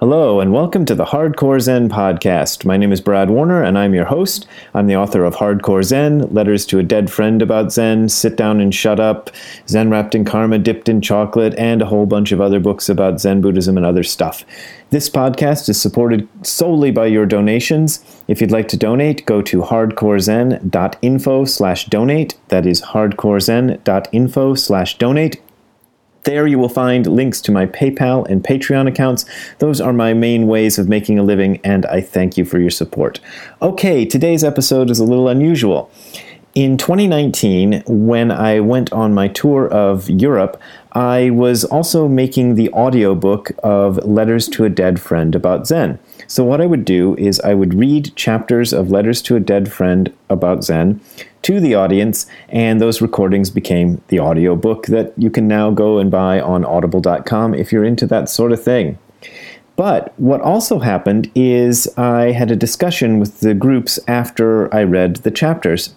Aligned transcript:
Hello, 0.00 0.40
and 0.40 0.50
welcome 0.50 0.86
to 0.86 0.94
the 0.94 1.04
Hardcore 1.04 1.60
Zen 1.60 1.90
podcast. 1.90 2.64
My 2.64 2.78
name 2.78 2.90
is 2.90 3.02
Brad 3.02 3.28
Warner, 3.28 3.62
and 3.62 3.76
I'm 3.76 3.92
your 3.92 4.06
host. 4.06 4.46
I'm 4.72 4.86
the 4.86 4.96
author 4.96 5.24
of 5.24 5.34
Hardcore 5.34 5.84
Zen, 5.84 6.20
Letters 6.32 6.64
to 6.68 6.78
a 6.78 6.82
Dead 6.82 7.10
Friend 7.10 7.42
About 7.42 7.70
Zen, 7.70 8.08
Sit 8.08 8.34
Down 8.34 8.62
and 8.62 8.74
Shut 8.74 8.98
Up, 8.98 9.28
Zen 9.68 9.90
Wrapped 9.90 10.14
in 10.14 10.24
Karma, 10.24 10.58
Dipped 10.58 10.88
in 10.88 11.02
Chocolate, 11.02 11.54
and 11.58 11.82
a 11.82 11.84
whole 11.84 12.06
bunch 12.06 12.32
of 12.32 12.40
other 12.40 12.60
books 12.60 12.88
about 12.88 13.20
Zen 13.20 13.42
Buddhism 13.42 13.76
and 13.76 13.84
other 13.84 14.02
stuff. 14.02 14.42
This 14.88 15.10
podcast 15.10 15.68
is 15.68 15.78
supported 15.78 16.26
solely 16.46 16.90
by 16.90 17.04
your 17.04 17.26
donations. 17.26 18.02
If 18.26 18.40
you'd 18.40 18.50
like 18.50 18.68
to 18.68 18.78
donate, 18.78 19.26
go 19.26 19.42
to 19.42 19.60
hardcorezen.info 19.60 21.44
slash 21.44 21.84
donate. 21.90 22.38
That 22.48 22.64
is 22.64 22.80
hardcorezen.info 22.80 24.54
slash 24.54 24.96
donate 24.96 25.42
there 26.24 26.46
you 26.46 26.58
will 26.58 26.68
find 26.68 27.06
links 27.06 27.40
to 27.42 27.52
my 27.52 27.66
PayPal 27.66 28.28
and 28.28 28.42
Patreon 28.42 28.86
accounts. 28.88 29.24
Those 29.58 29.80
are 29.80 29.92
my 29.92 30.12
main 30.12 30.46
ways 30.46 30.78
of 30.78 30.88
making 30.88 31.18
a 31.18 31.22
living, 31.22 31.60
and 31.64 31.86
I 31.86 32.00
thank 32.00 32.36
you 32.36 32.44
for 32.44 32.58
your 32.58 32.70
support. 32.70 33.20
Okay, 33.62 34.04
today's 34.04 34.44
episode 34.44 34.90
is 34.90 34.98
a 34.98 35.04
little 35.04 35.28
unusual. 35.28 35.90
In 36.54 36.76
2019, 36.76 37.84
when 37.86 38.32
I 38.32 38.58
went 38.58 38.92
on 38.92 39.14
my 39.14 39.28
tour 39.28 39.68
of 39.68 40.10
Europe, 40.10 40.60
I 40.92 41.30
was 41.30 41.64
also 41.64 42.08
making 42.08 42.56
the 42.56 42.72
audiobook 42.72 43.52
of 43.62 43.98
Letters 43.98 44.48
to 44.48 44.64
a 44.64 44.68
Dead 44.68 45.00
Friend 45.00 45.34
about 45.34 45.68
Zen. 45.68 46.00
So, 46.30 46.44
what 46.44 46.60
I 46.60 46.66
would 46.66 46.84
do 46.84 47.16
is 47.16 47.40
I 47.40 47.54
would 47.54 47.74
read 47.74 48.14
chapters 48.14 48.72
of 48.72 48.88
Letters 48.88 49.20
to 49.22 49.34
a 49.34 49.40
Dead 49.40 49.70
Friend 49.72 50.12
about 50.28 50.62
Zen 50.62 51.00
to 51.42 51.58
the 51.58 51.74
audience, 51.74 52.24
and 52.48 52.80
those 52.80 53.02
recordings 53.02 53.50
became 53.50 54.00
the 54.06 54.20
audiobook 54.20 54.86
that 54.86 55.12
you 55.16 55.28
can 55.28 55.48
now 55.48 55.72
go 55.72 55.98
and 55.98 56.08
buy 56.08 56.40
on 56.40 56.64
audible.com 56.64 57.52
if 57.54 57.72
you're 57.72 57.84
into 57.84 58.06
that 58.06 58.28
sort 58.28 58.52
of 58.52 58.62
thing. 58.62 58.96
But 59.74 60.14
what 60.20 60.40
also 60.40 60.78
happened 60.78 61.28
is 61.34 61.92
I 61.98 62.30
had 62.30 62.52
a 62.52 62.56
discussion 62.56 63.18
with 63.18 63.40
the 63.40 63.52
groups 63.52 63.98
after 64.06 64.72
I 64.72 64.84
read 64.84 65.16
the 65.16 65.32
chapters. 65.32 65.96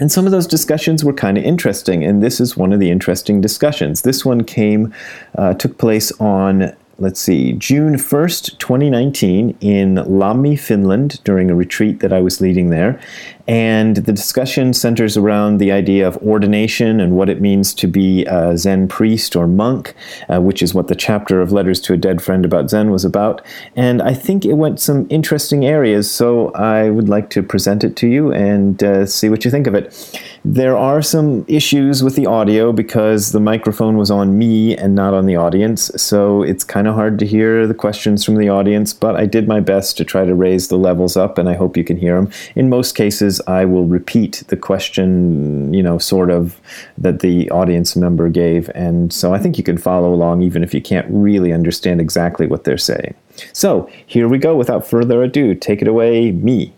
And 0.00 0.10
some 0.10 0.26
of 0.26 0.32
those 0.32 0.48
discussions 0.48 1.04
were 1.04 1.12
kind 1.12 1.38
of 1.38 1.44
interesting, 1.44 2.02
and 2.02 2.20
this 2.20 2.40
is 2.40 2.56
one 2.56 2.72
of 2.72 2.80
the 2.80 2.90
interesting 2.90 3.40
discussions. 3.40 4.02
This 4.02 4.24
one 4.24 4.42
came, 4.42 4.92
uh, 5.38 5.54
took 5.54 5.78
place 5.78 6.10
on 6.18 6.74
let's 6.98 7.20
see, 7.20 7.52
June 7.52 7.94
1st, 7.94 8.58
2019, 8.58 9.56
in 9.60 9.96
Lammi, 9.96 10.58
Finland, 10.58 11.22
during 11.24 11.50
a 11.50 11.54
retreat 11.54 12.00
that 12.00 12.12
I 12.12 12.20
was 12.20 12.40
leading 12.40 12.70
there. 12.70 13.00
And 13.48 13.96
the 13.96 14.12
discussion 14.12 14.72
centers 14.72 15.16
around 15.16 15.58
the 15.58 15.72
idea 15.72 16.06
of 16.06 16.16
ordination 16.18 17.00
and 17.00 17.16
what 17.16 17.28
it 17.28 17.40
means 17.40 17.74
to 17.74 17.86
be 17.86 18.24
a 18.26 18.56
Zen 18.56 18.88
priest 18.88 19.34
or 19.34 19.46
monk, 19.46 19.94
uh, 20.28 20.40
which 20.40 20.62
is 20.62 20.74
what 20.74 20.88
the 20.88 20.94
chapter 20.94 21.40
of 21.40 21.50
Letters 21.50 21.80
to 21.82 21.92
a 21.92 21.96
Dead 21.96 22.22
Friend 22.22 22.44
about 22.44 22.70
Zen 22.70 22.90
was 22.90 23.04
about. 23.04 23.42
And 23.74 24.00
I 24.00 24.14
think 24.14 24.44
it 24.44 24.54
went 24.54 24.80
some 24.80 25.06
interesting 25.10 25.64
areas, 25.64 26.10
so 26.10 26.50
I 26.52 26.90
would 26.90 27.08
like 27.08 27.30
to 27.30 27.42
present 27.42 27.82
it 27.82 27.96
to 27.96 28.06
you 28.06 28.32
and 28.32 28.82
uh, 28.82 29.06
see 29.06 29.28
what 29.28 29.44
you 29.44 29.50
think 29.50 29.66
of 29.66 29.74
it. 29.74 30.20
There 30.44 30.76
are 30.76 31.02
some 31.02 31.44
issues 31.48 32.02
with 32.02 32.14
the 32.14 32.26
audio 32.26 32.72
because 32.72 33.32
the 33.32 33.40
microphone 33.40 33.96
was 33.96 34.10
on 34.10 34.38
me 34.38 34.76
and 34.76 34.94
not 34.94 35.14
on 35.14 35.26
the 35.26 35.36
audience, 35.36 35.90
so 35.96 36.42
it's 36.42 36.64
kind 36.64 36.86
of 36.86 36.94
hard 36.94 37.18
to 37.18 37.26
hear 37.26 37.66
the 37.66 37.74
questions 37.74 38.24
from 38.24 38.36
the 38.36 38.48
audience, 38.48 38.92
but 38.92 39.16
I 39.16 39.26
did 39.26 39.48
my 39.48 39.60
best 39.60 39.96
to 39.96 40.04
try 40.04 40.24
to 40.24 40.34
raise 40.34 40.68
the 40.68 40.78
levels 40.78 41.16
up, 41.16 41.38
and 41.38 41.48
I 41.48 41.54
hope 41.54 41.76
you 41.76 41.84
can 41.84 41.96
hear 41.96 42.16
them. 42.16 42.30
In 42.54 42.68
most 42.68 42.94
cases, 42.94 43.31
I 43.46 43.64
will 43.64 43.84
repeat 43.84 44.42
the 44.48 44.56
question, 44.56 45.72
you 45.72 45.82
know, 45.82 45.98
sort 45.98 46.30
of 46.30 46.60
that 46.98 47.20
the 47.20 47.50
audience 47.50 47.96
member 47.96 48.28
gave. 48.28 48.70
And 48.74 49.12
so 49.12 49.34
I 49.34 49.38
think 49.38 49.58
you 49.58 49.64
can 49.64 49.78
follow 49.78 50.12
along 50.12 50.42
even 50.42 50.62
if 50.62 50.74
you 50.74 50.80
can't 50.80 51.06
really 51.08 51.52
understand 51.52 52.00
exactly 52.00 52.46
what 52.46 52.64
they're 52.64 52.78
saying. 52.78 53.14
So 53.52 53.90
here 54.06 54.28
we 54.28 54.38
go. 54.38 54.56
Without 54.56 54.86
further 54.86 55.22
ado, 55.22 55.54
take 55.54 55.82
it 55.82 55.88
away, 55.88 56.32
me. 56.32 56.72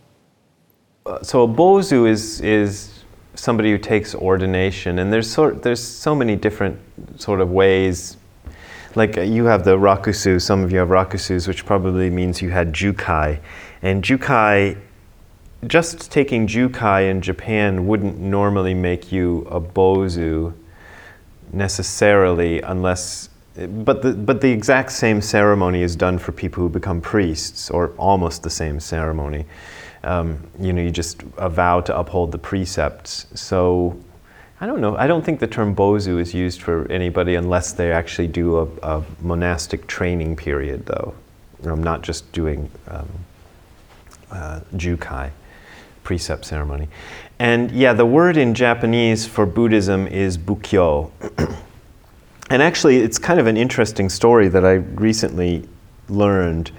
Uh, 1.06 1.22
so 1.22 1.42
a 1.42 1.48
bozu 1.48 2.08
is 2.08 2.40
is 2.40 3.04
somebody 3.34 3.70
who 3.70 3.78
takes 3.78 4.14
ordination, 4.14 4.98
and 4.98 5.12
there's 5.12 5.30
sort 5.30 5.62
there's 5.62 5.82
so 5.82 6.14
many 6.14 6.36
different 6.36 6.78
sort 7.20 7.40
of 7.40 7.50
ways. 7.50 8.16
Like 8.94 9.18
uh, 9.18 9.22
you 9.22 9.44
have 9.46 9.64
the 9.64 9.76
rakusu, 9.76 10.40
some 10.40 10.62
of 10.62 10.72
you 10.72 10.78
have 10.78 10.88
rakusus, 10.88 11.48
which 11.48 11.66
probably 11.66 12.10
means 12.10 12.40
you 12.40 12.50
had 12.50 12.72
jukai, 12.72 13.40
and 13.82 14.02
jukai 14.02 14.78
just 15.66 16.10
taking 16.10 16.46
jukai 16.46 17.10
in 17.10 17.20
Japan 17.20 17.86
wouldn't 17.86 18.18
normally 18.18 18.74
make 18.74 19.12
you 19.12 19.46
a 19.50 19.60
bozu 19.60 20.52
necessarily 21.52 22.60
unless 22.62 23.28
but 23.84 24.02
the, 24.02 24.12
but 24.12 24.40
the 24.40 24.50
exact 24.50 24.90
same 24.90 25.22
ceremony 25.22 25.82
is 25.82 25.94
done 25.94 26.18
for 26.18 26.32
people 26.32 26.62
who 26.62 26.68
become 26.68 27.00
priests 27.00 27.70
or 27.70 27.90
almost 27.98 28.42
the 28.42 28.50
same 28.50 28.80
ceremony 28.80 29.46
um, 30.02 30.42
you 30.58 30.72
know 30.72 30.82
you 30.82 30.90
just 30.90 31.22
vow 31.22 31.80
to 31.80 31.96
uphold 31.96 32.32
the 32.32 32.38
precepts 32.38 33.26
so 33.34 33.96
I 34.60 34.66
don't 34.66 34.80
know. 34.80 34.96
I 34.96 35.08
don't 35.08 35.24
think 35.24 35.40
the 35.40 35.48
term 35.48 35.74
bozu 35.74 36.20
is 36.20 36.32
used 36.32 36.62
for 36.62 36.90
anybody 36.90 37.34
unless 37.34 37.72
they 37.72 37.92
actually 37.92 38.28
do 38.28 38.60
a, 38.60 38.66
a 38.82 39.04
monastic 39.20 39.86
training 39.88 40.36
period, 40.36 40.86
though. 40.86 41.12
I'm 41.64 41.82
not 41.82 42.02
just 42.02 42.30
doing 42.32 42.70
um, 42.88 43.08
uh, 44.30 44.60
jukai 44.76 45.32
precept 46.04 46.44
ceremony. 46.44 46.88
And 47.38 47.72
yeah, 47.72 47.92
the 47.92 48.06
word 48.06 48.36
in 48.36 48.54
Japanese 48.54 49.26
for 49.26 49.44
Buddhism 49.46 50.06
is 50.06 50.38
Bukkyo. 50.38 51.10
and 52.50 52.62
actually, 52.62 52.98
it's 52.98 53.18
kind 53.18 53.40
of 53.40 53.46
an 53.46 53.56
interesting 53.56 54.08
story 54.08 54.48
that 54.48 54.64
I 54.64 54.74
recently 54.74 55.68
learned 56.08 56.70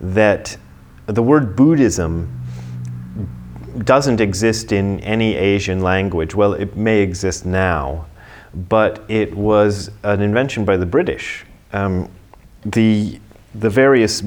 that 0.00 0.56
the 1.06 1.22
word 1.22 1.56
Buddhism 1.56 2.40
doesn't 3.78 4.20
exist 4.20 4.72
in 4.72 5.00
any 5.00 5.34
Asian 5.34 5.80
language. 5.80 6.34
Well, 6.34 6.54
it 6.54 6.76
may 6.76 7.00
exist 7.00 7.44
now, 7.44 8.06
but 8.54 9.04
it 9.08 9.34
was 9.36 9.90
an 10.02 10.22
invention 10.22 10.64
by 10.64 10.76
the 10.76 10.86
British. 10.86 11.44
Um, 11.72 12.10
the, 12.64 13.20
the 13.54 13.70
various 13.70 14.22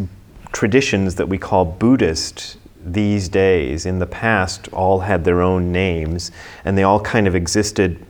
traditions 0.51 1.15
that 1.15 1.27
we 1.27 1.37
call 1.37 1.65
Buddhist 1.65 2.57
these 2.83 3.29
days, 3.29 3.85
in 3.85 3.99
the 3.99 4.05
past, 4.05 4.67
all 4.71 4.99
had 4.99 5.23
their 5.23 5.41
own 5.41 5.71
names, 5.71 6.31
and 6.63 6.77
they 6.77 6.83
all 6.83 6.99
kind 6.99 7.27
of 7.27 7.35
existed 7.35 8.05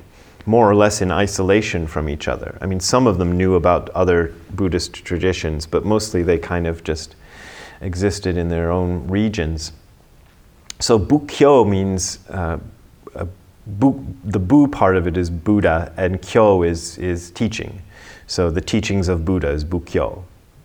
more 0.46 0.70
or 0.70 0.76
less 0.76 1.02
in 1.02 1.12
isolation 1.12 1.86
from 1.88 2.10
each 2.10 2.28
other. 2.28 2.58
I 2.62 2.66
mean, 2.66 2.80
some 2.80 3.08
of 3.08 3.18
them 3.18 3.38
knew 3.38 3.56
about 3.56 3.90
other 3.90 4.34
Buddhist 4.52 4.94
traditions, 4.94 5.66
but 5.66 5.86
mostly 5.86 6.24
they 6.24 6.38
kind 6.38 6.66
of 6.68 6.84
just 6.84 7.16
existed 7.82 8.38
in 8.38 8.50
their 8.50 8.72
own 8.72 9.08
regions. 9.08 9.72
So 10.80 10.98
Bukkyo 10.98 11.68
means 11.68 12.20
uh, 12.30 12.58
bu, 13.68 14.04
the 14.24 14.40
Bu 14.40 14.68
part 14.68 14.96
of 14.96 15.08
it 15.08 15.18
is 15.18 15.30
Buddha, 15.30 15.94
and 15.98 16.22
Kyo 16.22 16.64
is, 16.64 16.98
is 16.98 17.32
teaching. 17.32 17.82
So 18.28 18.50
the 18.50 18.62
teachings 18.62 19.08
of 19.08 19.26
Buddha 19.26 19.50
is 19.50 19.66
Bukkyo. 19.66 20.24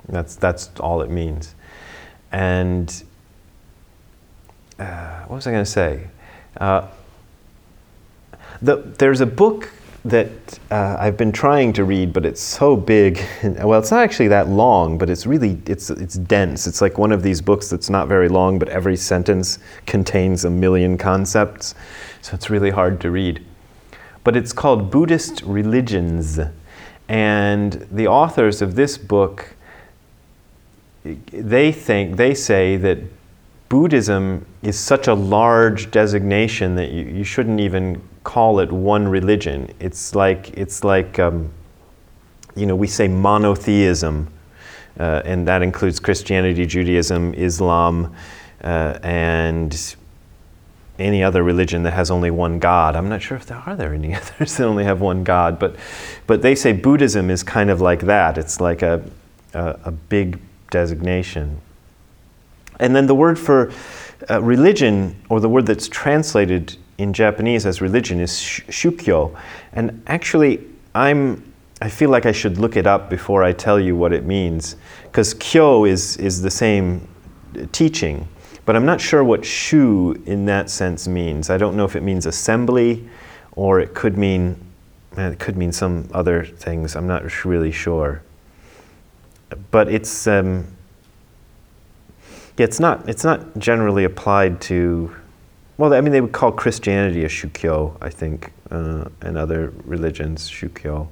That's, 0.09 0.37
that's 0.37 0.70
all 0.81 1.03
it 1.03 1.10
means. 1.10 1.54
And 2.32 3.04
uh, 4.78 5.22
what 5.22 5.36
was 5.36 5.46
I 5.46 5.52
going 5.52 5.64
to 5.64 5.70
say? 5.70 6.08
Uh, 6.56 6.88
the, 8.62 8.76
there's 8.76 9.20
a 9.20 9.26
book 9.26 9.70
that 10.04 10.30
uh, 10.70 10.96
I've 10.98 11.16
been 11.16 11.32
trying 11.32 11.72
to 11.74 11.84
read, 11.84 12.12
but 12.12 12.26
it's 12.26 12.40
so 12.40 12.76
big. 12.76 13.24
well, 13.42 13.78
it's 13.78 13.90
not 13.90 14.02
actually 14.02 14.28
that 14.28 14.48
long, 14.48 14.98
but 14.98 15.08
it's 15.08 15.26
really 15.26 15.58
it's 15.66 15.90
it's 15.90 16.14
dense. 16.14 16.66
It's 16.66 16.80
like 16.80 16.98
one 16.98 17.12
of 17.12 17.22
these 17.22 17.40
books 17.40 17.70
that's 17.70 17.88
not 17.88 18.06
very 18.06 18.28
long, 18.28 18.58
but 18.58 18.68
every 18.68 18.96
sentence 18.96 19.58
contains 19.86 20.44
a 20.44 20.50
million 20.50 20.98
concepts, 20.98 21.74
so 22.20 22.34
it's 22.34 22.50
really 22.50 22.70
hard 22.70 23.00
to 23.00 23.10
read. 23.10 23.44
But 24.24 24.36
it's 24.36 24.52
called 24.52 24.90
Buddhist 24.90 25.42
Religions, 25.42 26.38
and 27.08 27.72
the 27.90 28.06
authors 28.06 28.60
of 28.60 28.74
this 28.74 28.98
book 28.98 29.56
they 31.04 31.70
think 31.70 32.16
they 32.16 32.34
say 32.34 32.76
that 32.78 32.99
Buddhism 33.75 34.47
is 34.62 34.79
such 34.79 35.09
a 35.09 35.15
large 35.15 35.91
designation 35.91 36.76
that 36.76 36.93
you, 36.93 37.06
you 37.06 37.25
shouldn't 37.25 37.59
even 37.59 38.00
call 38.23 38.61
it 38.61 38.71
one 38.71 39.09
religion. 39.09 39.69
It's 39.81 40.15
like, 40.15 40.50
it's 40.56 40.85
like 40.85 41.19
um, 41.19 41.50
you 42.55 42.67
know, 42.67 42.76
we 42.76 42.87
say 42.87 43.09
monotheism, 43.09 44.29
uh, 45.00 45.23
and 45.25 45.49
that 45.49 45.61
includes 45.61 45.99
Christianity, 45.99 46.67
Judaism, 46.67 47.35
Islam, 47.35 48.15
uh, 48.62 49.00
and 49.03 49.97
any 51.00 51.25
other 51.25 51.43
religion 51.43 51.82
that 51.82 51.94
has 51.94 52.12
only 52.12 52.31
one 52.31 52.61
God. 52.61 52.94
I'm 52.94 53.09
not 53.09 53.23
sure 53.23 53.37
if 53.37 53.47
there 53.47 53.61
are 53.67 53.75
there 53.75 53.93
any 53.93 54.15
others 54.15 54.56
that 54.56 54.69
only 54.69 54.85
have 54.85 55.00
one 55.00 55.25
God, 55.25 55.59
but, 55.59 55.75
but 56.29 56.43
they 56.43 56.55
say 56.55 56.73
Buddhism 56.75 57.29
is 57.29 57.43
kind 57.43 57.71
of 57.71 57.81
like 57.81 58.03
that. 58.03 58.38
It's 58.38 58.61
like 58.61 58.82
a, 58.82 59.03
a, 59.53 59.81
a 59.87 59.91
big 59.91 60.38
designation. 60.71 61.61
And 62.81 62.94
then 62.94 63.06
the 63.06 63.15
word 63.15 63.38
for 63.38 63.73
uh, 64.31 64.43
religion, 64.43 65.17
or 65.29 65.41
the 65.41 65.49
word 65.49 65.67
that's 65.67 65.88
translated 65.88 66.76
in 66.99 67.12
Japanese 67.12 67.67
as 67.67 67.81
religion, 67.81 68.21
is 68.21 68.32
shukyo. 68.32 69.37
And 69.73 70.03
actually, 70.06 70.61
I'm 70.94 71.43
I 71.82 71.88
feel 71.91 72.09
like 72.09 72.25
I 72.25 72.32
should 72.32 72.56
look 72.59 72.76
it 72.76 72.87
up 72.87 73.11
before 73.11 73.43
I 73.43 73.53
tell 73.53 73.79
you 73.79 73.97
what 73.97 74.12
it 74.12 74.25
means, 74.25 74.76
because 75.03 75.35
kyo 75.35 75.85
is 75.85 76.17
is 76.17 76.41
the 76.41 76.50
same 76.50 77.06
teaching, 77.73 78.26
but 78.65 78.76
I'm 78.76 78.87
not 78.87 79.00
sure 79.00 79.23
what 79.23 79.44
shu 79.44 80.23
in 80.26 80.47
that 80.47 80.71
sense 80.71 81.06
means. 81.06 81.50
I 81.50 81.59
don't 81.59 81.76
know 81.76 81.85
if 81.85 81.97
it 81.97 82.03
means 82.03 82.26
assembly, 82.26 83.09
or 83.53 83.81
it 83.81 83.93
could 83.94 84.17
mean 84.17 84.56
it 85.17 85.38
could 85.38 85.56
mean 85.56 85.73
some 85.73 86.09
other 86.12 86.44
things. 86.44 86.97
I'm 86.97 87.06
not 87.06 87.44
really 87.44 87.73
sure. 87.73 88.23
But 89.71 89.88
it's 89.88 90.26
um, 90.26 90.67
yeah, 92.56 92.64
it's 92.64 92.80
not 92.80 93.08
it's 93.08 93.24
not 93.24 93.58
generally 93.58 94.04
applied 94.04 94.60
to. 94.62 95.14
Well, 95.76 95.92
I 95.92 96.00
mean, 96.00 96.12
they 96.12 96.20
would 96.20 96.32
call 96.32 96.52
Christianity 96.52 97.24
a 97.24 97.28
shukyo, 97.28 97.96
I 98.00 98.08
think, 98.08 98.52
uh, 98.70 99.06
and 99.22 99.36
other 99.36 99.72
religions 99.84 100.48
shukyo. 100.48 101.08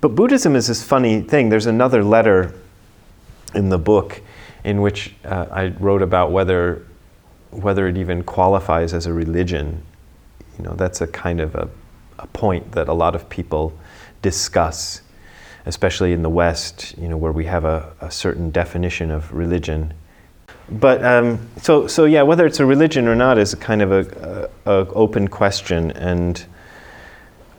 But 0.00 0.10
Buddhism 0.10 0.54
is 0.54 0.68
this 0.68 0.82
funny 0.82 1.20
thing. 1.22 1.48
There's 1.48 1.66
another 1.66 2.04
letter 2.04 2.54
in 3.54 3.68
the 3.68 3.78
book 3.78 4.20
in 4.64 4.80
which 4.80 5.14
uh, 5.24 5.46
I 5.50 5.68
wrote 5.80 6.02
about 6.02 6.30
whether 6.30 6.86
whether 7.50 7.86
it 7.86 7.98
even 7.98 8.22
qualifies 8.22 8.94
as 8.94 9.06
a 9.06 9.12
religion. 9.12 9.82
You 10.58 10.64
know, 10.64 10.74
that's 10.74 11.00
a 11.00 11.06
kind 11.06 11.40
of 11.40 11.54
a, 11.54 11.68
a 12.18 12.26
point 12.28 12.72
that 12.72 12.88
a 12.88 12.92
lot 12.92 13.14
of 13.14 13.28
people 13.28 13.76
discuss, 14.22 15.02
especially 15.66 16.12
in 16.12 16.22
the 16.22 16.30
West. 16.30 16.94
You 16.98 17.08
know, 17.08 17.16
where 17.16 17.32
we 17.32 17.44
have 17.46 17.64
a, 17.64 17.92
a 18.00 18.10
certain 18.10 18.50
definition 18.50 19.10
of 19.10 19.32
religion. 19.32 19.94
But 20.70 21.04
um, 21.04 21.48
so 21.60 21.86
so 21.86 22.04
yeah, 22.04 22.22
whether 22.22 22.46
it's 22.46 22.60
a 22.60 22.66
religion 22.66 23.08
or 23.08 23.14
not 23.14 23.38
is 23.38 23.54
kind 23.54 23.82
of 23.82 23.92
a, 23.92 24.50
a, 24.64 24.70
a 24.70 24.88
open 24.92 25.28
question, 25.28 25.90
and 25.92 26.44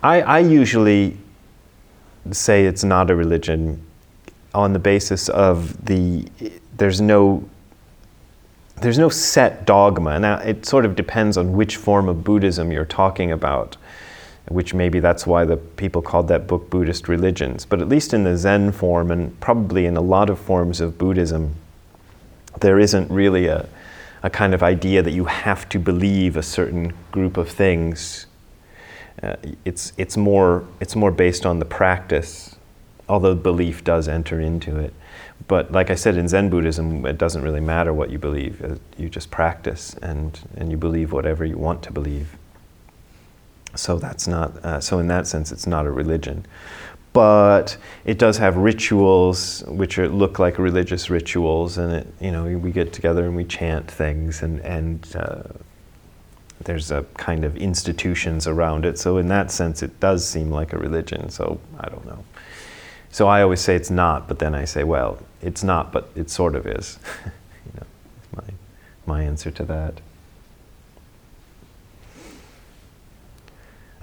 I, 0.02 0.22
I 0.22 0.40
usually 0.40 1.18
say 2.32 2.66
it's 2.66 2.84
not 2.84 3.10
a 3.10 3.16
religion 3.16 3.86
on 4.54 4.74
the 4.74 4.80
basis 4.80 5.30
of 5.30 5.86
the 5.86 6.26
there's 6.78 7.02
no 7.02 7.48
there's 8.78 8.98
no 8.98 9.10
set 9.10 9.66
dogma. 9.66 10.20
Now 10.20 10.40
it 10.40 10.66
sort 10.66 10.86
of 10.86 10.96
depends 10.96 11.38
on 11.38 11.54
which 11.54 11.78
form 11.78 12.10
of 12.10 12.24
Buddhism 12.24 12.72
you're 12.72 12.86
talking 12.86 13.32
about, 13.32 13.78
which 14.48 14.74
maybe 14.74 15.00
that's 15.00 15.26
why 15.26 15.46
the 15.46 15.58
people 15.58 16.02
called 16.02 16.28
that 16.28 16.48
book 16.48 16.70
Buddhist 16.70 17.08
religions. 17.08 17.66
But 17.66 17.82
at 17.82 17.90
least 17.90 18.14
in 18.14 18.24
the 18.24 18.38
Zen 18.38 18.72
form 18.72 19.12
and 19.12 19.40
probably 19.40 19.86
in 19.86 19.96
a 19.96 20.02
lot 20.02 20.30
of 20.30 20.40
forms 20.40 20.82
of 20.82 20.98
Buddhism, 20.98 21.56
there 22.60 22.80
isn't 22.80 23.10
really 23.10 23.48
a, 23.48 23.68
a 24.22 24.30
kind 24.30 24.54
of 24.54 24.62
idea 24.62 25.02
that 25.02 25.12
you 25.12 25.26
have 25.26 25.68
to 25.70 25.80
believe 25.80 26.38
a 26.38 26.44
certain 26.44 26.94
group 27.12 27.38
of 27.38 27.50
things 27.50 28.28
uh, 29.24 29.36
it's, 29.64 29.94
it's, 29.98 30.18
more, 30.18 30.66
it's 30.82 30.96
more 30.96 31.12
based 31.12 31.46
on 31.46 31.60
the 31.60 31.66
practice, 31.66 32.56
although 33.08 33.36
belief 33.36 33.84
does 33.84 34.08
enter 34.08 34.40
into 34.40 34.78
it. 34.78 34.94
But 35.48 35.72
like 35.72 35.90
I 35.90 35.96
said, 35.96 36.18
in 36.18 36.28
Zen 36.28 36.50
Buddhism, 36.50 37.06
it 37.06 37.18
doesn't 37.18 37.42
really 37.42 37.60
matter 37.60 37.94
what 37.94 38.10
you 38.10 38.18
believe. 38.18 38.64
Uh, 38.64 38.76
you 38.98 39.10
just 39.10 39.32
practice 39.32 39.96
and, 40.02 40.40
and 40.58 40.72
you 40.72 40.78
believe 40.78 41.12
whatever 41.12 41.46
you 41.46 41.58
want 41.58 41.84
to 41.84 41.92
believe. 41.92 42.38
So 43.76 43.98
that's 43.98 44.28
not, 44.28 44.56
uh, 44.64 44.80
so 44.80 45.00
in 45.00 45.08
that 45.08 45.28
sense, 45.28 45.52
it's 45.52 45.68
not 45.68 45.86
a 45.86 45.92
religion. 45.92 46.46
But 47.12 47.78
it 48.06 48.18
does 48.18 48.38
have 48.38 48.58
rituals 48.58 49.64
which 49.68 50.00
are, 50.00 50.10
look 50.10 50.40
like 50.40 50.58
religious 50.58 51.10
rituals, 51.10 51.78
and 51.78 51.94
it, 51.94 52.08
you 52.20 52.32
know, 52.32 52.46
we 52.46 52.72
get 52.72 52.92
together 52.92 53.26
and 53.26 53.36
we 53.36 53.46
chant 53.46 53.90
things 53.90 54.42
and, 54.42 54.60
and 54.62 55.16
uh, 55.16 55.44
there's 56.64 56.92
a 56.92 57.04
kind 57.18 57.44
of 57.44 57.56
institutions 57.58 58.48
around 58.48 58.86
it. 58.86 58.98
So 58.98 59.18
in 59.18 59.28
that 59.28 59.52
sense, 59.52 59.84
it 59.84 60.00
does 60.00 60.28
seem 60.28 60.50
like 60.50 60.74
a 60.74 60.78
religion. 60.78 61.30
So 61.30 61.60
I 61.80 61.90
don't 61.90 62.06
know. 62.06 62.24
So 63.12 63.28
I 63.28 63.44
always 63.44 63.62
say 63.62 63.76
it's 63.76 63.92
not, 63.92 64.28
but 64.28 64.40
then 64.40 64.56
I 64.56 64.66
say, 64.66 64.84
well, 64.84 65.20
it's 65.42 65.64
not, 65.64 65.92
but 65.92 66.10
it 66.16 66.30
sort 66.30 66.56
of 66.56 66.66
is. 66.66 66.98
you 67.26 67.72
know, 67.80 67.86
my 68.36 68.44
my 69.06 69.24
answer 69.24 69.52
to 69.52 69.64
that. 69.66 70.02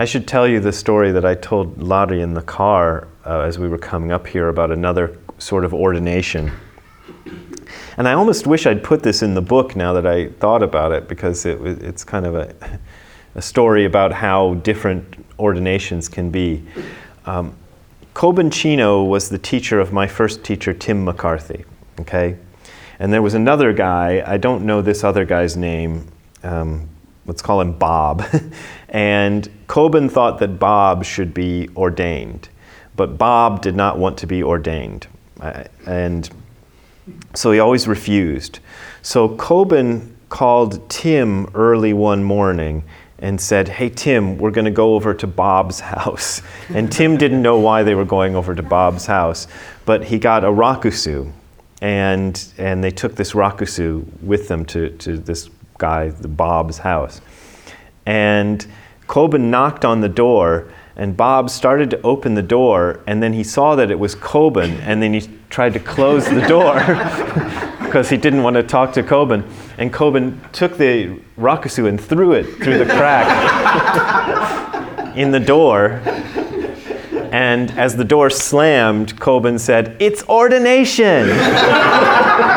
I 0.00 0.06
should 0.06 0.26
tell 0.26 0.48
you 0.48 0.60
the 0.60 0.72
story 0.72 1.12
that 1.12 1.26
I 1.26 1.34
told 1.34 1.82
Lottie 1.82 2.22
in 2.22 2.32
the 2.32 2.40
car 2.40 3.06
uh, 3.26 3.40
as 3.40 3.58
we 3.58 3.68
were 3.68 3.76
coming 3.76 4.12
up 4.12 4.26
here 4.26 4.48
about 4.48 4.70
another 4.70 5.18
sort 5.36 5.62
of 5.62 5.74
ordination. 5.74 6.50
And 7.98 8.08
I 8.08 8.14
almost 8.14 8.46
wish 8.46 8.64
I'd 8.64 8.82
put 8.82 9.02
this 9.02 9.22
in 9.22 9.34
the 9.34 9.42
book 9.42 9.76
now 9.76 9.92
that 9.92 10.06
I 10.06 10.28
thought 10.28 10.62
about 10.62 10.92
it 10.92 11.06
because 11.06 11.44
it, 11.44 11.60
it's 11.60 12.02
kind 12.02 12.24
of 12.24 12.34
a, 12.34 12.54
a 13.34 13.42
story 13.42 13.84
about 13.84 14.10
how 14.10 14.54
different 14.54 15.22
ordinations 15.38 16.08
can 16.08 16.30
be. 16.30 16.64
Um, 17.26 17.54
was 18.22 19.28
the 19.28 19.38
teacher 19.38 19.80
of 19.80 19.92
my 19.92 20.06
first 20.06 20.42
teacher, 20.42 20.72
Tim 20.72 21.04
McCarthy. 21.04 21.66
Okay? 22.00 22.38
And 22.98 23.12
there 23.12 23.20
was 23.20 23.34
another 23.34 23.74
guy, 23.74 24.24
I 24.26 24.38
don't 24.38 24.64
know 24.64 24.80
this 24.80 25.04
other 25.04 25.26
guy's 25.26 25.58
name, 25.58 26.10
um, 26.42 26.88
let's 27.26 27.42
call 27.42 27.60
him 27.60 27.74
Bob. 27.74 28.24
and 28.88 29.46
Kobun 29.70 30.10
thought 30.10 30.40
that 30.40 30.58
Bob 30.58 31.04
should 31.04 31.32
be 31.32 31.68
ordained, 31.76 32.48
but 32.96 33.16
Bob 33.16 33.62
did 33.62 33.76
not 33.76 33.98
want 33.98 34.18
to 34.18 34.26
be 34.26 34.42
ordained. 34.42 35.06
And 35.86 36.28
so 37.34 37.52
he 37.52 37.60
always 37.60 37.86
refused. 37.86 38.58
So 39.02 39.28
Kobun 39.28 40.10
called 40.28 40.90
Tim 40.90 41.46
early 41.54 41.92
one 41.92 42.24
morning 42.24 42.82
and 43.20 43.40
said, 43.40 43.68
Hey, 43.68 43.90
Tim, 43.90 44.38
we're 44.38 44.50
going 44.50 44.64
to 44.64 44.72
go 44.72 44.96
over 44.96 45.14
to 45.14 45.28
Bob's 45.28 45.78
house. 45.94 46.42
And 46.70 46.90
Tim 46.90 47.16
didn't 47.16 47.40
know 47.40 47.60
why 47.60 47.84
they 47.84 47.94
were 47.94 48.04
going 48.04 48.34
over 48.34 48.56
to 48.56 48.64
Bob's 48.64 49.06
house, 49.06 49.46
but 49.86 50.02
he 50.02 50.18
got 50.18 50.42
a 50.42 50.48
rakusu. 50.48 51.30
And, 51.80 52.44
and 52.58 52.82
they 52.82 52.90
took 52.90 53.14
this 53.14 53.34
rakusu 53.34 54.04
with 54.20 54.48
them 54.48 54.64
to, 54.64 54.90
to 54.96 55.16
this 55.16 55.48
guy, 55.78 56.08
the 56.08 56.26
Bob's 56.26 56.78
house. 56.78 57.20
And 58.04 58.66
Kobun 59.10 59.50
knocked 59.50 59.84
on 59.84 60.02
the 60.02 60.08
door, 60.08 60.68
and 60.94 61.16
Bob 61.16 61.50
started 61.50 61.90
to 61.90 62.00
open 62.02 62.34
the 62.34 62.42
door, 62.42 63.00
and 63.08 63.20
then 63.20 63.32
he 63.32 63.42
saw 63.42 63.74
that 63.74 63.90
it 63.90 63.98
was 63.98 64.14
Kobun, 64.14 64.78
and 64.82 65.02
then 65.02 65.12
he 65.12 65.28
tried 65.48 65.72
to 65.72 65.80
close 65.80 66.26
the 66.26 66.46
door 66.46 66.74
because 67.82 68.08
he 68.08 68.16
didn't 68.16 68.44
want 68.44 68.54
to 68.54 68.62
talk 68.62 68.92
to 68.92 69.02
Kobun. 69.02 69.42
And 69.78 69.92
Kobun 69.92 70.38
took 70.52 70.76
the 70.78 71.18
rakusu 71.36 71.88
and 71.88 72.00
threw 72.00 72.34
it 72.34 72.44
through 72.62 72.78
the 72.78 72.84
crack 72.84 73.26
in 75.16 75.32
the 75.32 75.40
door. 75.40 76.00
And 77.32 77.72
as 77.72 77.96
the 77.96 78.04
door 78.04 78.30
slammed, 78.30 79.16
Kobun 79.16 79.58
said, 79.58 79.96
It's 79.98 80.22
ordination! 80.28 81.30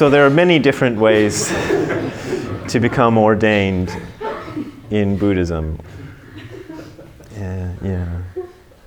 so 0.00 0.08
there 0.08 0.24
are 0.24 0.30
many 0.30 0.58
different 0.58 0.98
ways 0.98 1.48
to 2.68 2.80
become 2.80 3.18
ordained 3.18 3.94
in 4.88 5.18
Buddhism. 5.18 5.78
Yeah, 7.36 7.74
yeah. 7.82 8.22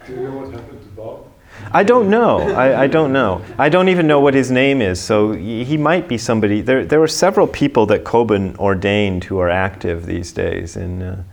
Do 0.08 0.12
you 0.12 0.22
know 0.22 0.38
what 0.38 0.51
happened 0.51 0.82
to 0.82 0.88
Bob? 0.96 1.27
I 1.72 1.84
don't 1.84 2.10
know. 2.10 2.39
I, 2.39 2.86
I, 2.86 2.88
don't 2.88 3.13
know. 3.13 3.46
I 3.60 3.70
don't 3.70 3.89
even 3.89 4.08
know 4.08 4.22
what 4.22 4.34
his 4.34 4.50
name 4.50 4.82
is. 4.82 5.00
So 5.00 5.34
he 5.34 5.77
might 5.77 6.08
be 6.08 6.17
somebody. 6.17 6.62
There, 6.62 6.84
there 6.84 7.00
were 7.00 7.08
several 7.08 7.46
people 7.46 7.86
that 7.86 8.03
Kobun 8.05 8.58
ordained 8.58 9.25
who 9.25 9.38
are 9.38 9.51
active 9.51 10.08
these 10.08 10.32
days 10.32 10.75
in, 10.75 11.03
uh, 11.03 11.24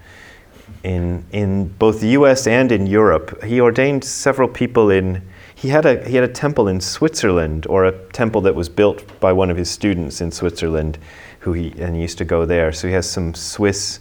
in, 0.82 1.24
in 1.32 1.68
both 1.68 2.02
the 2.02 2.08
U.S. 2.08 2.46
and 2.46 2.70
in 2.70 2.86
Europe. 2.86 3.42
He 3.44 3.62
ordained 3.62 4.04
several 4.04 4.46
people 4.46 4.90
in. 4.90 5.26
He 5.60 5.68
had 5.68 5.84
a 5.84 6.02
he 6.08 6.14
had 6.14 6.24
a 6.24 6.32
temple 6.32 6.68
in 6.68 6.80
Switzerland, 6.80 7.66
or 7.66 7.84
a 7.84 7.92
temple 8.12 8.40
that 8.42 8.54
was 8.54 8.70
built 8.70 9.20
by 9.20 9.30
one 9.30 9.50
of 9.50 9.58
his 9.58 9.70
students 9.70 10.22
in 10.22 10.32
Switzerland, 10.32 10.96
who 11.40 11.52
he 11.52 11.74
and 11.78 11.94
he 11.94 12.00
used 12.00 12.16
to 12.16 12.24
go 12.24 12.46
there. 12.46 12.72
So 12.72 12.88
he 12.88 12.94
has 12.94 13.06
some 13.06 13.34
Swiss 13.34 14.00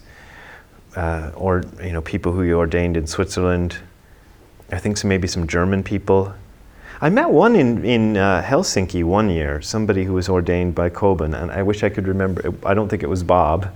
uh, 0.95 1.31
or 1.35 1.63
you 1.83 1.91
know 1.91 2.01
people 2.01 2.31
who 2.31 2.43
he 2.43 2.53
ordained 2.53 2.95
in 2.95 3.07
Switzerland. 3.07 3.75
I 4.71 4.77
think 4.77 4.95
some, 4.95 5.09
maybe 5.09 5.27
some 5.27 5.47
German 5.47 5.83
people. 5.83 6.33
I 7.01 7.09
met 7.09 7.29
one 7.29 7.57
in, 7.57 7.83
in 7.83 8.15
uh, 8.15 8.41
Helsinki 8.41 9.03
one 9.03 9.29
year, 9.29 9.61
somebody 9.61 10.05
who 10.05 10.13
was 10.13 10.29
ordained 10.29 10.75
by 10.75 10.89
Kobun, 10.89 11.33
and 11.33 11.51
I 11.51 11.61
wish 11.63 11.83
I 11.83 11.89
could 11.89 12.07
remember. 12.07 12.53
I 12.65 12.73
don't 12.73 12.87
think 12.87 13.03
it 13.03 13.09
was 13.09 13.21
Bob, 13.21 13.67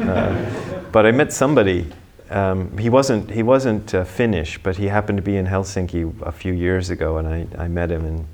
uh, 0.00 0.82
but 0.92 1.04
I 1.04 1.10
met 1.10 1.32
somebody. 1.32 1.90
Um, 2.34 2.76
he 2.78 2.90
wasn't, 2.90 3.30
he 3.30 3.44
wasn't 3.44 3.94
uh, 3.94 4.02
Finnish, 4.02 4.58
but 4.58 4.76
he 4.76 4.88
happened 4.88 5.18
to 5.18 5.22
be 5.22 5.36
in 5.36 5.46
Helsinki 5.46 6.20
a 6.22 6.32
few 6.32 6.52
years 6.52 6.90
ago, 6.90 7.18
and 7.18 7.28
I, 7.28 7.46
I 7.56 7.68
met 7.68 7.92
him 7.92 8.04
and, 8.04 8.26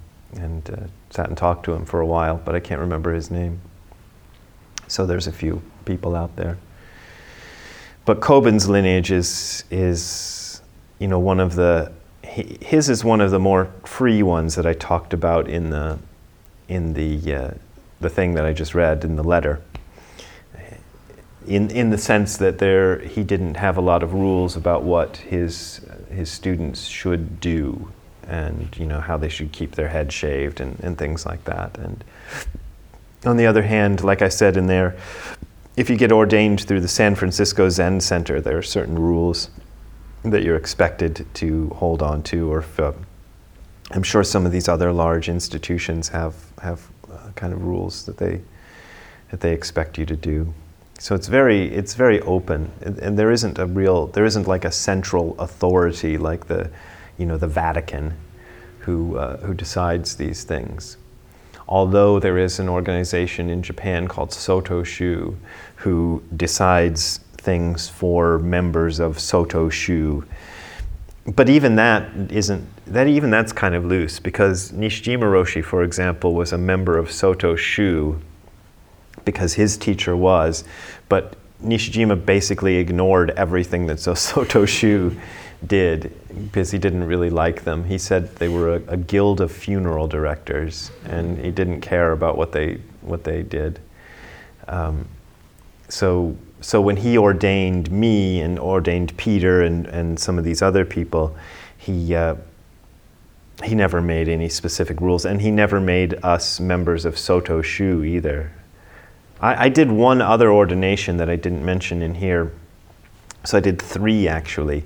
and 0.42 0.70
uh, 0.70 0.76
sat 1.10 1.28
and 1.28 1.36
talked 1.36 1.66
to 1.66 1.74
him 1.74 1.84
for 1.84 2.00
a 2.00 2.06
while, 2.06 2.40
but 2.42 2.54
I 2.54 2.60
can't 2.60 2.80
remember 2.80 3.12
his 3.12 3.30
name. 3.30 3.60
So 4.88 5.04
there's 5.04 5.26
a 5.26 5.32
few 5.32 5.60
people 5.84 6.16
out 6.16 6.34
there. 6.36 6.56
But 8.06 8.20
Kobun's 8.20 8.70
lineage 8.70 9.12
is, 9.12 9.64
is 9.70 10.62
you 10.98 11.06
know, 11.06 11.18
one 11.18 11.38
of 11.38 11.54
the 11.54 11.92
his 12.22 12.88
is 12.88 13.04
one 13.04 13.20
of 13.20 13.30
the 13.30 13.38
more 13.40 13.72
free 13.84 14.22
ones 14.22 14.54
that 14.54 14.64
I 14.64 14.72
talked 14.72 15.12
about 15.12 15.48
in 15.48 15.70
the 15.70 15.98
in 16.68 16.94
the 16.94 17.34
uh, 17.34 17.50
the 18.00 18.08
thing 18.08 18.34
that 18.34 18.46
I 18.46 18.52
just 18.52 18.74
read 18.74 19.04
in 19.04 19.16
the 19.16 19.24
letter. 19.24 19.60
In, 21.46 21.70
in 21.70 21.90
the 21.90 21.98
sense 21.98 22.36
that 22.38 22.58
there, 22.58 22.98
he 23.00 23.22
didn't 23.22 23.54
have 23.56 23.76
a 23.76 23.80
lot 23.80 24.02
of 24.02 24.14
rules 24.14 24.56
about 24.56 24.82
what 24.82 25.16
his, 25.18 25.80
his 26.10 26.30
students 26.30 26.86
should 26.86 27.40
do 27.40 27.90
and 28.30 28.68
you 28.78 28.86
know 28.86 29.00
how 29.00 29.16
they 29.16 29.28
should 29.28 29.50
keep 29.50 29.72
their 29.72 29.88
head 29.88 30.12
shaved 30.12 30.60
and, 30.60 30.78
and 30.80 30.96
things 30.96 31.26
like 31.26 31.44
that. 31.44 31.76
And 31.78 32.02
on 33.26 33.36
the 33.36 33.46
other 33.46 33.62
hand, 33.62 34.02
like 34.02 34.22
I 34.22 34.28
said 34.28 34.56
in 34.56 34.66
there, 34.66 34.96
if 35.76 35.90
you 35.90 35.96
get 35.96 36.12
ordained 36.12 36.62
through 36.62 36.80
the 36.80 36.88
San 36.88 37.14
Francisco 37.14 37.68
Zen 37.68 38.00
Center, 38.00 38.40
there 38.40 38.56
are 38.56 38.62
certain 38.62 38.98
rules 38.98 39.50
that 40.22 40.42
you're 40.42 40.56
expected 40.56 41.26
to 41.34 41.68
hold 41.70 42.02
on 42.02 42.22
to. 42.24 42.52
Or 42.52 42.64
uh, 42.78 42.92
I'm 43.90 44.02
sure 44.02 44.22
some 44.22 44.46
of 44.46 44.52
these 44.52 44.68
other 44.68 44.92
large 44.92 45.28
institutions 45.28 46.08
have 46.08 46.34
have 46.62 46.86
uh, 47.10 47.30
kind 47.34 47.52
of 47.52 47.64
rules 47.64 48.04
that 48.06 48.18
they 48.18 48.40
that 49.30 49.40
they 49.40 49.52
expect 49.52 49.98
you 49.98 50.06
to 50.06 50.16
do. 50.16 50.52
So 51.00 51.14
it's 51.16 51.28
very 51.28 51.62
it's 51.74 51.94
very 51.94 52.20
open, 52.20 52.70
and, 52.82 53.18
there 53.18 53.32
isn't 53.32 53.58
a 53.58 53.66
real 53.66 54.06
there 54.06 54.26
isn't 54.26 54.46
like 54.46 54.64
a 54.64 54.70
central 54.70 55.34
authority 55.40 56.16
like 56.18 56.46
the 56.46 56.70
you 57.18 57.26
know 57.26 57.38
the 57.38 57.48
Vatican 57.48 58.14
who 58.80 59.16
uh, 59.16 59.38
who 59.38 59.54
decides 59.54 60.14
these 60.16 60.44
things 60.44 60.96
although 61.70 62.18
there 62.18 62.36
is 62.36 62.58
an 62.58 62.68
organization 62.68 63.48
in 63.48 63.62
Japan 63.62 64.08
called 64.08 64.32
Soto 64.32 64.82
Shu 64.82 65.36
who 65.76 66.22
decides 66.36 67.18
things 67.38 67.88
for 67.88 68.38
members 68.38 69.00
of 69.00 69.18
Soto 69.18 69.68
Shu. 69.70 70.24
But 71.26 71.48
even 71.48 71.76
that 71.76 72.10
isn't 72.30 72.66
that 72.86 73.06
even 73.06 73.30
that's 73.30 73.52
kind 73.52 73.74
of 73.74 73.84
loose 73.84 74.18
because 74.18 74.72
Nishijima 74.72 75.22
Roshi, 75.22 75.64
for 75.64 75.84
example, 75.84 76.34
was 76.34 76.52
a 76.52 76.58
member 76.58 76.98
of 76.98 77.10
Soto 77.10 77.54
Shu 77.54 78.20
because 79.24 79.54
his 79.54 79.76
teacher 79.76 80.16
was, 80.16 80.64
but 81.08 81.36
Nishijima 81.62 82.24
basically 82.24 82.76
ignored 82.76 83.30
everything 83.30 83.86
that 83.86 84.00
Soto 84.00 84.64
Shu 84.64 85.16
did 85.66 86.12
because 86.44 86.70
he 86.70 86.78
didn't 86.78 87.04
really 87.04 87.30
like 87.30 87.64
them. 87.64 87.84
He 87.84 87.98
said 87.98 88.34
they 88.36 88.48
were 88.48 88.76
a, 88.76 88.82
a, 88.88 88.96
guild 88.96 89.40
of 89.40 89.52
funeral 89.52 90.08
directors, 90.08 90.90
and 91.04 91.38
he 91.38 91.50
didn't 91.50 91.82
care 91.82 92.12
about 92.12 92.38
what 92.38 92.52
they 92.52 92.80
what 93.02 93.24
they 93.24 93.42
did. 93.42 93.78
Um, 94.68 95.06
so 95.88 96.36
so 96.60 96.80
when 96.80 96.96
he 96.96 97.18
ordained 97.18 97.90
me 97.90 98.40
and 98.40 98.58
ordained 98.58 99.16
Peter 99.16 99.62
and, 99.62 99.86
and 99.86 100.18
some 100.18 100.38
of 100.38 100.44
these 100.44 100.62
other 100.62 100.84
people, 100.84 101.36
he 101.76 102.14
uh, 102.14 102.36
he 103.64 103.74
never 103.74 104.00
made 104.00 104.28
any 104.28 104.48
specific 104.48 105.00
rules, 105.00 105.26
and 105.26 105.42
he 105.42 105.50
never 105.50 105.80
made 105.80 106.14
us 106.22 106.58
members 106.58 107.04
of 107.04 107.18
Soto 107.18 107.60
Shu 107.60 108.02
either. 108.02 108.50
I, 109.40 109.66
I 109.66 109.68
did 109.68 109.90
one 109.90 110.20
other 110.20 110.50
ordination 110.50 111.16
that 111.18 111.30
I 111.30 111.36
didn't 111.36 111.64
mention 111.64 112.02
in 112.02 112.14
here. 112.14 112.52
So 113.44 113.56
I 113.58 113.60
did 113.60 113.80
three 113.80 114.28
actually 114.28 114.84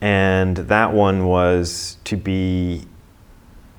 and 0.00 0.56
that 0.56 0.92
one 0.92 1.26
was 1.26 1.96
to 2.04 2.16
be 2.16 2.82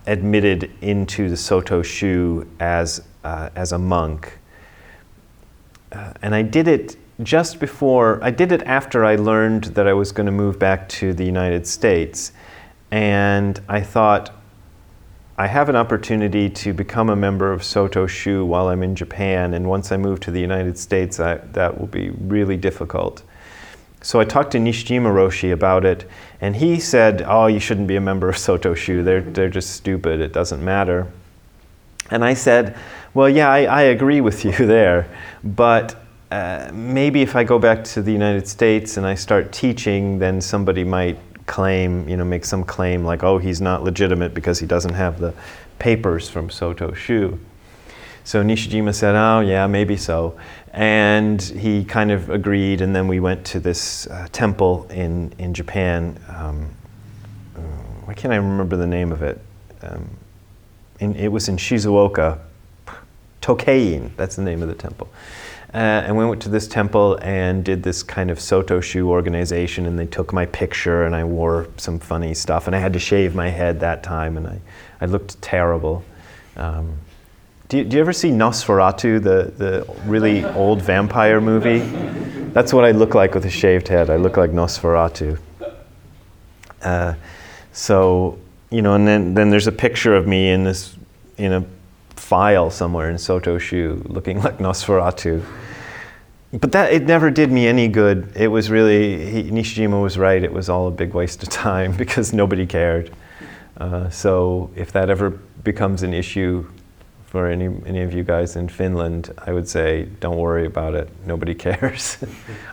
admitted 0.07 0.71
into 0.81 1.29
the 1.29 1.37
Soto 1.37 1.81
Shu 1.81 2.47
as, 2.59 3.03
uh, 3.23 3.49
as 3.55 3.71
a 3.71 3.77
monk. 3.77 4.39
Uh, 5.91 6.13
and 6.21 6.33
I 6.33 6.41
did 6.41 6.67
it 6.67 6.97
just 7.23 7.59
before, 7.59 8.23
I 8.23 8.31
did 8.31 8.51
it 8.51 8.63
after 8.63 9.05
I 9.05 9.15
learned 9.15 9.65
that 9.65 9.87
I 9.87 9.93
was 9.93 10.11
going 10.11 10.25
to 10.25 10.31
move 10.31 10.59
back 10.59 10.87
to 10.89 11.13
the 11.13 11.25
United 11.25 11.67
States. 11.67 12.31
And 12.91 13.59
I 13.67 13.81
thought, 13.81 14.31
I 15.39 15.45
have 15.45 15.69
an 15.69 15.75
opportunity 15.75 16.49
to 16.49 16.73
become 16.73 17.11
a 17.11 17.15
member 17.15 17.53
of 17.53 17.63
Soto 17.63 18.07
Shu 18.07 18.43
while 18.43 18.69
I'm 18.69 18.81
in 18.81 18.95
Japan, 18.95 19.53
and 19.53 19.69
once 19.69 19.91
I 19.91 19.97
move 19.97 20.19
to 20.21 20.31
the 20.31 20.39
United 20.39 20.79
States, 20.79 21.19
I, 21.19 21.35
that 21.53 21.79
will 21.79 21.85
be 21.85 22.09
really 22.09 22.57
difficult. 22.57 23.21
So 24.01 24.19
I 24.19 24.25
talked 24.25 24.51
to 24.53 24.57
Nishijima 24.57 25.13
Roshi 25.13 25.53
about 25.53 25.85
it, 25.85 26.09
and 26.41 26.55
he 26.55 26.79
said, 26.79 27.23
Oh, 27.27 27.45
you 27.45 27.59
shouldn't 27.59 27.87
be 27.87 27.97
a 27.97 28.01
member 28.01 28.29
of 28.29 28.37
Soto 28.37 28.73
Shu. 28.73 29.03
They're, 29.03 29.21
they're 29.21 29.49
just 29.49 29.75
stupid. 29.75 30.21
It 30.21 30.33
doesn't 30.33 30.65
matter. 30.65 31.05
And 32.09 32.25
I 32.25 32.33
said, 32.33 32.75
Well, 33.13 33.29
yeah, 33.29 33.51
I, 33.51 33.65
I 33.65 33.81
agree 33.83 34.21
with 34.21 34.43
you 34.43 34.53
there, 34.57 35.07
but 35.43 36.01
uh, 36.31 36.71
maybe 36.73 37.21
if 37.21 37.35
I 37.35 37.43
go 37.43 37.59
back 37.59 37.83
to 37.83 38.01
the 38.01 38.11
United 38.11 38.47
States 38.47 38.97
and 38.97 39.05
I 39.05 39.13
start 39.13 39.51
teaching, 39.51 40.17
then 40.17 40.41
somebody 40.41 40.83
might 40.83 41.19
claim, 41.47 42.07
you 42.07 42.15
know, 42.15 42.25
make 42.25 42.45
some 42.45 42.63
claim 42.63 43.03
like, 43.03 43.23
oh, 43.23 43.39
he's 43.39 43.59
not 43.59 43.83
legitimate 43.83 44.33
because 44.33 44.59
he 44.59 44.67
doesn't 44.67 44.93
have 44.93 45.19
the 45.19 45.33
papers 45.79 46.29
from 46.29 46.49
Soto 46.49 46.93
Shu. 46.93 47.39
So 48.23 48.43
Nishijima 48.43 48.93
said, 48.93 49.15
oh, 49.15 49.39
yeah, 49.39 49.65
maybe 49.67 49.97
so. 49.97 50.37
And 50.73 51.41
he 51.41 51.83
kind 51.83 52.11
of 52.11 52.29
agreed, 52.29 52.81
and 52.81 52.95
then 52.95 53.07
we 53.07 53.19
went 53.19 53.45
to 53.47 53.59
this 53.59 54.05
uh, 54.07 54.27
temple 54.31 54.85
in, 54.91 55.33
in 55.39 55.53
Japan. 55.53 56.19
Um, 56.27 56.69
why 58.07 58.13
can't 58.13 58.33
I 58.33 58.37
remember 58.37 58.77
the 58.77 58.87
name 58.87 59.11
of 59.11 59.21
it? 59.21 59.41
Um, 59.81 60.09
in, 60.99 61.15
it 61.15 61.29
was 61.29 61.49
in 61.49 61.57
Shizuoka. 61.57 62.39
Tokein, 63.41 64.15
that's 64.15 64.35
the 64.35 64.41
name 64.41 64.61
of 64.61 64.69
the 64.69 64.75
temple. 64.75 65.09
Uh, 65.73 65.77
and 65.77 66.17
we 66.17 66.25
went 66.25 66.41
to 66.41 66.49
this 66.49 66.67
temple 66.67 67.19
and 67.21 67.63
did 67.65 67.83
this 67.83 68.01
kind 68.01 68.31
of 68.31 68.39
Soto 68.39 68.79
Shu 68.79 69.09
organization, 69.09 69.85
and 69.85 69.99
they 69.99 70.05
took 70.05 70.31
my 70.31 70.45
picture, 70.45 71.05
and 71.05 71.13
I 71.13 71.25
wore 71.25 71.67
some 71.75 71.99
funny 71.99 72.33
stuff, 72.33 72.67
and 72.67 72.75
I 72.75 72.79
had 72.79 72.93
to 72.93 72.99
shave 72.99 73.35
my 73.35 73.49
head 73.49 73.81
that 73.81 74.01
time, 74.01 74.37
and 74.37 74.47
I, 74.47 74.59
I 75.01 75.05
looked 75.07 75.41
terrible. 75.41 76.05
Um, 76.55 76.97
do 77.67 77.79
you, 77.79 77.83
do 77.83 77.97
you 77.97 78.01
ever 78.01 78.13
see 78.13 78.29
Nosferatu, 78.29 79.21
the, 79.21 79.51
the 79.57 79.93
really 80.05 80.45
old 80.45 80.81
vampire 80.81 81.41
movie? 81.41 81.79
That's 82.53 82.71
what 82.71 82.85
I 82.85 82.91
look 82.91 83.13
like 83.13 83.35
with 83.35 83.45
a 83.45 83.49
shaved 83.49 83.89
head. 83.89 84.09
I 84.09 84.15
look 84.15 84.37
like 84.37 84.51
Nosferatu. 84.51 85.37
Uh, 86.81 87.13
so, 87.73 88.39
you 88.69 88.81
know, 88.81 88.93
and 88.93 89.05
then, 89.05 89.33
then 89.33 89.49
there's 89.49 89.67
a 89.67 89.71
picture 89.73 90.15
of 90.15 90.25
me 90.25 90.49
in 90.49 90.63
this, 90.63 90.95
in 91.37 91.51
a 91.51 91.65
file 92.17 92.69
somewhere 92.69 93.09
in 93.09 93.17
Soto 93.17 93.57
Shu 93.57 94.01
looking 94.05 94.41
like 94.43 94.57
Nosferatu. 94.57 95.43
But 96.53 96.71
that, 96.71 96.93
it 96.93 97.03
never 97.03 97.29
did 97.29 97.51
me 97.51 97.67
any 97.67 97.87
good. 97.87 98.31
It 98.35 98.47
was 98.47 98.69
really, 98.69 99.29
he, 99.29 99.51
Nishijima 99.51 100.01
was 100.01 100.17
right, 100.17 100.41
it 100.41 100.53
was 100.53 100.69
all 100.69 100.87
a 100.87 100.91
big 100.91 101.13
waste 101.13 101.43
of 101.43 101.49
time 101.49 101.91
because 101.97 102.33
nobody 102.33 102.65
cared. 102.65 103.13
Uh, 103.77 104.09
so 104.09 104.71
if 104.75 104.91
that 104.93 105.09
ever 105.09 105.29
becomes 105.63 106.03
an 106.03 106.13
issue, 106.13 106.65
for 107.27 107.47
any, 107.47 107.65
any 107.85 108.01
of 108.01 108.13
you 108.13 108.23
guys 108.23 108.55
in 108.55 108.69
Finland, 108.69 109.33
I 109.45 109.51
would 109.51 109.67
say 109.67 110.05
don't 110.21 110.37
worry 110.37 110.65
about 110.65 110.95
it. 110.95 111.09
Nobody 111.25 111.53
cares. 111.67 112.17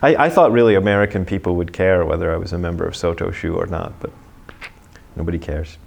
I, 0.01 0.15
I 0.15 0.29
thought 0.29 0.51
really 0.51 0.75
American 0.75 1.25
people 1.25 1.55
would 1.57 1.73
care 1.73 2.05
whether 2.05 2.33
I 2.33 2.37
was 2.37 2.53
a 2.53 2.57
member 2.57 2.85
of 2.85 2.95
Soto 2.95 3.31
Shu 3.31 3.55
or 3.55 3.65
not, 3.65 3.99
but 3.99 4.11
nobody 5.15 5.37
cares. 5.37 5.77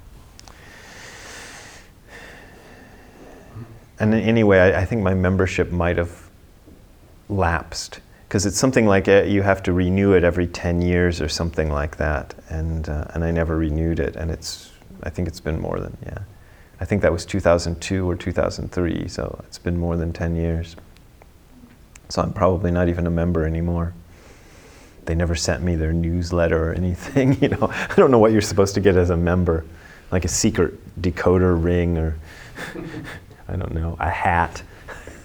And 4.01 4.15
anyway, 4.15 4.59
I, 4.59 4.83
I 4.83 4.85
think 4.85 5.03
my 5.03 5.15
membership 5.15 5.71
might 5.71 5.97
have 5.97 6.29
lapsed 7.29 8.01
because 8.29 8.45
it's 8.45 8.59
something 8.59 8.87
like 8.87 9.09
uh, 9.09 9.23
you 9.23 9.41
have 9.41 9.63
to 9.63 9.73
renew 9.73 10.13
it 10.13 10.23
every 10.23 10.47
10 10.47 10.83
years 10.83 11.21
or 11.21 11.29
something 11.29 11.71
like 11.71 11.97
that. 11.97 12.35
And, 12.51 12.89
uh, 12.89 13.07
and 13.15 13.25
I 13.25 13.31
never 13.31 13.57
renewed 13.57 14.01
it, 14.01 14.17
and 14.17 14.31
it's, 14.31 14.71
I 15.03 15.09
think 15.09 15.29
it's 15.29 15.41
been 15.41 15.59
more 15.59 15.81
than, 15.81 15.97
yeah. 16.05 16.19
I 16.79 16.85
think 16.85 17.03
that 17.03 17.13
was 17.13 17.25
2002 17.25 18.09
or 18.09 18.15
2003, 18.15 19.09
so 19.09 19.43
it's 19.47 19.59
been 19.59 19.79
more 19.79 19.97
than 19.97 20.13
10 20.13 20.37
years. 20.37 20.77
So 22.11 22.23
I'm 22.23 22.33
probably 22.33 22.71
not 22.71 22.89
even 22.89 23.07
a 23.07 23.11
member 23.11 23.47
anymore. 23.47 23.95
They 25.07 25.15
never 25.15 25.35
sent 25.35 25.63
me 25.63 25.75
their 25.75 25.95
newsletter 25.95 26.71
or 26.71 26.75
anything, 26.75 27.39
you 27.43 27.49
know. 27.49 27.71
I 27.73 27.95
don't 27.97 28.11
know 28.11 28.19
what 28.19 28.33
you're 28.33 28.43
supposed 28.43 28.75
to 28.75 28.81
get 28.81 28.95
as 28.95 29.09
a 29.09 29.17
member, 29.17 29.65
like 30.13 30.27
a 30.27 30.29
secret 30.29 30.75
decoder 31.01 31.61
ring 31.63 31.97
or 31.97 32.19
I 33.49 33.57
don't 33.57 33.73
know, 33.73 33.97
a 33.99 34.11
hat. 34.11 34.63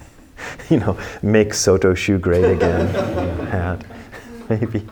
you 0.70 0.78
know, 0.78 0.98
make 1.22 1.54
Soto 1.54 1.94
Shu 1.94 2.18
great 2.18 2.44
again. 2.44 2.88
hat, 3.48 3.84
maybe. 4.48 4.86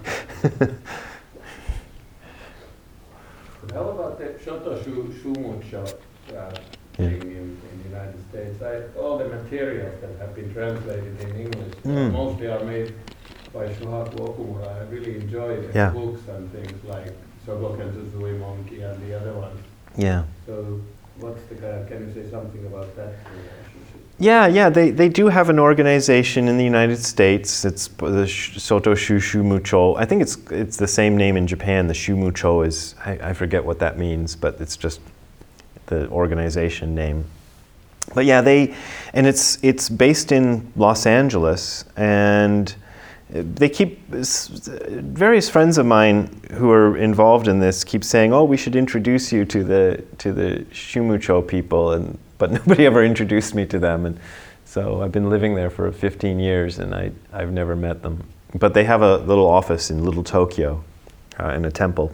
How 3.73 3.89
about 3.89 4.19
the 4.19 4.39
Soto 4.45 4.83
Shu 4.83 5.15
Shumucho? 5.23 5.99
uh, 6.31 6.51
yeah. 6.99 7.07
in, 7.07 7.23
in, 7.23 7.61
the 7.83 7.89
United 7.89 8.29
States. 8.31 8.63
I, 8.63 8.99
all 8.99 9.19
the 9.19 9.29
materials 9.29 10.01
that 10.01 10.17
have 10.19 10.35
been 10.35 10.53
translated 10.53 11.21
in 11.21 11.37
English 11.37 11.75
mm. 11.85 12.13
mostly 12.13 12.49
are 12.49 12.65
made 12.65 12.95
by 13.53 13.69
Shohaku 13.69 14.17
Okumura. 14.17 14.81
I 14.81 14.85
really 14.85 15.17
enjoy 15.17 15.61
the 15.61 15.73
yeah. 15.73 15.91
books 15.91 16.27
and 16.29 16.51
things 16.53 16.85
like 16.85 17.13
Sokoken 17.47 17.93
Suzui 17.93 18.39
Monkey 18.39 18.83
and 18.83 19.01
the 19.09 19.19
other 19.19 19.33
ones. 19.35 19.61
Yeah. 19.97 20.25
So 20.47 20.81
what's 21.23 21.43
the 21.45 21.55
of, 21.55 21.89
can 21.89 22.07
you 22.07 22.13
say 22.13 22.31
something 22.31 22.67
about 22.67 22.95
that 22.97 23.15
Yeah, 24.19 24.47
yeah, 24.47 24.69
they, 24.69 24.91
they 24.91 25.09
do 25.09 25.29
have 25.29 25.49
an 25.49 25.59
organization 25.59 26.49
in 26.49 26.59
the 26.59 26.65
United 26.65 26.99
States. 26.99 27.65
It's 27.65 27.89
the 27.89 28.27
Soto 28.27 28.95
Shu 28.95 29.19
Shumucho. 29.19 29.97
I 29.97 30.05
think 30.05 30.23
it's 30.23 30.37
it's 30.51 30.77
the 30.77 30.87
same 30.87 31.17
name 31.17 31.37
in 31.37 31.47
Japan. 31.47 31.87
The 31.87 31.95
Shumucho 31.95 32.67
is 32.67 32.95
I, 33.05 33.31
I 33.31 33.33
forget 33.33 33.65
what 33.65 33.79
that 33.79 33.99
means, 33.99 34.37
but 34.37 34.61
it's 34.61 34.77
just 34.77 35.01
the 35.87 36.09
organization 36.09 36.95
name. 36.95 37.25
But 38.15 38.25
yeah, 38.25 38.41
they, 38.41 38.75
and 39.15 39.27
it's 39.27 39.59
it's 39.63 39.89
based 39.89 40.33
in 40.33 40.73
Los 40.77 41.07
Angeles, 41.07 41.85
and 41.97 42.75
they 43.33 43.71
keep 43.71 43.99
various 44.09 45.49
friends 45.49 45.79
of 45.79 45.87
mine 45.87 46.43
who 46.53 46.71
are 46.71 46.99
involved 46.99 47.49
in 47.49 47.61
this 47.61 47.83
keep 47.83 48.05
saying, 48.05 48.33
"Oh, 48.33 48.45
we 48.45 48.59
should 48.59 48.77
introduce 48.77 49.33
you 49.33 49.47
to 49.47 49.65
the 49.65 50.05
to 50.19 50.33
the 50.33 50.67
Shumucho 50.71 51.47
people," 51.47 51.93
and 51.93 52.19
but 52.37 52.51
nobody 52.67 52.85
ever 52.85 53.03
introduced 53.03 53.55
me 53.55 53.65
to 53.67 53.79
them, 53.79 54.05
and 54.05 54.21
so 54.67 55.03
I've 55.03 55.13
been 55.13 55.31
living 55.31 55.55
there 55.55 55.71
for 55.71 55.91
15 55.91 56.39
years, 56.39 56.79
and 56.79 56.95
I 56.95 57.11
I've 57.33 57.53
never 57.53 57.75
met 57.75 58.03
them. 58.03 58.23
But 58.55 58.75
they 58.75 58.85
have 58.85 59.01
a 59.01 59.17
little 59.19 59.49
office 59.49 59.91
in 59.91 60.05
Little 60.05 60.25
Tokyo, 60.25 60.85
uh, 61.41 61.49
in 61.55 61.65
a 61.65 61.71
temple, 61.71 62.13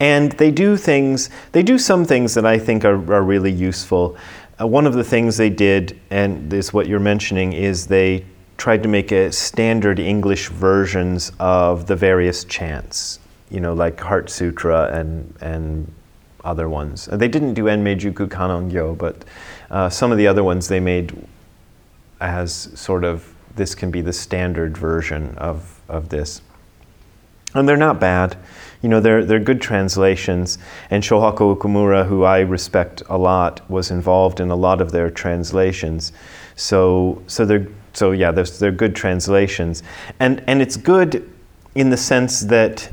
and 0.00 0.32
they 0.32 0.50
do 0.50 0.78
things. 0.78 1.28
They 1.52 1.62
do 1.62 1.76
some 1.76 2.06
things 2.06 2.32
that 2.34 2.46
I 2.46 2.58
think 2.58 2.86
are, 2.86 3.12
are 3.12 3.22
really 3.22 3.52
useful. 3.52 4.16
Uh, 4.58 4.66
one 4.66 4.86
of 4.86 4.94
the 4.94 5.04
things 5.04 5.36
they 5.36 5.50
did, 5.50 6.00
and 6.08 6.50
is 6.54 6.72
what 6.72 6.86
you're 6.86 7.00
mentioning, 7.00 7.52
is 7.52 7.86
they 7.86 8.24
tried 8.62 8.80
to 8.80 8.88
make 8.88 9.10
a 9.10 9.32
standard 9.32 9.98
English 9.98 10.46
versions 10.46 11.32
of 11.40 11.88
the 11.88 11.96
various 11.96 12.44
chants, 12.44 13.18
you 13.50 13.58
know, 13.58 13.74
like 13.74 13.98
Heart 13.98 14.30
Sutra 14.30 14.88
and 14.92 15.34
and 15.40 15.92
other 16.44 16.68
ones. 16.68 17.08
They 17.10 17.26
didn't 17.26 17.54
do 17.54 17.64
Enmei 17.64 17.98
Jukku 17.98 18.30
Kannon-gyo, 18.30 18.96
but 18.96 19.24
uh, 19.68 19.90
some 19.90 20.12
of 20.12 20.18
the 20.18 20.28
other 20.28 20.44
ones 20.44 20.68
they 20.68 20.78
made 20.78 21.12
as 22.20 22.68
sort 22.78 23.02
of 23.02 23.34
this 23.56 23.74
can 23.74 23.90
be 23.90 24.00
the 24.00 24.12
standard 24.12 24.78
version 24.78 25.34
of, 25.38 25.80
of 25.88 26.08
this. 26.08 26.40
And 27.54 27.68
they're 27.68 27.76
not 27.76 27.98
bad. 27.98 28.36
You 28.82 28.88
know, 28.88 29.00
they're, 29.00 29.24
they're 29.24 29.40
good 29.40 29.60
translations. 29.60 30.58
And 30.90 31.02
Shohaku 31.02 31.56
Okumura, 31.56 32.06
who 32.06 32.24
I 32.24 32.40
respect 32.40 33.02
a 33.08 33.16
lot, 33.16 33.68
was 33.70 33.90
involved 33.90 34.40
in 34.40 34.50
a 34.50 34.56
lot 34.56 34.80
of 34.80 34.92
their 34.92 35.10
translations. 35.10 36.12
So, 36.56 37.22
so 37.26 37.44
they're 37.44 37.66
so 37.92 38.12
yeah, 38.12 38.30
they're, 38.30 38.44
they're 38.44 38.72
good 38.72 38.96
translations, 38.96 39.82
and 40.18 40.42
and 40.46 40.62
it's 40.62 40.76
good 40.76 41.30
in 41.74 41.90
the 41.90 41.96
sense 41.96 42.40
that 42.40 42.90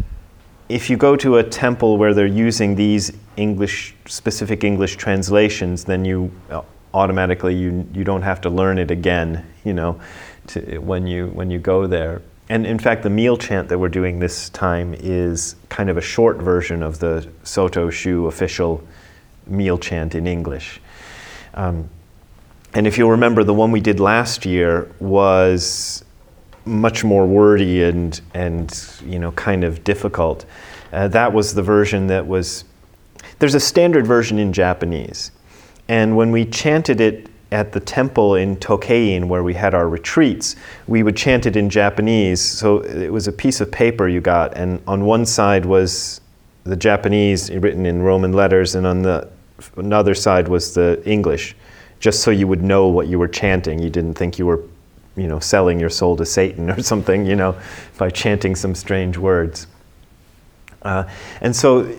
if 0.68 0.90
you 0.90 0.98
go 0.98 1.16
to 1.16 1.38
a 1.38 1.44
temple 1.44 1.98
where 1.98 2.14
they're 2.14 2.28
using 2.28 2.76
these 2.76 3.12
English 3.38 3.96
specific 4.06 4.64
English 4.64 4.98
translations, 4.98 5.86
then 5.86 6.06
you 6.06 6.32
uh, 6.50 6.62
automatically 6.94 7.56
you 7.56 7.88
you 7.94 8.04
don't 8.04 8.22
have 8.22 8.42
to 8.42 8.50
learn 8.50 8.78
it 8.78 8.92
again. 8.92 9.46
You 9.64 9.74
know, 9.74 10.00
to, 10.48 10.78
when 10.80 11.08
you 11.08 11.28
when 11.28 11.50
you 11.50 11.60
go 11.60 11.88
there. 11.88 12.22
And 12.50 12.66
in 12.66 12.80
fact, 12.80 13.04
the 13.04 13.12
meal 13.12 13.38
chant 13.38 13.70
that 13.70 13.78
we're 13.78 13.90
doing 13.90 14.20
this 14.20 14.50
time 14.50 14.96
is 14.98 15.56
kind 15.70 15.90
of 15.90 15.98
a 15.98 16.02
short 16.02 16.38
version 16.38 16.82
of 16.82 17.00
the 17.00 17.28
Soto 17.44 17.92
Shu 17.92 18.26
official 18.26 18.84
meal 19.46 19.78
chant 19.78 20.16
in 20.16 20.26
English. 20.26 20.82
Um, 21.54 21.90
and 22.74 22.88
if 22.88 22.98
you'll 22.98 23.12
remember, 23.12 23.44
the 23.44 23.54
one 23.54 23.72
we 23.72 23.82
did 23.82 24.00
last 24.00 24.46
year 24.46 24.92
was 25.00 26.04
much 26.66 27.04
more 27.04 27.26
wordy 27.26 27.84
and, 27.84 28.20
and 28.34 28.88
you 29.06 29.20
know, 29.20 29.32
kind 29.34 29.64
of 29.64 29.84
difficult. 29.84 30.46
Uh, 30.92 31.08
that 31.08 31.32
was 31.32 31.54
the 31.54 31.64
version 31.64 32.08
that 32.08 32.28
was. 32.28 32.64
There's 33.38 33.56
a 33.56 33.60
standard 33.60 34.06
version 34.06 34.40
in 34.40 34.54
Japanese. 34.54 35.32
And 35.88 36.16
when 36.16 36.32
we 36.32 36.46
chanted 36.46 37.00
it 37.00 37.29
at 37.52 37.72
the 37.72 37.80
temple 37.80 38.36
in 38.36 38.56
Tokein, 38.58 39.28
where 39.28 39.44
we 39.44 39.54
had 39.54 39.74
our 39.74 39.90
retreats, 39.90 40.56
we 40.88 41.02
would 41.04 41.18
chant 41.18 41.46
it 41.46 41.56
in 41.56 41.70
Japanese. 41.70 42.42
So 42.42 42.80
it 42.80 43.12
was 43.12 43.28
a 43.28 43.32
piece 43.32 43.60
of 43.60 43.72
paper 43.72 44.08
you 44.08 44.22
got, 44.22 44.56
and 44.56 44.82
on 44.88 45.06
one 45.06 45.26
side 45.26 45.66
was 45.66 46.22
the 46.64 46.76
Japanese 46.76 47.50
written 47.52 47.86
in 47.86 48.02
Roman 48.02 48.34
letters, 48.34 48.76
and 48.76 48.86
on 48.86 49.02
the 49.02 49.28
another 49.76 50.14
side 50.14 50.48
was 50.48 50.74
the 50.74 51.02
English 51.06 51.56
just 52.00 52.22
so 52.22 52.32
you 52.32 52.48
would 52.48 52.64
know 52.64 52.88
what 52.88 53.08
you 53.08 53.20
were 53.20 53.28
chanting. 53.28 53.80
You 53.80 53.90
didn't 53.90 54.14
think 54.14 54.40
you 54.40 54.46
were, 54.46 54.64
you 55.16 55.28
know, 55.28 55.40
selling 55.40 55.80
your 55.80 55.90
soul 55.90 56.16
to 56.18 56.26
Satan 56.26 56.70
or 56.70 56.82
something, 56.82 57.26
you 57.26 57.36
know, 57.36 57.56
by 57.98 58.10
chanting 58.10 58.56
some 58.56 58.74
strange 58.74 59.18
words. 59.18 59.68
Uh, 60.82 61.04
and 61.42 61.54
so 61.54 61.94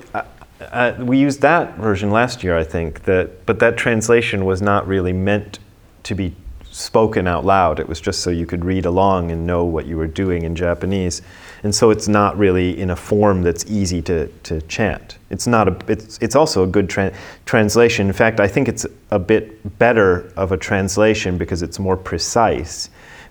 uh, 0.60 0.94
we 0.98 1.18
used 1.18 1.40
that 1.42 1.76
version 1.76 2.10
last 2.10 2.44
year, 2.44 2.56
I 2.56 2.64
think, 2.64 3.04
that, 3.04 3.46
but 3.46 3.58
that 3.60 3.76
translation 3.76 4.44
was 4.44 4.60
not 4.60 4.86
really 4.86 5.12
meant 5.12 5.58
to 6.04 6.14
be 6.14 6.34
spoken 6.70 7.26
out 7.26 7.44
loud. 7.44 7.80
It 7.80 7.88
was 7.88 8.00
just 8.00 8.20
so 8.20 8.30
you 8.30 8.46
could 8.46 8.64
read 8.64 8.86
along 8.86 9.30
and 9.30 9.46
know 9.46 9.64
what 9.64 9.86
you 9.86 9.96
were 9.96 10.06
doing 10.06 10.42
in 10.42 10.54
Japanese 10.54 11.22
and 11.62 11.74
so 11.74 11.90
it's 11.90 12.08
not 12.08 12.38
really 12.38 12.78
in 12.78 12.90
a 12.90 12.96
form 12.96 13.42
that's 13.42 13.66
easy 13.66 14.00
to, 14.02 14.28
to 14.44 14.62
chant. 14.62 15.18
It's 15.28 15.46
not 15.46 15.68
a. 15.68 15.92
It's, 15.92 16.18
it's 16.18 16.34
also 16.34 16.64
a 16.64 16.66
good 16.66 16.88
tra- 16.88 17.12
translation. 17.44 18.06
In 18.06 18.12
fact, 18.12 18.40
I 18.40 18.48
think 18.48 18.68
it's 18.68 18.86
a 19.10 19.18
bit 19.18 19.78
better 19.78 20.32
of 20.36 20.52
a 20.52 20.56
translation 20.56 21.36
because 21.36 21.62
it's 21.62 21.78
more 21.78 21.96
precise, 21.96 22.88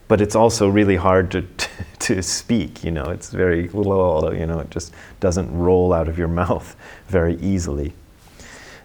but 0.10 0.19
it's 0.19 0.36
also 0.36 0.67
really 0.67 0.98
hard 0.98 1.32
to 1.32 1.45
to 2.00 2.22
speak. 2.22 2.84
You 2.84 2.91
know, 2.91 3.06
it's 3.06 3.30
very. 3.30 3.69
You 3.74 4.45
know, 4.45 4.60
it 4.60 4.69
just 4.69 4.93
doesn't 5.22 5.50
roll 5.58 5.93
out 5.93 6.10
of 6.10 6.17
your 6.17 6.28
mouth 6.43 6.76
very 7.08 7.38
easily. 7.38 7.93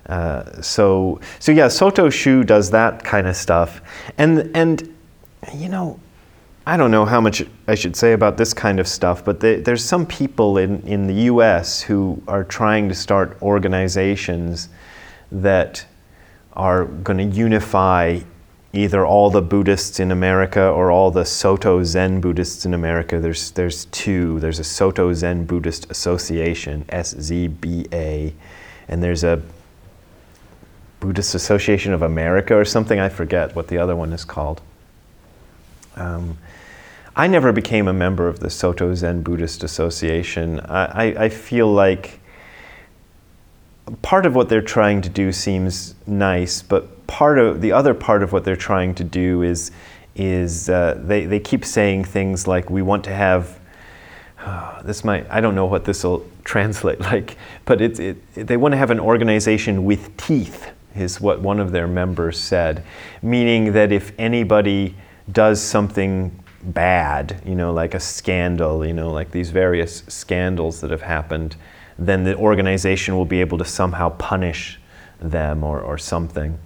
Uh, 0.06 0.62
so 0.62 1.20
so 1.40 1.50
yeah, 1.50 1.66
Soto 1.66 2.08
Shu 2.10 2.44
does 2.44 2.70
that 2.70 3.02
kind 3.02 3.26
of 3.26 3.36
stuff, 3.36 3.80
and 4.18 4.54
and 4.54 4.94
you 5.52 5.68
know 5.68 5.98
I 6.66 6.78
don't 6.78 6.90
know 6.90 7.04
how 7.04 7.20
much 7.20 7.44
I 7.68 7.74
should 7.74 7.94
say 7.94 8.12
about 8.14 8.38
this 8.38 8.54
kind 8.54 8.80
of 8.80 8.88
stuff, 8.88 9.22
but 9.22 9.40
they, 9.40 9.56
there's 9.56 9.84
some 9.84 10.06
people 10.06 10.56
in, 10.56 10.80
in 10.86 11.06
the 11.06 11.14
US 11.32 11.82
who 11.82 12.22
are 12.26 12.42
trying 12.42 12.88
to 12.88 12.94
start 12.94 13.36
organizations 13.42 14.70
that 15.30 15.84
are 16.54 16.86
going 16.86 17.18
to 17.18 17.36
unify 17.36 18.20
either 18.74 19.06
all 19.06 19.30
the 19.30 19.40
Buddhists 19.40 20.00
in 20.00 20.10
America 20.10 20.68
or 20.68 20.90
all 20.90 21.10
the 21.10 21.24
Soto 21.24 21.84
Zen 21.84 22.20
Buddhists 22.20 22.66
in 22.66 22.74
America. 22.74 23.20
There's, 23.20 23.52
there's 23.52 23.84
two. 23.86 24.40
There's 24.40 24.58
a 24.58 24.64
Soto 24.64 25.12
Zen 25.12 25.46
Buddhist 25.46 25.90
Association, 25.90 26.84
SZBA, 26.88 28.32
and 28.88 29.02
there's 29.02 29.22
a 29.22 29.40
Buddhist 30.98 31.34
Association 31.34 31.92
of 31.92 32.02
America 32.02 32.54
or 32.54 32.64
something. 32.64 32.98
I 32.98 33.08
forget 33.08 33.54
what 33.54 33.68
the 33.68 33.78
other 33.78 33.94
one 33.94 34.12
is 34.12 34.24
called. 34.24 34.60
Um, 35.96 36.38
I 37.14 37.28
never 37.28 37.52
became 37.52 37.86
a 37.86 37.92
member 37.92 38.26
of 38.26 38.40
the 38.40 38.50
Soto 38.50 38.92
Zen 38.94 39.22
Buddhist 39.22 39.62
Association. 39.62 40.58
I, 40.60 41.24
I, 41.24 41.28
feel 41.28 41.72
like 41.72 42.18
part 44.02 44.26
of 44.26 44.34
what 44.34 44.48
they're 44.48 44.62
trying 44.62 45.02
to 45.02 45.08
do 45.08 45.32
seems 45.32 45.94
nice, 46.06 46.62
but 46.62 47.06
part 47.06 47.38
of 47.38 47.60
the 47.60 47.72
other 47.72 47.94
part 47.94 48.22
of 48.22 48.32
what 48.32 48.44
they're 48.44 48.56
trying 48.56 48.94
to 48.94 49.04
do 49.04 49.42
is 49.42 49.70
is 50.16 50.68
uh, 50.68 51.00
they, 51.04 51.26
they 51.26 51.40
keep 51.40 51.64
saying 51.64 52.04
things 52.04 52.46
like 52.46 52.70
we 52.70 52.82
want 52.82 53.02
to 53.04 53.12
have 53.12 53.58
uh, 54.38 54.80
this 54.84 55.04
might 55.04 55.26
I 55.30 55.40
don't 55.40 55.54
know 55.54 55.66
what 55.66 55.84
this 55.84 56.04
will 56.04 56.26
translate 56.44 57.00
like, 57.00 57.36
but 57.64 57.80
it, 57.80 57.98
it, 57.98 58.34
they 58.34 58.56
want 58.56 58.72
to 58.72 58.78
have 58.78 58.90
an 58.90 59.00
organization 59.00 59.84
with 59.84 60.16
teeth 60.16 60.70
is 60.94 61.20
what 61.20 61.40
one 61.40 61.58
of 61.58 61.72
their 61.72 61.88
members 61.88 62.38
said, 62.38 62.84
meaning 63.20 63.72
that 63.72 63.90
if 63.90 64.12
anybody 64.18 64.94
does 65.32 65.60
something 65.60 66.38
bad, 66.62 67.40
you 67.44 67.54
know, 67.54 67.72
like 67.72 67.94
a 67.94 68.00
scandal, 68.00 68.86
you 68.86 68.92
know, 68.92 69.10
like 69.10 69.30
these 69.30 69.50
various 69.50 70.04
scandals 70.08 70.80
that 70.80 70.90
have 70.90 71.02
happened, 71.02 71.56
then 71.98 72.24
the 72.24 72.36
organization 72.36 73.16
will 73.16 73.24
be 73.24 73.40
able 73.40 73.58
to 73.58 73.64
somehow 73.64 74.10
punish 74.10 74.78
them 75.20 75.62
or, 75.62 75.80
or 75.80 75.98
something. 75.98 76.58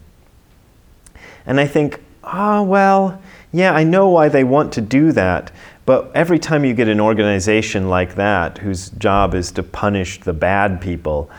And 1.46 1.60
I 1.60 1.66
think, 1.66 2.02
oh, 2.24 2.62
well, 2.62 3.20
yeah, 3.52 3.72
I 3.72 3.84
know 3.84 4.08
why 4.08 4.28
they 4.28 4.44
want 4.44 4.72
to 4.74 4.80
do 4.80 5.12
that, 5.12 5.50
but 5.86 6.10
every 6.14 6.38
time 6.38 6.64
you 6.64 6.74
get 6.74 6.88
an 6.88 7.00
organization 7.00 7.88
like 7.88 8.14
that, 8.16 8.58
whose 8.58 8.90
job 8.90 9.34
is 9.34 9.50
to 9.52 9.62
punish 9.62 10.20
the 10.20 10.34
bad 10.34 10.80
people, 10.80 11.30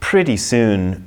pretty 0.00 0.38
soon 0.38 1.06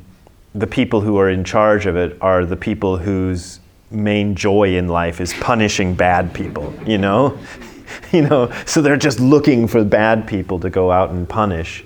the 0.53 0.67
people 0.67 1.01
who 1.01 1.17
are 1.17 1.29
in 1.29 1.43
charge 1.43 1.87
of 1.87 1.95
it 1.95 2.15
are 2.21 2.45
the 2.45 2.55
people 2.55 2.97
whose 2.97 3.59
main 3.89 4.35
joy 4.35 4.75
in 4.75 4.87
life 4.87 5.19
is 5.19 5.33
punishing 5.33 5.95
bad 5.95 6.33
people, 6.33 6.73
you 6.85 6.99
know? 6.99 7.37
you 8.11 8.21
know, 8.21 8.51
so 8.65 8.81
they're 8.81 8.97
just 8.97 9.19
looking 9.19 9.67
for 9.67 9.83
bad 9.83 10.27
people 10.27 10.59
to 10.59 10.69
go 10.69 10.91
out 10.91 11.09
and 11.09 11.27
punish. 11.27 11.83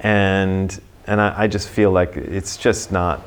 And 0.00 0.80
and 1.06 1.20
I, 1.20 1.42
I 1.42 1.46
just 1.46 1.68
feel 1.68 1.90
like 1.90 2.16
it's 2.16 2.56
just 2.56 2.92
not 2.92 3.22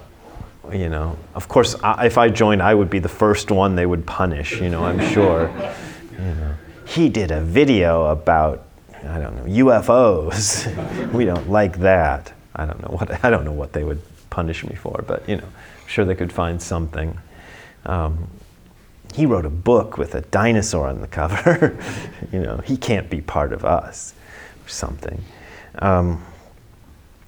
you 0.71 0.87
know, 0.89 1.17
of 1.35 1.49
course, 1.49 1.75
I, 1.83 2.05
if 2.05 2.17
I 2.17 2.29
joined, 2.29 2.63
I 2.63 2.73
would 2.73 2.89
be 2.89 2.99
the 2.99 3.09
first 3.09 3.51
one 3.51 3.75
they 3.75 3.85
would 3.85 4.05
punish. 4.05 4.61
You 4.61 4.69
know, 4.69 4.83
I'm 4.83 4.99
sure. 5.11 5.51
You 6.13 6.35
know, 6.35 6.53
he 6.85 7.09
did 7.09 7.31
a 7.31 7.41
video 7.41 8.05
about 8.05 8.67
I 9.03 9.19
don't 9.19 9.35
know 9.35 9.65
UFOs. 9.65 11.11
we 11.11 11.25
don't 11.25 11.49
like 11.49 11.79
that. 11.79 12.31
I 12.55 12.65
don't 12.65 12.81
know 12.81 12.95
what 12.95 13.25
I 13.25 13.29
don't 13.29 13.43
know 13.43 13.51
what 13.51 13.73
they 13.73 13.83
would 13.83 13.99
punish 14.29 14.63
me 14.63 14.75
for, 14.75 15.03
but 15.07 15.27
you 15.27 15.37
know, 15.37 15.43
I'm 15.43 15.87
sure 15.87 16.05
they 16.05 16.15
could 16.15 16.31
find 16.31 16.61
something. 16.61 17.17
Um, 17.85 18.27
he 19.13 19.25
wrote 19.25 19.45
a 19.45 19.49
book 19.49 19.97
with 19.97 20.15
a 20.15 20.21
dinosaur 20.21 20.87
on 20.87 21.01
the 21.01 21.07
cover. 21.07 21.77
you 22.31 22.39
know, 22.39 22.57
he 22.57 22.77
can't 22.77 23.09
be 23.09 23.21
part 23.21 23.53
of 23.53 23.65
us 23.65 24.13
or 24.65 24.69
something. 24.69 25.21
Um, 25.79 26.23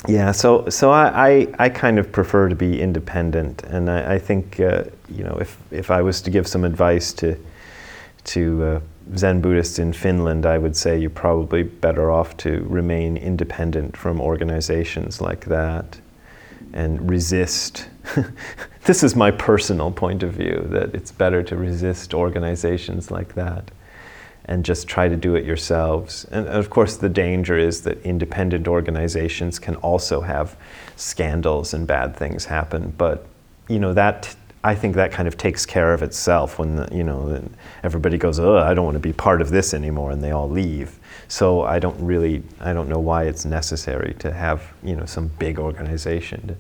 yeah, 0.08 0.32
so 0.32 0.70
so 0.70 0.92
I, 0.92 1.30
I, 1.30 1.48
I, 1.60 1.70
kind 1.70 2.00
of 2.00 2.12
prefer 2.12 2.50
to 2.50 2.56
be 2.56 2.82
independent, 2.82 3.64
and 3.64 3.90
I, 3.90 4.16
I 4.16 4.20
think 4.20 4.60
uh, 4.60 4.84
you 5.10 5.24
know 5.24 5.38
if 5.40 5.58
if 5.72 5.92
I 5.92 6.02
was 6.02 6.22
to 6.22 6.32
give 6.32 6.48
some 6.48 6.64
advice 6.64 7.14
to 7.14 7.38
to 8.26 8.64
uh, 8.64 8.80
Zen 9.16 9.42
Buddhists 9.42 9.80
in 9.80 9.94
Finland, 9.94 10.46
I 10.46 10.58
would 10.58 10.76
say 10.76 11.00
you're 11.00 11.10
probably 11.10 11.64
better 11.64 12.12
off 12.12 12.36
to 12.38 12.66
remain 12.70 13.18
independent 13.18 13.96
from 13.96 14.20
organizations 14.20 15.22
like 15.22 15.46
that 15.46 16.00
and 16.74 17.10
resist. 17.10 17.88
this 18.86 19.04
is 19.04 19.16
my 19.16 19.32
personal 19.32 19.92
point 19.92 20.24
of 20.24 20.34
view 20.34 20.66
that 20.70 20.94
it's 20.96 21.12
better 21.12 21.44
to 21.44 21.56
resist 21.56 22.14
organizations 22.14 23.12
like 23.12 23.36
that 23.36 23.72
and 24.46 24.64
just 24.64 24.88
try 24.88 25.08
to 25.08 25.16
do 25.16 25.36
it 25.36 25.46
yourselves. 25.46 26.26
And 26.26 26.48
of 26.48 26.70
course, 26.70 26.98
the 26.98 27.10
danger 27.10 27.58
is 27.58 27.82
that 27.82 28.02
independent 28.04 28.68
organizations 28.68 29.60
can 29.60 29.76
also 29.78 30.22
have 30.22 30.56
scandals 30.96 31.74
and 31.74 31.88
bad 31.88 32.16
things 32.16 32.46
happen. 32.46 32.94
But 32.98 33.26
you 33.68 33.80
know 33.80 33.94
that 33.94 34.36
I 34.66 34.74
think 34.74 34.96
that 34.96 35.12
kind 35.12 35.28
of 35.28 35.38
takes 35.38 35.64
care 35.64 35.94
of 35.94 36.02
itself 36.02 36.58
when 36.58 36.76
the, 36.76 36.90
you 36.92 37.04
know 37.04 37.40
everybody 37.84 38.18
goes, 38.18 38.40
"Oh, 38.40 38.58
I 38.58 38.74
don't 38.74 38.86
want 38.86 38.96
to 38.96 39.00
be 39.00 39.14
part 39.14 39.42
of 39.42 39.52
this 39.52 39.76
anymore," 39.76 40.10
and 40.10 40.24
they 40.24 40.32
all 40.32 40.50
leave. 40.50 41.00
So 41.28 41.62
I 41.62 41.78
don't 41.78 42.00
really, 42.00 42.42
I 42.60 42.74
don't 42.74 42.90
know 42.90 43.00
why 43.00 43.26
it's 43.26 43.46
necessary 43.46 44.16
to 44.20 44.32
have 44.32 44.74
you 44.84 44.96
know 44.96 45.06
some 45.06 45.28
big 45.40 45.60
organization 45.60 46.48
to 46.48 46.56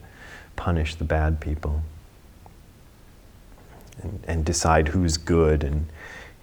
punish 0.55 0.95
the 0.95 1.03
bad 1.03 1.39
people 1.39 1.81
and, 4.03 4.23
and 4.27 4.45
decide 4.45 4.89
who's 4.89 5.17
good 5.17 5.63
and 5.63 5.87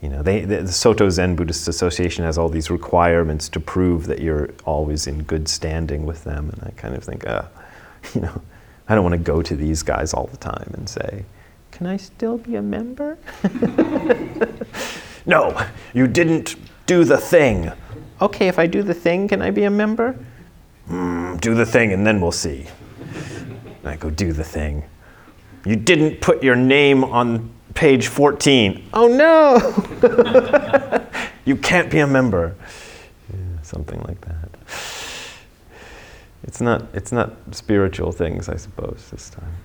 you 0.03 0.09
know, 0.09 0.21
they, 0.21 0.41
the, 0.41 0.63
the 0.63 0.73
Soto 0.73 1.09
Zen 1.09 1.37
Buddhist 1.37 1.69
Association 1.69 2.25
has 2.25 2.37
all 2.37 2.49
these 2.49 2.71
requirements 2.71 3.49
to 3.51 3.61
prove 3.61 4.07
that 4.09 4.21
you're 4.21 4.51
always 4.65 5.07
in 5.07 5.23
good 5.23 5.47
standing 5.47 6.05
with 6.05 6.25
them, 6.25 6.51
and 6.51 6.61
I 6.65 6.71
kind 6.73 6.97
of 6.97 7.05
think, 7.05 7.25
uh, 7.25 7.45
you 8.15 8.21
know, 8.21 8.43
I 8.89 8.97
don't 8.97 9.05
want 9.05 9.15
to 9.15 9.19
go 9.19 9.43
to 9.43 9.55
these 9.55 9.85
guys 9.85 10.13
all 10.13 10.27
the 10.27 10.37
time 10.37 10.73
and 10.77 10.89
say, 10.89 11.25
"Can 11.71 11.87
I 11.87 11.97
still 11.97 12.37
be 12.37 12.57
a 12.57 12.63
member?" 12.63 13.17
no, 15.27 15.57
you 15.95 16.09
didn't 16.09 16.57
do 16.87 17.05
the 17.05 17.17
thing. 17.17 17.71
Okay, 18.21 18.49
if 18.49 18.59
I 18.59 18.67
do 18.67 18.83
the 18.83 18.95
thing, 18.95 19.29
can 19.29 19.41
I 19.41 19.53
be 19.53 19.65
a 19.65 19.71
member? 19.71 20.19
Mm, 20.89 21.41
do 21.41 21.55
the 21.55 21.65
thing, 21.65 21.93
and 21.93 22.05
then 22.05 22.21
we'll 22.21 22.33
see. 22.33 22.67
And 23.79 23.89
I 23.89 23.97
go 23.97 24.11
do 24.11 24.33
the 24.33 24.45
thing. 24.45 24.83
You 25.65 25.77
didn't 25.77 26.21
put 26.21 26.43
your 26.43 26.57
name 26.57 27.05
on 27.05 27.51
page 27.75 28.07
14. 28.09 28.91
Oh 28.93 29.09
no! 29.09 29.59
you 31.45 31.57
can't 31.57 31.91
be 31.91 31.99
a 31.99 32.07
member. 32.07 32.55
Yeah, 33.33 33.63
something 33.63 34.01
like 34.03 34.21
that. 34.23 34.49
It's 36.45 36.61
not, 36.61 36.85
it's 36.93 37.13
not 37.13 37.33
spiritual 37.53 38.13
things, 38.13 38.49
I 38.49 38.57
suppose, 38.57 39.09
this 39.11 39.31
time. 39.31 39.57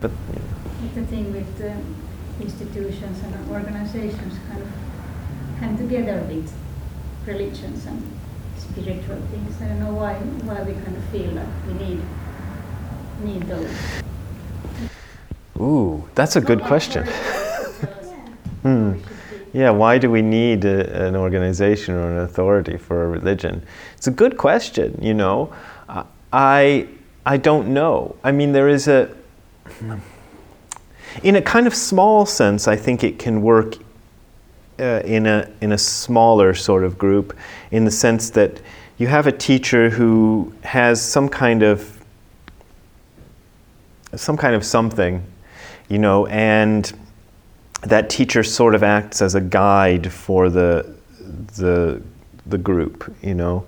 But, 0.00 0.10
you 0.10 0.40
know. 0.40 0.94
The 0.94 1.06
thing 1.06 1.32
with 1.32 1.58
the 1.58 1.76
institutions 2.40 3.22
and 3.22 3.50
organizations 3.50 4.34
kind 4.48 4.62
of 4.62 4.68
come 5.60 5.76
together 5.76 6.22
with 6.28 6.52
religions 7.26 7.86
and 7.86 8.18
spiritual 8.56 9.20
things. 9.30 9.60
I 9.60 9.68
don't 9.68 9.80
know 9.80 9.94
why, 9.94 10.14
why 10.14 10.62
we 10.62 10.72
kind 10.72 10.96
of 10.96 11.04
feel 11.04 11.32
like 11.32 11.48
we 11.66 11.74
need, 11.74 12.00
need 13.22 13.42
those. 13.42 14.02
Ooh, 15.58 16.08
that's 16.14 16.36
a 16.36 16.40
good 16.40 16.62
question. 16.62 17.06
hmm. 18.62 18.94
Yeah, 19.52 19.70
why 19.70 19.96
do 19.96 20.10
we 20.10 20.20
need 20.20 20.66
a, 20.66 21.06
an 21.06 21.16
organization 21.16 21.94
or 21.94 22.10
an 22.10 22.18
authority 22.18 22.76
for 22.76 23.04
a 23.04 23.08
religion? 23.08 23.62
It's 23.96 24.06
a 24.06 24.10
good 24.10 24.36
question, 24.36 24.98
you 25.00 25.14
know. 25.14 25.54
I, 26.32 26.88
I 27.24 27.36
don't 27.38 27.68
know. 27.68 28.16
I 28.22 28.32
mean, 28.32 28.52
there 28.52 28.68
is 28.68 28.88
a. 28.88 29.08
In 31.22 31.36
a 31.36 31.42
kind 31.42 31.66
of 31.66 31.74
small 31.74 32.26
sense, 32.26 32.68
I 32.68 32.76
think 32.76 33.02
it 33.02 33.18
can 33.18 33.40
work 33.40 33.76
uh, 34.78 35.00
in, 35.04 35.26
a, 35.26 35.50
in 35.62 35.72
a 35.72 35.78
smaller 35.78 36.52
sort 36.52 36.84
of 36.84 36.98
group, 36.98 37.34
in 37.70 37.86
the 37.86 37.90
sense 37.90 38.28
that 38.30 38.60
you 38.98 39.06
have 39.06 39.26
a 39.26 39.32
teacher 39.32 39.88
who 39.88 40.52
has 40.62 41.00
some 41.00 41.28
kind 41.30 41.62
of 41.62 41.92
some 44.14 44.36
kind 44.36 44.54
of 44.54 44.64
something 44.64 45.22
you 45.88 45.98
know, 45.98 46.26
and 46.26 46.92
that 47.82 48.10
teacher 48.10 48.42
sort 48.42 48.74
of 48.74 48.82
acts 48.82 49.22
as 49.22 49.34
a 49.34 49.40
guide 49.40 50.12
for 50.12 50.50
the 50.50 50.94
the 51.56 52.02
the 52.46 52.58
group, 52.58 53.14
you 53.22 53.34
know. 53.34 53.66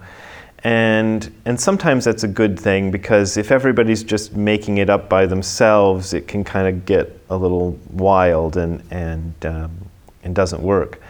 And 0.65 1.33
and 1.45 1.61
sometimes 1.61 2.05
that's 2.05 2.25
a 2.25 2.29
good 2.29 2.59
thing 2.59 2.91
because 2.91 3.37
if 3.37 3.53
everybody's 3.53 4.03
just 4.03 4.35
making 4.35 4.79
it 4.79 4.91
up 4.91 5.09
by 5.09 5.27
themselves, 5.27 6.13
it 6.13 6.27
can 6.27 6.43
kind 6.43 6.67
of 6.67 6.85
get 6.85 7.21
a 7.31 7.37
little 7.37 7.79
wild 7.93 8.57
and 8.57 8.83
and 8.91 9.35
um, 9.47 9.71
and 10.25 10.35
doesn't 10.35 10.63
work. 10.63 11.01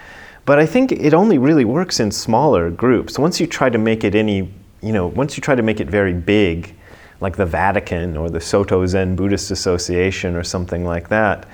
But 0.44 0.58
I 0.58 0.66
think 0.66 0.92
it 0.92 1.12
only 1.14 1.38
really 1.38 1.64
works 1.64 2.00
in 2.00 2.10
smaller 2.10 2.70
groups. 2.70 3.18
Once 3.18 3.38
you 3.40 3.46
try 3.46 3.68
to 3.68 3.78
make 3.78 4.02
it 4.02 4.14
any, 4.14 4.52
you 4.82 4.92
know, 4.92 5.06
once 5.06 5.36
you 5.36 5.42
try 5.42 5.54
to 5.54 5.62
make 5.62 5.80
it 5.80 5.88
very 5.88 6.14
big, 6.14 6.74
like 7.20 7.36
the 7.36 7.46
Vatican 7.46 8.16
or 8.16 8.30
the 8.30 8.40
Soto 8.40 8.86
Zen 8.86 9.16
Buddhist 9.16 9.50
Association 9.50 10.36
or 10.36 10.44
something 10.44 10.84
like 10.84 11.08
that. 11.08 11.48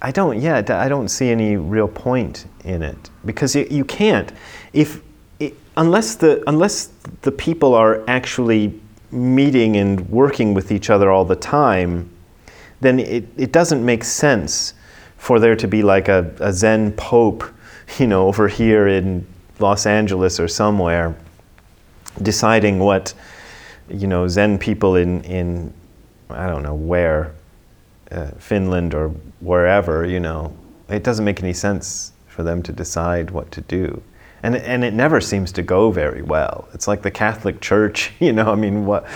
I 0.00 0.10
don't, 0.10 0.40
yeah, 0.40 0.62
I 0.68 0.88
don't 0.88 1.08
see 1.08 1.30
any 1.30 1.56
real 1.56 1.88
point 1.88 2.46
in 2.64 2.82
it 2.82 3.10
because 3.24 3.54
you, 3.54 3.66
you 3.70 3.84
can't, 3.84 4.32
if 4.72 5.00
unless 5.76 6.16
the 6.16 6.42
unless 6.46 6.90
the 7.22 7.32
people 7.32 7.74
are 7.74 8.02
actually 8.08 8.78
meeting 9.10 9.76
and 9.76 10.08
working 10.08 10.54
with 10.54 10.72
each 10.72 10.90
other 10.90 11.10
all 11.10 11.24
the 11.24 11.36
time, 11.36 12.08
then 12.80 12.98
it, 12.98 13.24
it 13.36 13.52
doesn't 13.52 13.84
make 13.84 14.04
sense 14.04 14.74
for 15.18 15.38
there 15.38 15.54
to 15.54 15.68
be 15.68 15.82
like 15.82 16.08
a, 16.08 16.34
a 16.40 16.52
Zen 16.52 16.92
Pope, 16.92 17.44
you 17.98 18.06
know, 18.06 18.26
over 18.26 18.48
here 18.48 18.88
in 18.88 19.26
Los 19.58 19.86
Angeles 19.86 20.40
or 20.40 20.48
somewhere, 20.48 21.14
deciding 22.22 22.78
what 22.78 23.14
you 23.92 24.06
know, 24.06 24.28
Zen 24.28 24.58
people 24.58 24.96
in, 24.96 25.22
in 25.24 25.72
I 26.30 26.46
don't 26.46 26.62
know 26.62 26.74
where, 26.74 27.32
uh, 28.10 28.30
Finland 28.38 28.94
or 28.94 29.08
wherever, 29.40 30.06
you 30.06 30.20
know, 30.20 30.54
it 30.88 31.02
doesn't 31.02 31.24
make 31.24 31.42
any 31.42 31.52
sense 31.52 32.12
for 32.26 32.42
them 32.42 32.62
to 32.62 32.72
decide 32.72 33.30
what 33.30 33.50
to 33.52 33.60
do. 33.62 34.02
And, 34.42 34.56
and 34.56 34.82
it 34.82 34.92
never 34.92 35.20
seems 35.20 35.52
to 35.52 35.62
go 35.62 35.92
very 35.92 36.22
well. 36.22 36.68
It's 36.74 36.88
like 36.88 37.02
the 37.02 37.10
Catholic 37.10 37.60
Church, 37.60 38.12
you 38.20 38.32
know, 38.32 38.50
I 38.50 38.54
mean, 38.54 38.86
what, 38.86 39.06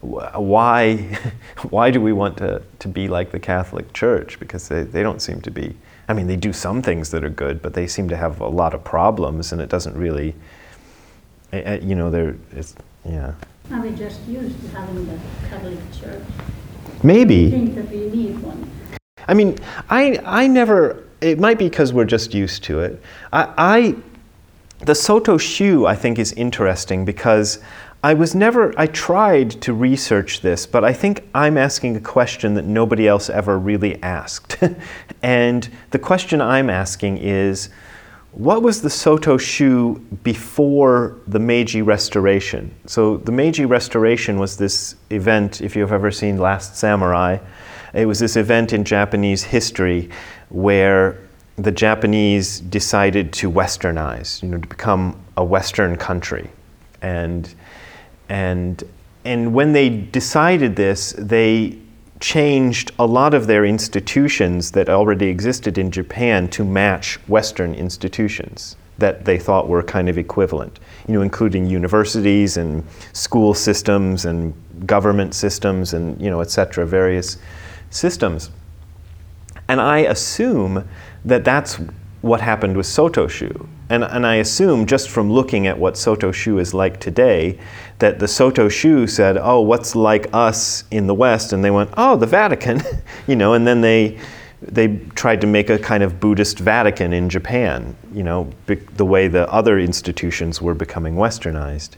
why, 0.00 0.96
why 1.70 1.90
do 1.90 2.00
we 2.00 2.12
want 2.12 2.36
to, 2.38 2.62
to 2.78 2.88
be 2.88 3.08
like 3.08 3.32
the 3.32 3.40
Catholic 3.40 3.92
Church? 3.92 4.38
Because 4.38 4.68
they, 4.68 4.84
they 4.84 5.02
don't 5.02 5.20
seem 5.20 5.40
to 5.42 5.50
be, 5.50 5.74
I 6.08 6.12
mean, 6.12 6.28
they 6.28 6.36
do 6.36 6.52
some 6.52 6.82
things 6.82 7.10
that 7.10 7.24
are 7.24 7.30
good, 7.30 7.60
but 7.60 7.74
they 7.74 7.88
seem 7.88 8.08
to 8.10 8.16
have 8.16 8.40
a 8.40 8.48
lot 8.48 8.74
of 8.74 8.84
problems 8.84 9.52
and 9.52 9.60
it 9.60 9.68
doesn't 9.68 9.96
really, 9.96 10.34
you 11.52 11.94
know, 11.94 12.10
they're, 12.10 12.36
it's, 12.52 12.74
yeah. 13.04 13.34
Are 13.72 13.80
we 13.80 13.90
just 13.90 14.20
used 14.28 14.60
to 14.60 14.68
having 14.68 15.06
the 15.06 15.18
Catholic 15.48 15.78
Church? 15.92 16.22
Maybe. 17.02 17.48
I 17.48 17.50
think 17.50 17.74
that 17.74 17.90
we 17.90 18.08
need 18.08 18.38
one. 18.38 18.70
I 19.26 19.34
mean, 19.34 19.58
I, 19.90 20.20
I 20.24 20.46
never, 20.46 21.04
it 21.20 21.38
might 21.40 21.58
be 21.58 21.68
because 21.68 21.92
we're 21.92 22.04
just 22.04 22.32
used 22.32 22.62
to 22.64 22.80
it. 22.80 23.02
I, 23.32 23.52
I 23.58 23.94
the 24.84 24.94
Soto 24.94 25.38
Shu, 25.38 25.86
I 25.86 25.94
think, 25.96 26.18
is 26.18 26.32
interesting 26.34 27.04
because 27.04 27.58
I 28.04 28.14
was 28.14 28.34
never, 28.34 28.72
I 28.78 28.86
tried 28.86 29.50
to 29.62 29.72
research 29.72 30.42
this, 30.42 30.66
but 30.66 30.84
I 30.84 30.92
think 30.92 31.26
I'm 31.34 31.56
asking 31.56 31.96
a 31.96 32.00
question 32.00 32.54
that 32.54 32.66
nobody 32.66 33.08
else 33.08 33.28
ever 33.28 33.58
really 33.58 34.00
asked. 34.02 34.58
and 35.22 35.68
the 35.90 35.98
question 35.98 36.40
I'm 36.40 36.70
asking 36.70 37.18
is 37.18 37.70
what 38.36 38.60
was 38.60 38.82
the 38.82 38.90
Soto 38.90 39.38
Shu 39.38 39.94
before 40.22 41.16
the 41.26 41.38
Meiji 41.38 41.80
Restoration? 41.80 42.74
So, 42.84 43.16
the 43.16 43.32
Meiji 43.32 43.64
Restoration 43.64 44.38
was 44.38 44.58
this 44.58 44.94
event, 45.08 45.62
if 45.62 45.74
you've 45.74 45.90
ever 45.90 46.10
seen 46.10 46.36
Last 46.36 46.76
Samurai, 46.76 47.38
it 47.94 48.04
was 48.04 48.18
this 48.18 48.36
event 48.36 48.74
in 48.74 48.84
Japanese 48.84 49.42
history 49.42 50.10
where 50.50 51.18
the 51.56 51.72
Japanese 51.72 52.60
decided 52.60 53.32
to 53.32 53.50
westernize, 53.50 54.42
you 54.42 54.50
know, 54.50 54.58
to 54.58 54.68
become 54.68 55.18
a 55.38 55.44
Western 55.44 55.96
country. 55.96 56.50
And, 57.00 57.54
and, 58.28 58.84
and 59.24 59.54
when 59.54 59.72
they 59.72 59.88
decided 59.88 60.76
this, 60.76 61.14
they 61.16 61.78
changed 62.20 62.92
a 62.98 63.06
lot 63.06 63.34
of 63.34 63.46
their 63.46 63.64
institutions 63.64 64.70
that 64.72 64.88
already 64.88 65.26
existed 65.26 65.78
in 65.78 65.90
Japan 65.90 66.48
to 66.48 66.64
match 66.64 67.16
Western 67.28 67.74
institutions 67.74 68.76
that 68.98 69.26
they 69.26 69.38
thought 69.38 69.68
were 69.68 69.82
kind 69.82 70.08
of 70.08 70.16
equivalent, 70.16 70.80
you 71.06 71.14
know, 71.14 71.20
including 71.20 71.66
universities 71.66 72.56
and 72.56 72.82
school 73.12 73.52
systems 73.52 74.24
and 74.24 74.54
government 74.86 75.34
systems 75.34 75.92
and, 75.92 76.20
you 76.20 76.30
know, 76.30 76.40
et 76.40 76.50
cetera, 76.50 76.86
various 76.86 77.36
systems. 77.90 78.50
And 79.68 79.80
I 79.80 79.98
assume 79.98 80.88
that 81.24 81.44
that's 81.44 81.78
what 82.26 82.40
happened 82.40 82.76
with 82.76 82.86
Sotoshu. 82.86 83.66
And, 83.88 84.04
and 84.04 84.26
I 84.26 84.36
assume 84.36 84.86
just 84.86 85.08
from 85.08 85.32
looking 85.32 85.66
at 85.66 85.78
what 85.78 85.96
Soto 85.96 86.32
Shu 86.32 86.58
is 86.58 86.74
like 86.74 86.98
today, 86.98 87.58
that 87.98 88.18
the 88.18 88.28
Soto 88.28 88.68
Shu 88.68 89.06
said, 89.06 89.38
oh, 89.38 89.60
what's 89.60 89.94
like 89.94 90.26
us 90.32 90.84
in 90.90 91.06
the 91.06 91.14
West? 91.14 91.52
And 91.52 91.64
they 91.64 91.70
went, 91.70 91.90
oh, 91.96 92.16
the 92.16 92.26
Vatican, 92.26 92.82
you 93.26 93.36
know, 93.36 93.54
and 93.54 93.66
then 93.66 93.80
they 93.80 94.18
they 94.62 94.96
tried 95.14 95.40
to 95.42 95.46
make 95.46 95.68
a 95.68 95.78
kind 95.78 96.02
of 96.02 96.18
Buddhist 96.18 96.58
Vatican 96.58 97.12
in 97.12 97.28
Japan, 97.28 97.94
you 98.12 98.22
know, 98.22 98.50
the 98.66 99.04
way 99.04 99.28
the 99.28 99.50
other 99.52 99.78
institutions 99.78 100.62
were 100.62 100.74
becoming 100.74 101.14
westernized. 101.14 101.90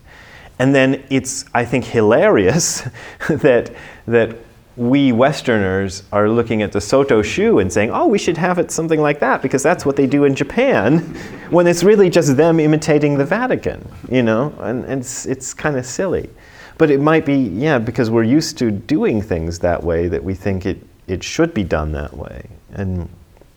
And 0.59 0.75
then 0.75 1.05
it's, 1.09 1.45
I 1.55 1.65
think, 1.65 1.85
hilarious 1.85 2.83
that, 3.29 3.73
that 4.07 4.37
we 4.79 5.11
Westerners 5.11 6.05
are 6.13 6.29
looking 6.29 6.63
at 6.63 6.71
the 6.71 6.81
Soto 6.81 7.21
Shu 7.21 7.59
and 7.59 7.73
saying, 7.73 7.91
oh, 7.91 8.07
we 8.07 8.17
should 8.17 8.37
have 8.37 8.59
it 8.59 8.71
something 8.71 9.01
like 9.01 9.19
that 9.19 9.43
because 9.43 9.63
that's 9.63 9.85
what 9.85 9.97
they 9.97 10.07
do 10.07 10.25
in 10.25 10.37
Japan, 10.37 10.99
when 11.51 11.67
it's 11.67 11.83
really 11.83 12.09
just 12.09 12.37
them 12.37 12.61
imitating 12.61 13.19
the 13.19 13.25
Vatican, 13.25 13.87
you 14.09 14.23
know? 14.23 14.55
And, 14.61 14.85
and 14.85 15.01
it's, 15.01 15.27
it's 15.27 15.53
kind 15.53 15.77
of 15.77 15.85
silly. 15.85 16.31
But 16.79 16.93
it 16.93 17.01
might 17.01 17.27
be, 17.27 17.35
yeah, 17.35 17.79
because 17.79 18.09
we're 18.09 18.23
used 18.23 18.57
to 18.59 18.71
doing 18.71 19.21
things 19.21 19.59
that 19.59 19.83
way 19.83 20.07
that 20.07 20.23
we 20.23 20.35
think 20.35 20.65
it, 20.65 20.79
it 21.09 21.25
should 21.25 21.53
be 21.53 21.65
done 21.65 21.91
that 21.93 22.17
way. 22.17 22.49
And 22.73 23.09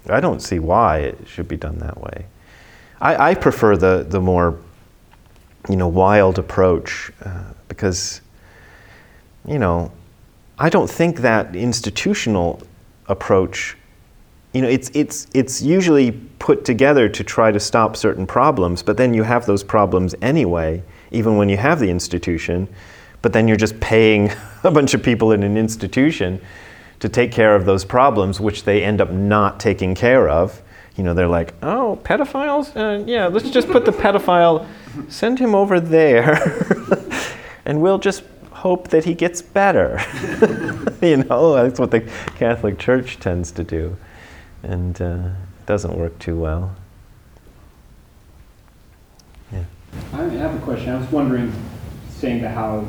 I 0.10 0.20
don't 0.20 0.42
see 0.42 0.58
why 0.58 1.00
it 1.00 1.28
should 1.28 1.48
be 1.48 1.58
done 1.58 1.78
that 1.80 2.02
way. 2.02 2.26
I, 3.00 3.32
I 3.32 3.36
prefer 3.36 3.78
the, 3.78 4.06
the 4.10 4.20
more, 4.20 4.58
you 5.70 5.76
know, 5.76 5.88
wild 5.88 6.40
approach 6.40 7.12
uh, 7.24 7.44
because, 7.68 8.22
you 9.46 9.60
know, 9.60 9.92
I 10.62 10.70
don't 10.70 10.88
think 10.88 11.22
that 11.22 11.56
institutional 11.56 12.62
approach, 13.08 13.76
you 14.54 14.62
know, 14.62 14.68
it's, 14.68 14.92
it's, 14.94 15.26
it's 15.34 15.60
usually 15.60 16.12
put 16.38 16.66
together 16.66 17.10
to 17.10 17.24
try 17.24 17.52
to 17.52 17.60
stop 17.60 17.98
certain 17.98 18.28
problems, 18.28 18.84
but 18.84 18.96
then 18.96 19.16
you 19.16 19.24
have 19.24 19.48
those 19.48 19.64
problems 19.64 20.14
anyway, 20.22 20.84
even 21.10 21.36
when 21.36 21.50
you 21.50 21.58
have 21.58 21.80
the 21.80 21.90
institution, 21.90 22.68
but 23.24 23.34
then 23.34 23.48
you're 23.48 23.58
just 23.58 23.80
paying 23.80 24.32
a 24.64 24.70
bunch 24.70 24.94
of 24.94 25.02
people 25.02 25.32
in 25.32 25.42
an 25.42 25.58
institution 25.58 26.40
to 27.00 27.10
take 27.10 27.32
care 27.32 27.56
of 27.56 27.66
those 27.66 27.84
problems, 27.84 28.40
which 28.40 28.64
they 28.64 28.84
end 28.84 29.02
up 29.02 29.10
not 29.10 29.60
taking 29.60 29.96
care 29.96 30.30
of. 30.30 30.62
You 30.96 31.04
know, 31.04 31.16
they're 31.16 31.28
like, 31.28 31.56
oh, 31.64 32.00
pedophiles? 32.04 32.76
Uh, 32.76 33.04
yeah, 33.08 33.26
let's 33.26 33.50
just 33.50 33.68
put 33.70 33.86
the 33.86 33.92
pedophile, 33.92 34.68
send 35.10 35.40
him 35.40 35.56
over 35.56 35.80
there, 35.80 36.38
and 37.66 37.82
we'll 37.82 37.98
just 37.98 38.22
hope 38.62 38.90
that 38.90 39.06
he 39.06 39.16
gets 39.16 39.42
better. 39.42 40.00
you 41.02 41.18
know, 41.18 41.56
that's 41.56 41.80
what 41.80 41.90
the 41.90 42.02
Catholic 42.36 42.78
Church 42.78 43.20
tends 43.20 43.52
to 43.54 43.64
do. 43.64 43.98
And 44.62 45.02
uh, 45.02 45.30
it 45.60 45.66
doesn't 45.66 45.98
work 45.98 46.20
too 46.20 46.40
well. 46.40 46.76
Yeah. 49.52 49.64
I 50.14 50.22
have 50.26 50.56
a 50.56 50.64
question. 50.64 50.90
I 50.90 51.00
was 51.00 51.12
wondering, 51.12 51.52
saying 52.10 52.44
that 52.44 52.54
how 52.54 52.88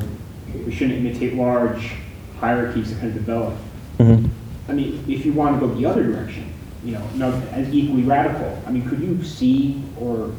we 0.54 0.74
shouldn't 0.74 0.98
imitate 0.98 1.35
large 1.35 1.94
hierarchies 2.38 2.90
that 2.90 3.00
kind 3.00 3.08
of 3.08 3.14
develop. 3.14 3.54
Mm-hmm. 3.98 4.26
I 4.68 4.74
mean, 4.74 5.02
if 5.08 5.24
you 5.24 5.32
want 5.32 5.58
to 5.58 5.66
go 5.66 5.74
the 5.74 5.87
other 5.87 6.02
direction, 6.02 6.52
you 6.85 6.92
know, 6.92 7.06
not 7.14 7.32
as 7.48 7.72
equally 7.72 8.02
radical, 8.02 8.62
I 8.66 8.70
mean, 8.70 8.87
could 8.87 9.00
you 9.00 9.24
see 9.24 9.82
or 9.98 10.32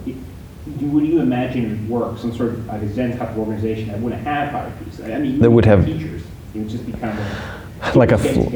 would 0.65 1.05
you 1.05 1.19
imagine 1.19 1.65
it 1.65 1.69
would 1.69 1.89
work, 1.89 2.17
some 2.17 2.33
sort 2.35 2.51
of 2.51 2.65
like 2.67 2.81
a 2.81 2.93
Zen 2.93 3.17
type 3.17 3.31
of 3.31 3.39
organization 3.39 3.89
that 3.89 3.99
wouldn't 3.99 4.21
have 4.23 4.49
hierarchies? 4.49 5.01
I 5.01 5.19
mean, 5.19 5.39
that 5.39 5.51
would 5.51 5.65
have 5.65 5.85
teachers. 5.85 6.23
It 6.55 6.59
would 6.59 6.69
just 6.69 6.85
be 6.85 6.93
kind 6.93 7.17
of 7.17 7.95
a, 7.95 7.95
like 7.97 8.11
a 8.11 8.17
fl- 8.17 8.49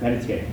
meditating. 0.00 0.52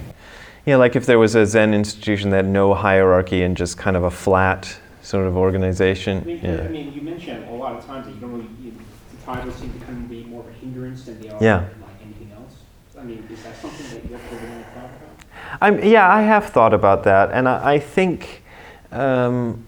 Yeah, 0.66 0.78
like 0.78 0.96
if 0.96 1.06
there 1.06 1.20
was 1.20 1.36
a 1.36 1.46
Zen 1.46 1.76
institution 1.76 2.32
that 2.32 2.38
had 2.38 2.48
no 2.48 2.74
hierarchy 2.74 3.44
and 3.44 3.56
just 3.56 3.78
kind 3.78 3.96
of 3.96 4.04
a 4.04 4.10
flat 4.10 4.80
sort 5.04 5.28
of 5.28 5.38
organization. 5.38 6.22
I 6.22 6.24
mean, 6.24 6.40
yeah. 6.44 6.62
I 6.62 6.68
mean 6.70 6.94
you 6.94 7.02
mentioned 7.02 7.48
a 7.50 7.54
lot 7.54 7.76
of 7.76 7.86
times 7.86 8.08
that 8.08 8.16
you 8.16 8.20
don't 8.20 8.32
really, 8.32 8.50
you, 8.64 8.72
the 8.72 9.26
titles 9.26 9.56
seem 9.56 9.72
to 9.74 9.86
kind 9.86 9.98
of 9.98 10.10
be 10.10 10.24
more 10.24 10.42
of 10.42 10.48
a 10.48 10.54
hindrance 10.54 11.06
than 11.06 11.22
they 11.22 11.30
are 11.30 11.38
yeah. 11.44 11.60
like 11.60 12.02
anything 12.04 12.32
else. 12.36 12.56
I 12.98 13.04
mean, 13.04 13.28
is 13.32 13.44
that 13.44 13.56
something 13.58 13.88
that 13.92 14.10
you 14.10 14.18
have 14.18 14.30
to 14.30 14.36
really 14.36 14.64
thought 14.64 14.86
about? 14.86 15.62
I'm, 15.62 15.84
yeah, 15.84 16.12
I 16.12 16.24
have 16.24 16.48
thought 16.48 16.74
about 16.74 17.04
that, 17.04 17.30
and 17.32 17.48
I, 17.48 17.74
I 17.74 17.80
think. 17.80 18.42
Um, 18.92 19.66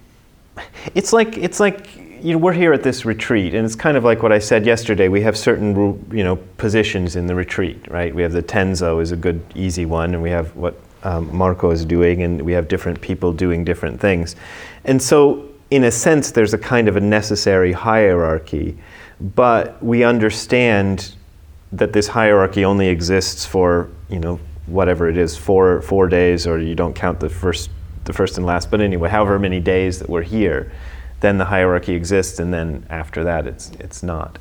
it's 0.96 1.14
like 1.14 1.38
it's 1.38 1.60
like 1.60 1.96
you 2.22 2.34
know 2.34 2.38
we're 2.38 2.54
here 2.54 2.74
at 2.74 2.84
this 2.84 3.06
retreat, 3.06 3.54
and 3.54 3.66
it's 3.66 3.76
kind 3.76 3.98
of 3.98 4.04
like 4.04 4.24
what 4.24 4.32
I 4.32 4.40
said 4.40 4.66
yesterday. 4.66 5.08
We 5.08 5.22
have 5.22 5.38
certain 5.38 6.06
you 6.12 6.24
know 6.24 6.38
positions 6.58 7.16
in 7.16 7.28
the 7.28 7.36
retreat, 7.36 7.90
right? 7.90 8.14
We 8.14 8.22
have 8.24 8.32
the 8.32 8.44
tenzo 8.44 9.02
is 9.02 9.12
a 9.12 9.16
good 9.18 9.42
easy 9.56 9.86
one, 9.86 10.14
and 10.14 10.24
we 10.24 10.30
have 10.30 10.56
what 10.56 10.80
um, 11.04 11.36
Marco 11.36 11.72
is 11.72 11.86
doing, 11.86 12.24
and 12.24 12.42
we 12.42 12.54
have 12.54 12.68
different 12.68 13.02
people 13.02 13.32
doing 13.32 13.64
different 13.64 14.00
things, 14.00 14.36
and 14.86 15.02
so 15.02 15.48
in 15.70 15.84
a 15.84 15.92
sense, 15.92 16.32
there's 16.32 16.54
a 16.54 16.58
kind 16.58 16.88
of 16.88 16.96
a 16.96 17.02
necessary 17.02 17.74
hierarchy, 17.74 18.78
but 19.20 19.82
we 19.84 20.04
understand 20.04 21.14
that 21.74 21.92
this 21.92 22.08
hierarchy 22.08 22.64
only 22.64 22.88
exists 22.88 23.46
for 23.46 23.90
you 24.10 24.20
know 24.20 24.40
whatever 24.66 25.10
it 25.10 25.18
is 25.18 25.38
four 25.38 25.82
four 25.82 26.08
days, 26.08 26.48
or 26.48 26.60
you 26.60 26.76
don't 26.76 26.96
count 26.96 27.20
the 27.20 27.30
first 27.30 27.70
the 28.08 28.14
first 28.14 28.38
and 28.38 28.46
last, 28.46 28.72
but 28.72 28.82
anyway, 28.82 29.10
however 29.10 29.38
many 29.38 29.60
days 29.60 30.00
that 30.00 30.10
we're 30.10 30.24
here, 30.24 30.72
then 31.20 31.38
the 31.38 31.46
hierarchy 31.46 31.94
exists, 31.94 32.40
and 32.40 32.54
then 32.54 32.86
after 32.90 33.24
that, 33.24 33.46
it's, 33.46 33.72
it's 33.80 34.02
not. 34.02 34.40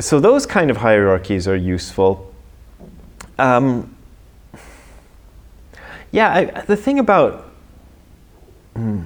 So 0.00 0.20
those 0.20 0.44
kind 0.46 0.70
of 0.70 0.76
hierarchies 0.76 1.48
are 1.48 1.56
useful. 1.56 2.32
Um, 3.38 3.96
yeah, 6.10 6.34
I, 6.34 6.44
the 6.62 6.76
thing 6.76 6.98
about 6.98 7.50
hmm, 8.74 9.02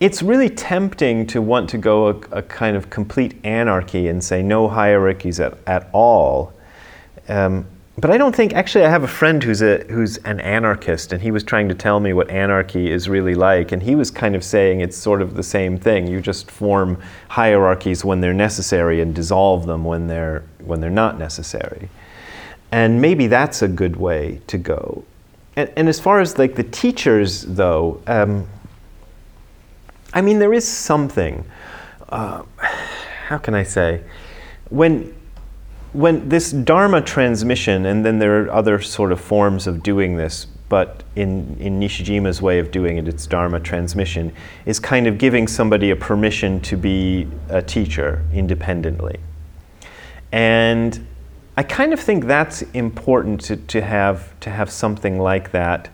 it's 0.00 0.22
really 0.22 0.48
tempting 0.48 1.26
to 1.26 1.42
want 1.42 1.68
to 1.70 1.78
go 1.78 2.08
a, 2.08 2.16
a, 2.38 2.42
kind 2.42 2.76
of 2.76 2.88
complete 2.88 3.34
anarchy 3.44 4.08
and 4.08 4.24
say 4.24 4.42
no 4.42 4.66
hierarchies 4.66 5.38
at, 5.38 5.58
at 5.66 5.90
all. 5.92 6.54
Um, 7.28 7.66
but 7.98 8.10
I 8.10 8.16
don't 8.16 8.34
think 8.34 8.54
actually 8.54 8.84
I 8.84 8.88
have 8.88 9.02
a 9.02 9.08
friend 9.08 9.42
who's 9.42 9.62
a 9.62 9.84
who's 9.84 10.16
an 10.18 10.40
anarchist 10.40 11.12
and 11.12 11.20
he 11.20 11.30
was 11.30 11.42
trying 11.42 11.68
to 11.68 11.74
tell 11.74 11.98
me 11.98 12.12
what 12.12 12.30
anarchy 12.30 12.90
is 12.90 13.08
really 13.08 13.34
like 13.34 13.72
and 13.72 13.82
he 13.82 13.94
was 13.94 14.10
kind 14.10 14.36
of 14.36 14.44
saying 14.44 14.80
it's 14.80 14.96
sort 14.96 15.20
of 15.20 15.34
the 15.34 15.42
same 15.42 15.76
thing. 15.76 16.06
You 16.06 16.20
just 16.20 16.50
form 16.50 16.98
hierarchies 17.28 18.04
when 18.04 18.20
they're 18.20 18.32
necessary 18.32 19.00
and 19.00 19.14
dissolve 19.14 19.66
them 19.66 19.84
when 19.84 20.06
they're 20.06 20.44
when 20.60 20.80
they're 20.80 20.88
not 20.88 21.18
necessary. 21.18 21.88
And 22.70 23.00
maybe 23.00 23.26
that's 23.26 23.62
a 23.62 23.68
good 23.68 23.96
way 23.96 24.40
to 24.46 24.56
go. 24.56 25.04
And, 25.56 25.70
and 25.76 25.88
as 25.88 25.98
far 25.98 26.20
as 26.20 26.38
like 26.38 26.54
the 26.54 26.64
teachers 26.64 27.42
though 27.42 28.00
um, 28.06 28.46
I 30.14 30.20
mean 30.20 30.38
there 30.38 30.54
is 30.54 30.66
something 30.66 31.44
uh, 32.08 32.44
how 33.26 33.38
can 33.38 33.54
I 33.54 33.64
say? 33.64 34.02
When 34.70 35.14
when 35.92 36.28
this 36.28 36.52
Dharma 36.52 37.02
transmission, 37.02 37.86
and 37.86 38.04
then 38.04 38.18
there 38.18 38.44
are 38.44 38.50
other 38.50 38.80
sort 38.80 39.12
of 39.12 39.20
forms 39.20 39.66
of 39.66 39.82
doing 39.82 40.16
this, 40.16 40.46
but 40.68 41.02
in, 41.16 41.56
in 41.58 41.80
Nishijima's 41.80 42.40
way 42.40 42.60
of 42.60 42.70
doing 42.70 42.96
it, 42.96 43.08
it's 43.08 43.26
Dharma 43.26 43.58
transmission, 43.58 44.32
is 44.66 44.78
kind 44.78 45.08
of 45.08 45.18
giving 45.18 45.48
somebody 45.48 45.90
a 45.90 45.96
permission 45.96 46.60
to 46.60 46.76
be 46.76 47.26
a 47.48 47.60
teacher 47.60 48.24
independently. 48.32 49.18
And 50.30 51.04
I 51.56 51.64
kind 51.64 51.92
of 51.92 51.98
think 51.98 52.26
that's 52.26 52.62
important 52.72 53.40
to, 53.42 53.56
to, 53.56 53.82
have, 53.82 54.38
to 54.40 54.50
have 54.50 54.70
something 54.70 55.18
like 55.18 55.50
that 55.50 55.88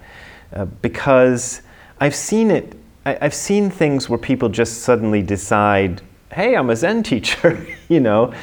uh, 0.53 0.67
because 0.67 1.63
I've 1.99 2.15
seen 2.15 2.51
it, 2.51 2.77
I, 3.07 3.17
I've 3.23 3.35
seen 3.35 3.71
things 3.71 4.11
where 4.11 4.19
people 4.19 4.51
just 4.51 4.83
suddenly 4.83 5.23
decide, 5.23 6.03
hey, 6.33 6.55
I'm 6.55 6.69
a 6.69 6.77
Zen 6.77 7.03
teacher, 7.03 7.67
you 7.89 8.01
know, 8.01 8.35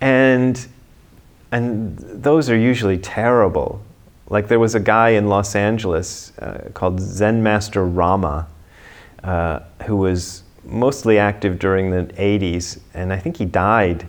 and 0.00 0.66
and 1.52 1.98
those 1.98 2.48
are 2.50 2.56
usually 2.56 2.98
terrible. 2.98 3.82
Like 4.28 4.48
there 4.48 4.58
was 4.58 4.74
a 4.74 4.80
guy 4.80 5.10
in 5.10 5.28
Los 5.28 5.54
Angeles 5.54 6.36
uh, 6.38 6.70
called 6.72 6.98
Zen 6.98 7.42
Master 7.42 7.84
Rama, 7.84 8.48
uh, 9.22 9.60
who 9.84 9.96
was 9.96 10.42
mostly 10.64 11.18
active 11.18 11.58
during 11.58 11.90
the 11.90 12.04
80s, 12.14 12.80
and 12.94 13.12
I 13.12 13.18
think 13.18 13.36
he 13.36 13.44
died 13.44 14.06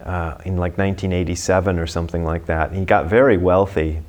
uh, 0.00 0.38
in 0.46 0.56
like 0.56 0.78
1987 0.78 1.78
or 1.78 1.86
something 1.86 2.24
like 2.24 2.46
that. 2.46 2.72
He 2.72 2.86
got 2.86 3.06
very 3.06 3.36
wealthy, 3.36 4.00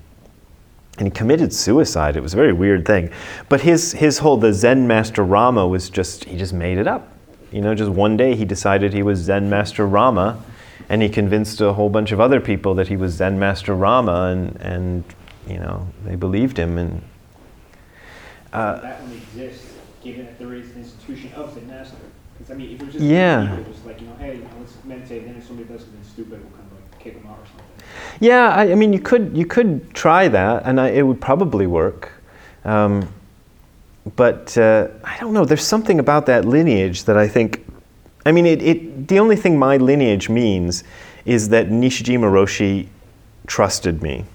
and 0.98 1.08
he 1.08 1.12
committed 1.12 1.54
suicide. 1.54 2.16
It 2.16 2.22
was 2.22 2.34
a 2.34 2.38
very 2.38 2.54
weird 2.54 2.86
thing. 2.86 3.12
But 3.50 3.62
his 3.62 3.92
his 3.92 4.20
whole 4.20 4.38
the 4.38 4.54
Zen 4.54 4.88
Master 4.88 5.24
Rama 5.26 5.68
was 5.68 5.90
just 5.90 6.24
he 6.24 6.38
just 6.38 6.54
made 6.54 6.78
it 6.78 6.88
up. 6.88 7.12
You 7.52 7.62
know, 7.62 7.76
just 7.76 7.90
one 7.90 8.16
day 8.16 8.36
he 8.36 8.46
decided 8.46 8.94
he 8.94 9.04
was 9.04 9.20
Zen 9.20 9.50
Master 9.50 9.86
Rama 9.86 10.42
and 10.88 11.02
he 11.02 11.10
convinced 11.10 11.62
a 11.62 11.74
whole 11.74 11.90
bunch 11.90 12.12
of 12.12 12.20
other 12.20 12.40
people 12.40 12.76
that 12.76 12.88
he 12.88 12.96
was 12.96 13.14
Zen 13.14 13.38
Master 13.40 13.76
Rama, 13.76 14.32
and, 14.32 14.56
and 14.62 15.04
you 15.48 15.60
know, 15.60 15.88
they 16.06 16.16
believed 16.16 16.58
him. 16.58 16.78
And 16.78 17.02
uh, 18.54 18.80
that 18.80 19.02
one 19.02 19.12
exists, 19.14 19.74
given 20.04 20.26
that 20.26 20.40
there 20.40 20.54
is 20.54 20.72
an 20.72 20.78
institution 20.78 21.34
of 21.34 21.54
Zen 21.54 21.68
Master. 21.68 21.98
Because 22.38 22.52
I 22.52 22.58
mean, 22.58 22.72
if 22.72 22.82
it 22.82 22.86
was 22.86 22.94
just 22.94 23.06
yeah. 23.06 23.56
people, 23.58 23.74
just 23.74 23.86
like 23.86 24.00
you 24.00 24.08
know, 24.08 24.16
hey, 24.16 24.36
you 24.36 24.42
know, 24.42 24.50
let's 24.60 24.74
meditate, 24.86 25.24
and 25.24 25.32
then 25.32 25.38
if 25.38 25.46
somebody 25.46 25.68
does 25.68 25.82
something 25.82 26.04
stupid, 26.04 26.42
we'll 26.42 26.52
kind 26.52 26.72
of 26.72 26.92
like 26.92 27.00
kick 27.00 27.22
them 27.22 27.30
out 27.30 27.38
or 27.38 27.46
something. 27.46 27.66
Yeah, 28.20 28.50
I, 28.50 28.72
I 28.72 28.76
mean, 28.76 28.94
you 28.94 29.00
could 29.00 29.36
you 29.36 29.46
could 29.46 29.94
try 29.94 30.28
that, 30.30 30.64
and 30.66 30.80
I, 30.80 30.90
it 30.90 31.02
would 31.02 31.20
probably 31.20 31.68
work. 31.68 32.12
Um, 32.64 33.12
but 34.16 34.58
uh, 34.58 34.88
I 35.04 35.18
don't 35.20 35.34
know. 35.34 35.46
There's 35.46 35.66
something 35.66 36.00
about 36.00 36.26
that 36.28 36.46
lineage 36.46 37.04
that 37.04 37.18
I 37.18 37.28
think 37.28 37.66
I 38.26 38.32
mean, 38.32 38.46
it, 38.46 38.62
it, 38.62 39.08
the 39.08 39.20
only 39.20 39.36
thing 39.36 39.58
my 39.58 39.78
lineage 39.78 40.30
means 40.30 40.84
is 41.26 41.50
that 41.50 41.68
Nishijima 41.70 42.30
Roshi 42.30 42.88
trusted 43.48 44.02
me. 44.02 44.26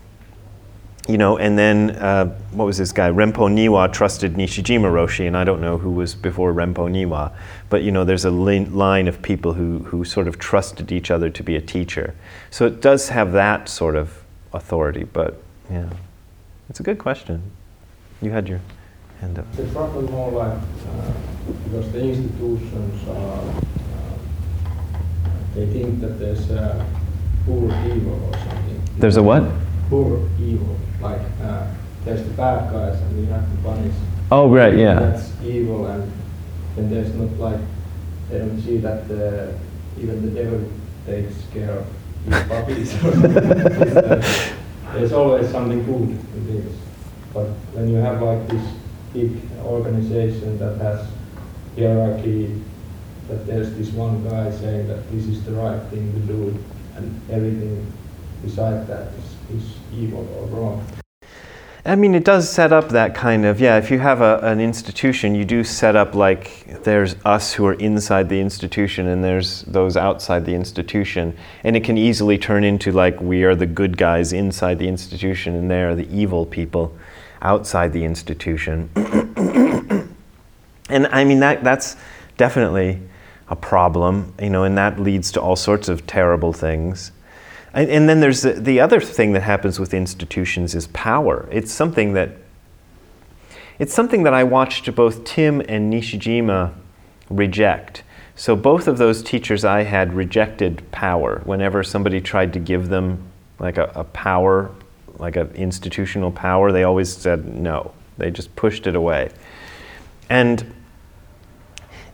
you 1.09 1.19
know, 1.19 1.37
and 1.37 1.59
then 1.59 1.91
uh, 1.91 2.27
what 2.53 2.65
was 2.65 2.79
this 2.79 2.91
guy? 2.91 3.11
Rempo 3.11 3.51
Niwa 3.51 3.93
trusted 3.93 4.35
Nishijima 4.35 4.91
Roshi, 4.91 5.27
and 5.27 5.37
I 5.37 5.45
don't 5.45 5.61
know 5.61 5.77
who 5.77 5.91
was 5.91 6.15
before 6.15 6.55
Rempo 6.55 6.89
Niwa, 6.91 7.31
but 7.69 7.83
you 7.83 7.93
know, 7.93 8.05
there's 8.05 8.25
a 8.25 8.31
li- 8.31 8.65
line 8.65 9.07
of 9.07 9.21
people 9.21 9.53
who, 9.53 9.81
who 9.81 10.05
sort 10.05 10.29
of 10.29 10.39
trusted 10.39 10.91
each 10.91 11.11
other 11.11 11.29
to 11.29 11.43
be 11.43 11.57
a 11.57 11.61
teacher. 11.61 12.15
So 12.51 12.67
it 12.67 12.81
does 12.81 13.11
have 13.11 13.33
that 13.33 13.69
sort 13.69 13.97
of 13.97 14.23
authority, 14.55 15.05
but 15.05 15.43
yeah, 15.71 15.91
it's 16.71 16.81
a 16.81 16.83
good 16.83 16.99
question. 16.99 17.43
You 18.23 18.31
had 18.31 18.49
your 18.49 18.61
hand 19.25 19.39
up. 19.39 19.51
The 19.53 19.65
problem 19.65 20.11
more 20.11 20.31
like 20.31 20.59
uh, 20.59 21.13
because 21.65 21.91
the 21.93 22.01
institutions 22.01 23.09
are, 23.09 23.41
uh, 23.97 24.15
they 25.55 25.67
think 25.67 26.01
that 26.01 26.19
there's 26.19 26.51
a 26.51 26.85
poor 27.47 27.65
evil 27.87 28.21
or 28.29 28.33
something. 28.39 28.81
There's 28.99 29.17
a 29.17 29.23
what? 29.23 29.45
Poor 29.89 30.29
evil, 30.41 30.77
like 31.01 31.21
uh, 31.43 31.67
there's 32.05 32.23
the 32.23 32.35
bad 32.35 32.73
guys 32.73 33.01
and 33.01 33.17
we 33.19 33.27
have 33.27 33.45
to 33.51 33.57
punish. 33.63 33.95
Oh, 34.31 34.49
right, 34.49 34.77
yeah. 34.77 34.99
That's 35.01 35.31
evil 35.43 35.87
and 35.87 36.11
then 36.77 36.91
there's 36.91 37.15
not 37.15 37.33
like, 37.39 37.61
they 38.31 38.39
don't 38.39 38.61
see 38.61 38.79
that 38.79 39.07
the, 39.07 39.55
even 40.01 40.23
the 40.23 40.43
devil 40.43 40.61
takes 41.07 41.45
care 41.53 41.71
of 41.71 41.87
his 42.25 42.43
puppies. 42.49 42.95
It's, 43.05 43.97
uh, 43.97 44.99
There's 44.99 45.13
always 45.13 45.51
something 45.51 45.85
good 45.85 46.09
in 46.37 46.47
this. 46.47 46.77
But 47.33 47.49
when 47.75 47.89
you 47.89 47.97
have 47.97 48.23
like 48.23 48.49
this 48.49 48.65
big 49.15 49.41
organization 49.63 50.59
that 50.59 50.77
has 50.79 51.07
hierarchy, 51.77 52.61
that 53.29 53.47
there's 53.47 53.73
this 53.75 53.91
one 53.93 54.23
guy 54.29 54.51
saying 54.51 54.89
that 54.89 55.11
this 55.11 55.27
is 55.27 55.43
the 55.45 55.53
right 55.53 55.81
thing 55.89 56.13
to 56.13 56.19
do, 56.21 56.65
and 56.97 57.21
everything 57.31 57.91
beside 58.43 58.87
that 58.89 59.13
is, 59.15 59.63
is 59.63 59.77
evil 59.93 60.29
or 60.39 60.47
wrong. 60.49 60.87
I 61.87 61.97
mean, 61.97 62.15
it 62.15 62.25
does 62.25 62.51
set 62.51 62.73
up 62.73 62.89
that 62.91 63.15
kind 63.15 63.45
of, 63.45 63.61
yeah, 63.61 63.77
if 63.77 63.91
you 63.91 63.99
have 63.99 64.23
a, 64.23 64.39
an 64.39 64.59
institution, 64.59 65.35
you 65.35 65.45
do 65.45 65.63
set 65.63 65.95
up 65.95 66.15
like 66.15 66.83
there's 66.83 67.15
us 67.27 67.53
who 67.53 67.67
are 67.67 67.75
inside 67.75 68.31
the 68.31 68.41
institution 68.41 69.07
and 69.07 69.23
there's 69.23 69.63
those 69.63 69.95
outside 69.95 70.47
the 70.47 70.55
institution. 70.55 71.37
And 71.63 71.77
it 71.77 71.85
can 71.85 71.99
easily 71.99 72.39
turn 72.39 72.65
into 72.65 72.91
like 72.91 73.21
we 73.21 73.45
are 73.45 73.55
the 73.55 73.67
good 73.67 73.99
guys 73.99 74.33
inside 74.33 74.79
the 74.79 74.89
institution 74.89 75.55
and 75.55 75.71
they 75.71 75.83
are 75.83 75.95
the 75.95 76.09
evil 76.09 76.47
people 76.47 76.97
outside 77.45 77.93
the 77.93 78.05
institution. 78.05 78.91
and 80.89 81.07
I 81.07 81.25
mean, 81.25 81.41
that, 81.41 81.63
that's 81.63 81.97
definitely 82.37 83.01
a 83.49 83.57
problem, 83.57 84.35
you 84.41 84.51
know, 84.51 84.65
and 84.65 84.77
that 84.79 84.99
leads 84.99 85.31
to 85.33 85.41
all 85.41 85.57
sorts 85.57 85.89
of 85.89 86.07
terrible 86.07 86.53
things. 86.53 87.13
And, 87.73 87.91
and 87.91 88.09
then 88.09 88.21
there's 88.21 88.43
the, 88.43 88.55
the 88.55 88.81
other 88.81 89.01
thing 89.01 89.33
that 89.33 89.43
happens 89.43 89.79
with 89.79 89.93
institutions 89.93 90.75
is 90.75 90.87
power. 90.89 91.49
It's 91.51 91.73
something 91.73 92.15
that 92.15 92.31
it's 93.79 93.93
something 93.93 94.23
that 94.23 94.33
I 94.33 94.45
watched 94.45 94.95
both 94.95 95.25
Tim 95.25 95.61
and 95.61 95.93
Nishijima 95.93 96.73
reject. 97.29 98.05
So 98.37 98.55
both 98.55 98.87
of 98.87 98.99
those 98.99 99.21
teachers 99.23 99.65
I 99.65 99.83
had 99.83 100.13
rejected 100.15 100.91
power 100.93 101.43
whenever 101.45 101.83
somebody 101.83 102.21
tried 102.21 102.53
to 102.53 102.61
give 102.61 102.89
them 102.89 103.23
like 103.59 103.77
a, 103.77 103.91
a 103.97 104.05
power, 104.05 104.71
like 105.19 105.37
an 105.37 105.51
institutional 105.55 106.31
power, 106.31 106.73
they 106.73 106.85
always 106.85 107.15
said 107.15 107.47
no. 107.47 107.93
They 108.19 108.31
just 108.31 108.55
pushed 108.57 108.87
it 108.87 108.97
away. 108.97 109.31
And 110.29 110.75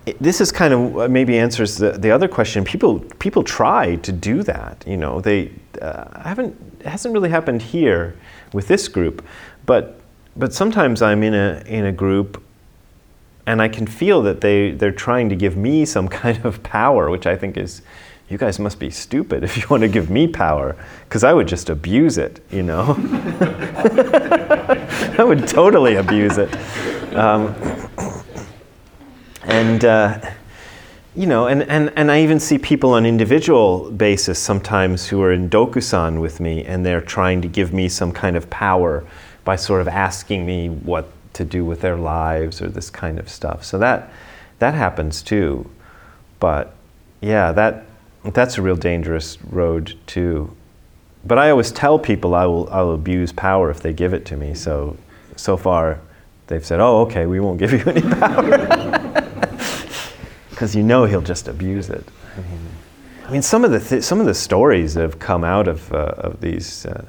it- 0.06 0.20
this 0.20 0.40
is 0.40 0.50
kind 0.52 0.72
of 0.74 0.98
uh, 0.98 1.08
maybe 1.08 1.38
answers 1.38 1.76
the, 1.76 1.92
the 1.92 2.10
other 2.10 2.28
question. 2.28 2.64
People 2.64 3.00
people 3.18 3.42
try 3.42 3.96
to 3.96 4.12
do 4.12 4.42
that. 4.42 4.84
You 4.86 4.96
know, 4.96 5.20
they 5.20 5.52
uh, 5.80 6.20
haven't 6.20 6.56
it 6.80 6.86
hasn't 6.86 7.12
really 7.14 7.30
happened 7.30 7.62
here 7.62 8.16
with 8.52 8.68
this 8.68 8.88
group, 8.88 9.24
but 9.66 10.00
but 10.36 10.52
sometimes 10.52 11.02
I'm 11.02 11.22
in 11.22 11.34
a 11.34 11.62
in 11.66 11.84
a 11.84 11.92
group 11.92 12.42
and 13.46 13.60
I 13.60 13.68
can 13.68 13.86
feel 13.86 14.22
that 14.22 14.40
they 14.40 14.72
they're 14.72 14.92
trying 14.92 15.28
to 15.28 15.36
give 15.36 15.56
me 15.56 15.84
some 15.84 16.08
kind 16.22 16.44
of 16.44 16.62
power, 16.62 17.10
which 17.10 17.26
I 17.26 17.36
think 17.36 17.56
is 17.56 17.82
you 18.30 18.38
guys 18.38 18.58
must 18.60 18.78
be 18.78 18.90
stupid 18.90 19.44
if 19.44 19.56
you 19.56 19.64
want 19.68 19.82
to 19.82 19.88
give 19.88 20.08
me 20.08 20.26
power 20.28 20.76
because 21.04 21.24
I 21.24 21.32
would 21.32 21.48
just 21.48 21.68
abuse 21.68 22.16
it, 22.16 22.42
you 22.50 22.62
know. 22.62 22.96
I 25.18 25.24
would 25.24 25.46
totally 25.48 25.96
abuse 25.96 26.38
it. 26.38 26.54
Um, 27.14 27.54
and 29.42 29.84
uh, 29.84 30.20
you 31.16 31.26
know, 31.26 31.48
and, 31.48 31.64
and, 31.64 31.92
and 31.96 32.10
I 32.10 32.22
even 32.22 32.38
see 32.38 32.56
people 32.56 32.92
on 32.92 33.04
individual 33.04 33.90
basis 33.90 34.38
sometimes 34.38 35.08
who 35.08 35.20
are 35.22 35.32
in 35.32 35.50
dokusan 35.50 36.20
with 36.20 36.38
me, 36.38 36.64
and 36.64 36.86
they're 36.86 37.00
trying 37.00 37.42
to 37.42 37.48
give 37.48 37.72
me 37.72 37.88
some 37.88 38.12
kind 38.12 38.36
of 38.36 38.48
power 38.48 39.04
by 39.44 39.56
sort 39.56 39.80
of 39.80 39.88
asking 39.88 40.46
me 40.46 40.68
what 40.68 41.08
to 41.32 41.44
do 41.44 41.64
with 41.64 41.80
their 41.80 41.96
lives 41.96 42.62
or 42.62 42.68
this 42.68 42.90
kind 42.90 43.18
of 43.18 43.28
stuff. 43.28 43.64
So 43.64 43.76
that 43.78 44.12
that 44.60 44.74
happens 44.74 45.20
too. 45.20 45.68
But 46.38 46.74
yeah, 47.20 47.50
that 47.52 47.86
that's 48.24 48.58
a 48.58 48.62
real 48.62 48.76
dangerous 48.76 49.38
road 49.42 49.96
too. 50.06 50.54
But 51.24 51.38
I 51.38 51.50
always 51.50 51.70
tell 51.70 51.98
people 51.98 52.34
I 52.34 52.46
will 52.46 52.68
I 52.70 52.82
will 52.82 52.94
abuse 52.94 53.32
power 53.32 53.70
if 53.70 53.80
they 53.80 53.92
give 53.92 54.14
it 54.14 54.24
to 54.26 54.36
me. 54.36 54.54
So 54.54 54.96
so 55.36 55.56
far, 55.56 56.00
they've 56.46 56.64
said, 56.64 56.80
"Oh, 56.80 57.00
okay, 57.02 57.26
we 57.26 57.40
won't 57.40 57.58
give 57.58 57.72
you 57.72 57.82
any 57.86 58.02
power." 58.02 59.20
because 60.50 60.76
you 60.76 60.82
know 60.82 61.06
he'll 61.06 61.22
just 61.22 61.48
abuse 61.48 61.88
it. 61.88 62.04
I 63.26 63.32
mean, 63.32 63.42
some 63.42 63.64
of 63.64 63.70
the 63.70 63.80
th- 63.80 64.02
some 64.02 64.20
of 64.20 64.26
the 64.26 64.34
stories 64.34 64.94
that 64.94 65.02
have 65.02 65.18
come 65.18 65.44
out 65.44 65.68
of 65.68 65.92
uh, 65.92 66.14
of 66.18 66.40
these. 66.40 66.84
Uh, 66.84 67.04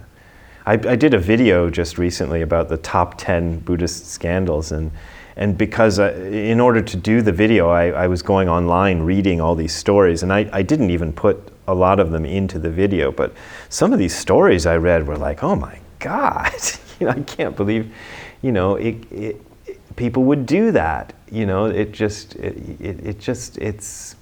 I, 0.66 0.74
I 0.74 0.96
did 0.96 1.16
a 1.16 1.18
video 1.18 1.72
just 1.72 1.98
recently 1.98 2.44
about 2.44 2.70
the 2.70 2.78
top 2.78 3.18
ten 3.18 3.60
Buddhist 3.60 4.06
scandals, 4.06 4.72
and 4.72 4.92
and 5.36 5.58
because 5.58 6.00
uh, 6.00 6.12
in 6.32 6.60
order 6.60 6.82
to 6.82 6.98
do 6.98 7.22
the 7.22 7.32
video, 7.32 7.70
I, 7.70 7.88
I 7.90 8.08
was 8.08 8.22
going 8.22 8.50
online 8.50 9.02
reading 9.02 9.40
all 9.42 9.56
these 9.56 9.74
stories, 9.74 10.24
and 10.24 10.32
I, 10.34 10.50
I 10.52 10.62
didn't 10.62 10.90
even 10.90 11.14
put 11.14 11.52
a 11.68 11.74
lot 11.74 12.00
of 12.00 12.12
them 12.12 12.26
into 12.26 12.60
the 12.60 12.70
video, 12.70 13.12
but 13.12 13.34
some 13.70 13.94
of 13.94 14.00
these 14.00 14.16
stories 14.16 14.66
I 14.66 14.76
read 14.78 15.08
were 15.08 15.18
like, 15.18 15.44
oh 15.44 15.56
my 15.56 15.80
god, 16.00 16.54
you 17.00 17.06
know, 17.08 17.14
I 17.14 17.22
can't 17.22 17.56
believe, 17.56 17.94
you 18.42 18.52
know, 18.52 18.76
it, 18.76 18.96
it, 19.12 19.42
it- 19.66 19.96
people 19.96 20.24
would 20.24 20.46
do 20.46 20.72
that. 20.72 21.14
You 21.32 21.46
know, 21.46 21.66
it 21.66 21.92
just, 21.94 22.36
it, 22.36 23.20
just, 23.20 23.58
it's, 23.58 24.16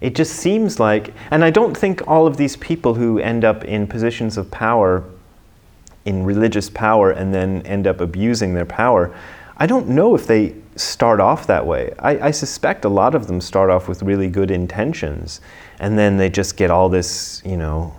it 0.00 0.14
just 0.14 0.36
seems 0.36 0.78
like, 0.78 1.12
and 1.32 1.44
I 1.44 1.50
don't 1.50 1.76
think 1.76 2.06
all 2.06 2.26
of 2.26 2.36
these 2.36 2.56
people 2.56 2.94
who 2.94 3.18
end 3.18 3.44
up 3.44 3.64
in 3.64 3.86
positions 3.86 4.36
of 4.36 4.48
power, 4.50 5.04
in 6.04 6.24
religious 6.24 6.70
power, 6.70 7.10
and 7.10 7.34
then 7.34 7.62
end 7.62 7.86
up 7.88 8.00
abusing 8.00 8.54
their 8.54 8.64
power, 8.64 9.12
I 9.58 9.66
don't 9.66 9.88
know 9.88 10.14
if 10.14 10.26
they 10.26 10.54
start 10.76 11.20
off 11.20 11.46
that 11.48 11.66
way. 11.66 11.92
I, 11.98 12.28
I 12.28 12.30
suspect 12.30 12.84
a 12.84 12.88
lot 12.88 13.14
of 13.14 13.26
them 13.26 13.40
start 13.40 13.70
off 13.70 13.88
with 13.88 14.02
really 14.02 14.28
good 14.28 14.50
intentions, 14.50 15.40
and 15.80 15.98
then 15.98 16.16
they 16.16 16.30
just 16.30 16.56
get 16.56 16.70
all 16.70 16.88
this, 16.88 17.42
you 17.44 17.56
know. 17.56 17.94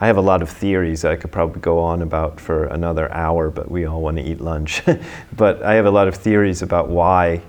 I 0.00 0.06
have 0.06 0.16
a 0.16 0.22
lot 0.22 0.42
of 0.42 0.50
theories 0.50 1.04
I 1.04 1.16
could 1.16 1.30
probably 1.30 1.60
go 1.60 1.78
on 1.78 2.02
about 2.02 2.40
for 2.40 2.64
another 2.64 3.12
hour, 3.12 3.50
but 3.50 3.70
we 3.70 3.84
all 3.84 4.00
want 4.00 4.16
to 4.16 4.22
eat 4.22 4.40
lunch. 4.40 4.82
but 5.36 5.62
I 5.62 5.74
have 5.74 5.86
a 5.86 5.90
lot 5.90 6.08
of 6.08 6.14
theories 6.14 6.62
about 6.62 6.88
why 6.88 7.40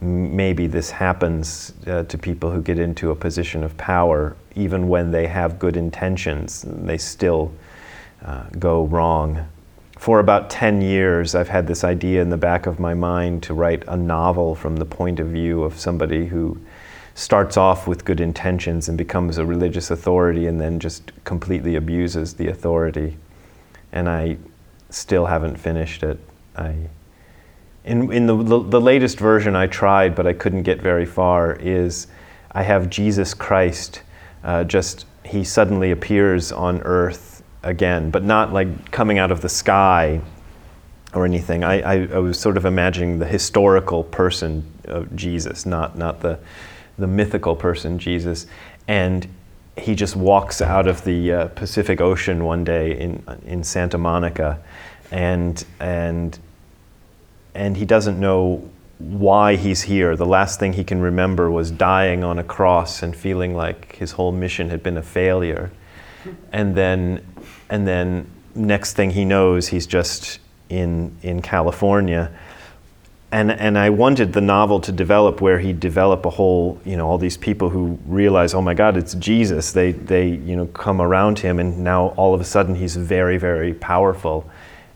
maybe 0.00 0.66
this 0.66 0.90
happens 0.90 1.74
uh, 1.86 2.02
to 2.04 2.18
people 2.18 2.50
who 2.50 2.60
get 2.60 2.78
into 2.78 3.10
a 3.10 3.14
position 3.14 3.62
of 3.62 3.76
power, 3.76 4.36
even 4.56 4.88
when 4.88 5.12
they 5.12 5.28
have 5.28 5.58
good 5.58 5.76
intentions, 5.76 6.64
they 6.66 6.98
still 6.98 7.52
uh, 8.24 8.44
go 8.58 8.84
wrong. 8.86 9.46
For 10.02 10.18
about 10.18 10.50
10 10.50 10.80
years, 10.80 11.36
I've 11.36 11.50
had 11.50 11.68
this 11.68 11.84
idea 11.84 12.22
in 12.22 12.30
the 12.30 12.36
back 12.36 12.66
of 12.66 12.80
my 12.80 12.92
mind 12.92 13.44
to 13.44 13.54
write 13.54 13.84
a 13.86 13.96
novel 13.96 14.56
from 14.56 14.78
the 14.78 14.84
point 14.84 15.20
of 15.20 15.28
view 15.28 15.62
of 15.62 15.78
somebody 15.78 16.26
who 16.26 16.60
starts 17.14 17.56
off 17.56 17.86
with 17.86 18.04
good 18.04 18.20
intentions 18.20 18.88
and 18.88 18.98
becomes 18.98 19.38
a 19.38 19.46
religious 19.46 19.92
authority 19.92 20.48
and 20.48 20.60
then 20.60 20.80
just 20.80 21.12
completely 21.22 21.76
abuses 21.76 22.34
the 22.34 22.48
authority. 22.48 23.16
And 23.92 24.08
I 24.08 24.38
still 24.90 25.26
haven't 25.26 25.56
finished 25.56 26.02
it. 26.02 26.18
I, 26.56 26.74
in, 27.84 28.12
in 28.12 28.26
the, 28.26 28.42
the, 28.42 28.58
the 28.58 28.80
latest 28.80 29.20
version 29.20 29.54
I 29.54 29.68
tried, 29.68 30.16
but 30.16 30.26
I 30.26 30.32
couldn't 30.32 30.64
get 30.64 30.82
very 30.82 31.06
far, 31.06 31.54
is 31.60 32.08
I 32.50 32.64
have 32.64 32.90
Jesus 32.90 33.34
Christ 33.34 34.02
uh, 34.42 34.64
just, 34.64 35.06
he 35.24 35.44
suddenly 35.44 35.92
appears 35.92 36.50
on 36.50 36.82
earth 36.82 37.31
again, 37.62 38.10
but 38.10 38.24
not 38.24 38.52
like 38.52 38.90
coming 38.90 39.18
out 39.18 39.30
of 39.30 39.40
the 39.40 39.48
sky 39.48 40.20
or 41.14 41.24
anything. 41.24 41.62
I, 41.62 41.80
I, 41.80 42.08
I 42.14 42.18
was 42.18 42.38
sort 42.38 42.56
of 42.56 42.64
imagining 42.64 43.18
the 43.18 43.26
historical 43.26 44.04
person 44.04 44.64
of 44.84 45.14
Jesus, 45.14 45.66
not, 45.66 45.96
not 45.96 46.20
the, 46.20 46.38
the 46.98 47.06
mythical 47.06 47.54
person 47.54 47.98
Jesus. 47.98 48.46
And 48.88 49.26
he 49.76 49.94
just 49.94 50.16
walks 50.16 50.60
out 50.60 50.86
of 50.86 51.04
the 51.04 51.32
uh, 51.32 51.48
Pacific 51.48 52.00
Ocean 52.00 52.44
one 52.44 52.64
day 52.64 52.98
in, 52.98 53.24
in 53.46 53.64
Santa 53.64 53.98
Monica, 53.98 54.60
and, 55.10 55.64
and, 55.80 56.38
and 57.54 57.76
he 57.76 57.84
doesn't 57.84 58.18
know 58.18 58.68
why 58.98 59.56
he's 59.56 59.82
here. 59.82 60.16
The 60.16 60.26
last 60.26 60.60
thing 60.60 60.74
he 60.74 60.84
can 60.84 61.00
remember 61.00 61.50
was 61.50 61.70
dying 61.70 62.22
on 62.22 62.38
a 62.38 62.44
cross 62.44 63.02
and 63.02 63.16
feeling 63.16 63.54
like 63.54 63.96
his 63.96 64.12
whole 64.12 64.32
mission 64.32 64.70
had 64.70 64.82
been 64.82 64.96
a 64.96 65.02
failure. 65.02 65.70
And 66.52 66.74
then, 66.74 67.26
and 67.72 67.88
then 67.88 68.26
next 68.54 68.92
thing 68.92 69.12
he 69.12 69.24
knows, 69.24 69.68
he's 69.68 69.86
just 69.86 70.40
in 70.68 71.16
in 71.22 71.40
California. 71.40 72.30
And, 73.30 73.50
and 73.50 73.78
I 73.78 73.88
wanted 73.88 74.34
the 74.34 74.42
novel 74.42 74.78
to 74.80 74.92
develop 74.92 75.40
where 75.40 75.58
he'd 75.58 75.80
develop 75.80 76.26
a 76.26 76.30
whole, 76.30 76.78
you 76.84 76.98
know, 76.98 77.08
all 77.08 77.16
these 77.16 77.38
people 77.38 77.70
who 77.70 77.98
realize, 78.04 78.52
oh 78.52 78.60
my 78.60 78.74
God, 78.74 78.98
it's 78.98 79.14
Jesus. 79.14 79.72
They, 79.72 79.92
they, 79.92 80.28
you 80.28 80.54
know, 80.54 80.66
come 80.66 81.00
around 81.00 81.38
him, 81.38 81.58
and 81.58 81.78
now 81.78 82.08
all 82.18 82.34
of 82.34 82.42
a 82.42 82.44
sudden 82.44 82.74
he's 82.74 82.94
very, 82.94 83.38
very 83.38 83.72
powerful, 83.72 84.50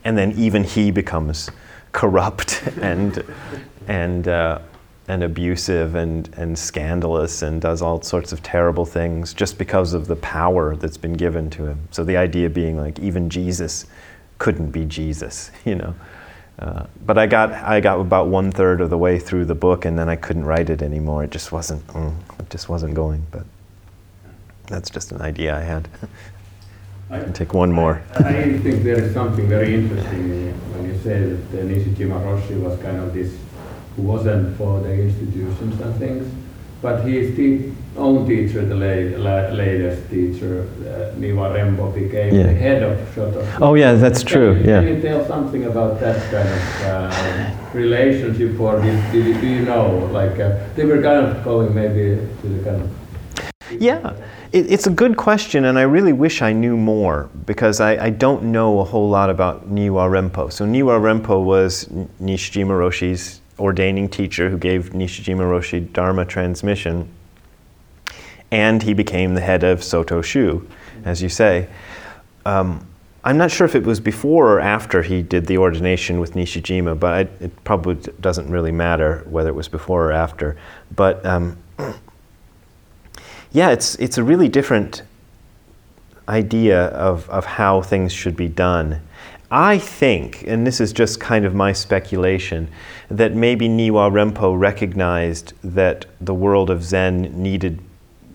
and 0.04 0.18
then 0.18 0.32
even 0.32 0.64
he 0.64 0.90
becomes 0.90 1.50
corrupt 1.92 2.62
and 2.82 3.24
and 3.88 4.28
uh, 4.28 4.58
and 5.08 5.22
abusive 5.22 5.94
and 5.94 6.28
and 6.36 6.58
scandalous 6.58 7.42
and 7.42 7.60
does 7.60 7.80
all 7.80 8.02
sorts 8.02 8.32
of 8.32 8.42
terrible 8.42 8.84
things 8.84 9.32
just 9.32 9.56
because 9.58 9.92
of 9.92 10.06
the 10.06 10.16
power 10.16 10.74
that's 10.76 10.96
been 10.96 11.12
given 11.12 11.48
to 11.50 11.66
him. 11.66 11.88
So 11.90 12.04
the 12.04 12.16
idea 12.16 12.50
being 12.50 12.76
like 12.76 12.98
even 12.98 13.30
Jesus 13.30 13.86
couldn't 14.38 14.70
be 14.70 14.84
Jesus, 14.84 15.50
you 15.64 15.76
know. 15.76 15.94
Uh, 16.58 16.86
but 17.04 17.18
I 17.18 17.26
got 17.26 17.52
I 17.52 17.80
got 17.80 18.00
about 18.00 18.28
one 18.28 18.50
third 18.50 18.80
of 18.80 18.90
the 18.90 18.98
way 18.98 19.18
through 19.18 19.44
the 19.44 19.54
book, 19.54 19.84
and 19.84 19.98
then 19.98 20.08
I 20.08 20.16
couldn't 20.16 20.44
write 20.44 20.70
it 20.70 20.82
anymore. 20.82 21.22
It 21.22 21.30
just 21.30 21.52
wasn't 21.52 21.86
mm, 21.88 22.14
it 22.38 22.50
just 22.50 22.68
wasn't 22.68 22.94
going. 22.94 23.26
But 23.30 23.44
that's 24.66 24.88
just 24.88 25.12
an 25.12 25.20
idea 25.20 25.54
I 25.54 25.60
had. 25.60 25.88
I 27.10 27.20
can 27.20 27.32
take 27.32 27.54
one 27.54 27.70
more. 27.70 28.02
I, 28.16 28.28
I 28.28 28.58
think 28.58 28.82
there 28.82 28.98
is 28.98 29.14
something 29.14 29.48
very 29.48 29.74
interesting 29.74 30.52
when 30.72 30.86
you 30.86 30.98
say 30.98 31.20
that 31.20 31.68
Nishijima 31.68 32.20
Roshi 32.20 32.60
was 32.60 32.76
kind 32.80 32.96
of 32.96 33.14
this 33.14 33.36
who 33.96 34.02
wasn't 34.02 34.56
for 34.56 34.80
the 34.80 34.92
institutions 34.92 35.80
and 35.80 35.94
things, 35.96 36.26
but 36.82 37.00
his 37.04 37.34
te- 37.36 37.72
own 37.96 38.26
teacher, 38.28 38.62
the 38.64 38.74
la- 38.74 39.18
la- 39.18 39.48
latest 39.54 40.10
teacher, 40.10 40.66
uh, 40.84 41.18
Niwa 41.18 41.48
Rempo, 41.56 41.94
became 41.94 42.34
Yeah. 42.34 42.42
the 42.42 42.52
head 42.52 42.82
of 42.82 42.98
Soto. 43.14 43.40
Oh 43.62 43.74
yeah, 43.74 43.94
that's 43.94 44.22
Can 44.22 44.32
true. 44.32 44.52
you- 44.54 44.64
Yeah. 44.70 44.80
Can 44.82 44.96
you 44.96 45.00
tell 45.00 45.24
something 45.26 45.64
about 45.64 45.98
that 46.00 46.18
kind 46.30 46.48
of 46.58 46.62
uh, 46.86 47.50
relationship, 47.72 48.60
or 48.60 48.80
did, 48.82 48.98
did 49.12 49.40
do 49.40 49.46
you 49.46 49.62
know? 49.64 50.08
Like 50.12 50.38
uh, 50.38 50.50
they 50.76 50.84
were 50.84 51.00
kind 51.00 51.24
of 51.26 51.42
going 51.42 51.74
maybe 51.74 52.20
to 52.42 52.46
the 52.48 52.62
kind 52.70 52.82
of. 52.82 52.88
Yeah, 53.80 54.12
it, 54.52 54.70
it's 54.70 54.86
a 54.86 54.90
good 54.90 55.16
question, 55.16 55.64
and 55.64 55.78
I 55.78 55.82
really 55.82 56.12
wish 56.12 56.40
I 56.42 56.52
knew 56.52 56.76
more 56.76 57.28
because 57.46 57.80
I, 57.80 57.96
I 58.06 58.10
don't 58.10 58.44
know 58.44 58.78
a 58.80 58.84
whole 58.84 59.08
lot 59.08 59.28
about 59.30 59.68
Niwa 59.72 60.06
Rempo. 60.08 60.52
So 60.52 60.64
Niwa 60.66 61.00
Rempo 61.00 61.42
was 61.42 61.88
Nishijima 62.22 62.74
Roshi's 62.78 63.40
ordaining 63.58 64.08
teacher 64.08 64.50
who 64.50 64.58
gave 64.58 64.90
Nishijima 64.90 65.40
Roshi 65.40 65.92
Dharma 65.92 66.24
transmission, 66.24 67.08
and 68.50 68.82
he 68.82 68.94
became 68.94 69.34
the 69.34 69.40
head 69.40 69.64
of 69.64 69.82
Soto 69.82 70.22
Shu, 70.22 70.66
as 71.04 71.22
you 71.22 71.28
say. 71.28 71.68
Um, 72.44 72.86
I'm 73.24 73.36
not 73.36 73.50
sure 73.50 73.64
if 73.64 73.74
it 73.74 73.84
was 73.84 73.98
before 73.98 74.52
or 74.52 74.60
after 74.60 75.02
he 75.02 75.20
did 75.20 75.46
the 75.46 75.58
ordination 75.58 76.20
with 76.20 76.34
Nishijima, 76.34 76.98
but 76.98 77.12
I, 77.12 77.20
it 77.44 77.64
probably 77.64 77.96
doesn't 78.20 78.48
really 78.48 78.70
matter 78.70 79.24
whether 79.28 79.48
it 79.48 79.54
was 79.54 79.66
before 79.66 80.06
or 80.06 80.12
after. 80.12 80.56
But 80.94 81.26
um, 81.26 81.58
yeah, 83.50 83.70
it's 83.70 83.96
it's 83.96 84.16
a 84.16 84.22
really 84.22 84.48
different 84.48 85.02
idea 86.28 86.86
of, 86.88 87.28
of 87.30 87.44
how 87.44 87.82
things 87.82 88.12
should 88.12 88.36
be 88.36 88.48
done. 88.48 89.00
I 89.50 89.78
think, 89.78 90.42
and 90.46 90.66
this 90.66 90.80
is 90.80 90.92
just 90.92 91.20
kind 91.20 91.44
of 91.44 91.54
my 91.54 91.72
speculation, 91.72 92.68
that 93.08 93.34
maybe 93.34 93.68
Niwa 93.68 94.10
Rempo 94.10 94.58
recognized 94.58 95.52
that 95.62 96.06
the 96.20 96.34
world 96.34 96.68
of 96.68 96.82
Zen 96.82 97.42
needed 97.42 97.80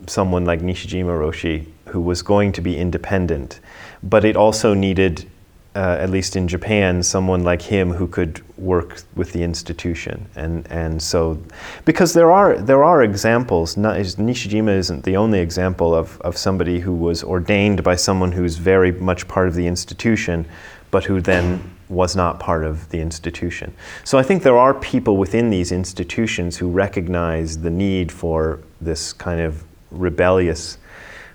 someone 0.07 0.45
like 0.45 0.61
Nishijima 0.61 1.17
Roshi 1.17 1.67
who 1.87 1.99
was 1.99 2.21
going 2.21 2.53
to 2.53 2.61
be 2.61 2.77
independent, 2.77 3.59
but 4.01 4.23
it 4.23 4.37
also 4.37 4.73
needed, 4.73 5.29
uh, 5.75 5.97
at 5.99 6.09
least 6.09 6.37
in 6.37 6.47
Japan, 6.47 7.03
someone 7.03 7.43
like 7.43 7.61
him 7.61 7.91
who 7.91 8.07
could 8.07 8.41
work 8.57 9.01
with 9.15 9.33
the 9.33 9.43
institution. 9.43 10.25
And, 10.37 10.65
and 10.71 11.01
so, 11.01 11.37
because 11.83 12.13
there 12.13 12.31
are, 12.31 12.57
there 12.57 12.85
are 12.85 13.03
examples, 13.03 13.75
not, 13.75 13.97
Nishijima 13.97 14.77
isn't 14.77 15.03
the 15.03 15.17
only 15.17 15.39
example 15.39 15.93
of, 15.93 16.21
of 16.21 16.37
somebody 16.37 16.79
who 16.79 16.93
was 16.93 17.21
ordained 17.23 17.83
by 17.83 17.97
someone 17.97 18.31
who's 18.31 18.55
very 18.55 18.93
much 18.93 19.27
part 19.27 19.49
of 19.49 19.55
the 19.55 19.67
institution, 19.67 20.45
but 20.91 21.05
who 21.05 21.21
then 21.21 21.75
was 21.89 22.15
not 22.15 22.39
part 22.39 22.63
of 22.63 22.89
the 22.89 22.99
institution. 22.99 23.73
So 24.03 24.17
I 24.17 24.23
think 24.23 24.43
there 24.43 24.57
are 24.57 24.73
people 24.73 25.17
within 25.17 25.49
these 25.49 25.71
institutions 25.71 26.57
who 26.57 26.69
recognize 26.69 27.57
the 27.59 27.69
need 27.69 28.11
for 28.11 28.59
this 28.79 29.13
kind 29.13 29.41
of 29.41 29.63
rebellious 29.89 30.77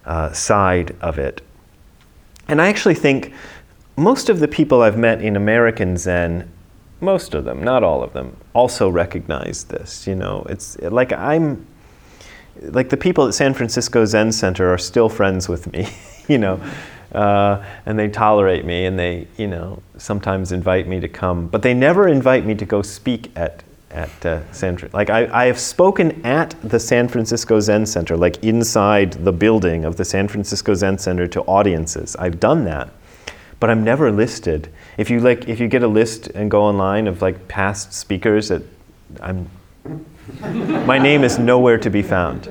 uh, 0.04 0.32
side 0.32 0.96
of 1.00 1.18
it. 1.18 1.42
And 2.48 2.62
I 2.62 2.68
actually 2.68 2.94
think 2.94 3.32
most 3.96 4.28
of 4.28 4.40
the 4.40 4.48
people 4.48 4.82
I've 4.82 4.98
met 4.98 5.20
in 5.20 5.36
American 5.36 5.96
Zen, 5.96 6.50
most 7.00 7.34
of 7.34 7.44
them, 7.44 7.62
not 7.62 7.82
all 7.82 8.02
of 8.02 8.12
them, 8.12 8.36
also 8.52 8.88
recognize 8.88 9.64
this. 9.64 10.06
You 10.06 10.14
know, 10.14 10.46
it's 10.48 10.78
like 10.80 11.12
I'm, 11.12 11.66
like 12.62 12.88
the 12.88 12.96
people 12.96 13.26
at 13.26 13.34
San 13.34 13.52
Francisco 13.52 14.04
Zen 14.04 14.32
Center 14.32 14.72
are 14.72 14.78
still 14.78 15.08
friends 15.08 15.48
with 15.48 15.70
me, 15.72 15.88
you 16.28 16.38
know, 16.38 16.60
uh, 17.16 17.64
and 17.86 17.98
they 17.98 18.08
tolerate 18.08 18.64
me 18.64 18.84
and 18.84 18.98
they, 18.98 19.26
you 19.36 19.46
know, 19.46 19.82
sometimes 19.96 20.52
invite 20.52 20.86
me 20.86 21.00
to 21.00 21.08
come, 21.08 21.48
but 21.48 21.62
they 21.62 21.74
never 21.74 22.06
invite 22.06 22.44
me 22.44 22.54
to 22.54 22.64
go 22.64 22.82
speak 22.82 23.32
at 23.34 23.62
at 23.90 24.26
uh, 24.26 24.52
San 24.52 24.76
like 24.92 25.08
I, 25.08 25.26
I 25.44 25.46
have 25.46 25.58
spoken 25.58 26.24
at 26.26 26.54
the 26.62 26.78
San 26.78 27.08
Francisco 27.08 27.60
Zen 27.60 27.86
Center, 27.86 28.16
like 28.16 28.42
inside 28.44 29.12
the 29.12 29.32
building 29.32 29.84
of 29.86 29.96
the 29.96 30.04
San 30.04 30.28
Francisco 30.28 30.74
Zen 30.74 30.98
Center 30.98 31.26
to 31.28 31.40
audiences. 31.42 32.14
I've 32.16 32.38
done 32.38 32.64
that, 32.64 32.90
but 33.58 33.70
I'm 33.70 33.82
never 33.84 34.12
listed. 34.12 34.68
If 34.98 35.08
you 35.08 35.20
like, 35.20 35.48
if 35.48 35.60
you 35.60 35.68
get 35.68 35.82
a 35.82 35.88
list 35.88 36.26
and 36.28 36.50
go 36.50 36.62
online 36.62 37.06
of 37.06 37.22
like 37.22 37.48
past 37.48 37.94
speakers, 37.94 38.48
that 38.48 38.62
I'm, 39.22 39.48
my 40.84 40.98
name 40.98 41.24
is 41.24 41.38
nowhere 41.38 41.78
to 41.78 41.88
be 41.88 42.02
found. 42.02 42.50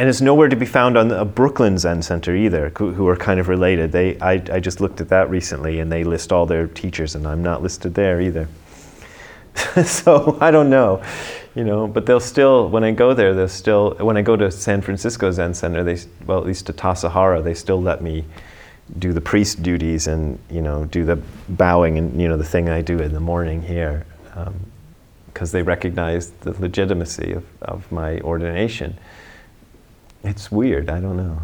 And 0.00 0.08
it's 0.08 0.22
nowhere 0.22 0.48
to 0.48 0.56
be 0.56 0.64
found 0.64 0.96
on 0.96 1.08
the 1.08 1.26
Brooklyn 1.26 1.76
Zen 1.76 2.00
Center 2.00 2.34
either, 2.34 2.70
who, 2.70 3.06
are 3.06 3.16
kind 3.16 3.38
of 3.38 3.48
related. 3.48 3.92
They, 3.92 4.18
I, 4.18 4.42
I 4.50 4.58
just 4.58 4.80
looked 4.80 5.02
at 5.02 5.10
that 5.10 5.28
recently, 5.28 5.78
and 5.78 5.92
they 5.92 6.04
list 6.04 6.32
all 6.32 6.46
their 6.46 6.68
teachers, 6.68 7.14
and 7.14 7.26
I'm 7.26 7.42
not 7.42 7.62
listed 7.62 7.92
there 7.92 8.18
either. 8.18 8.48
so 9.84 10.38
I 10.40 10.50
don't 10.50 10.70
know, 10.70 11.02
you 11.54 11.64
know. 11.64 11.86
But 11.86 12.06
they'll 12.06 12.18
still, 12.18 12.70
when 12.70 12.82
I 12.82 12.92
go 12.92 13.12
there, 13.12 13.34
they'll 13.34 13.46
still. 13.46 13.94
When 13.96 14.16
I 14.16 14.22
go 14.22 14.36
to 14.36 14.50
San 14.50 14.80
Francisco 14.80 15.30
Zen 15.32 15.52
Center, 15.52 15.84
they 15.84 15.98
well, 16.24 16.38
at 16.38 16.46
least 16.46 16.64
to 16.68 16.72
Tassajara, 16.72 17.44
they 17.44 17.52
still 17.52 17.82
let 17.82 18.00
me 18.02 18.24
do 18.98 19.12
the 19.12 19.20
priest 19.20 19.62
duties 19.62 20.06
and 20.06 20.38
you 20.50 20.62
know 20.62 20.86
do 20.86 21.04
the 21.04 21.16
bowing 21.50 21.98
and 21.98 22.18
you 22.18 22.26
know 22.26 22.38
the 22.38 22.44
thing 22.44 22.70
I 22.70 22.80
do 22.80 23.00
in 23.00 23.12
the 23.12 23.20
morning 23.20 23.60
here, 23.60 24.06
um, 24.34 24.54
because 25.26 25.52
they 25.52 25.60
recognize 25.60 26.30
the 26.30 26.58
legitimacy 26.58 27.32
of, 27.32 27.44
of 27.60 27.92
my 27.92 28.18
ordination. 28.20 28.96
It's 30.22 30.52
weird. 30.52 30.90
I 30.90 31.00
don't 31.00 31.16
know. 31.16 31.40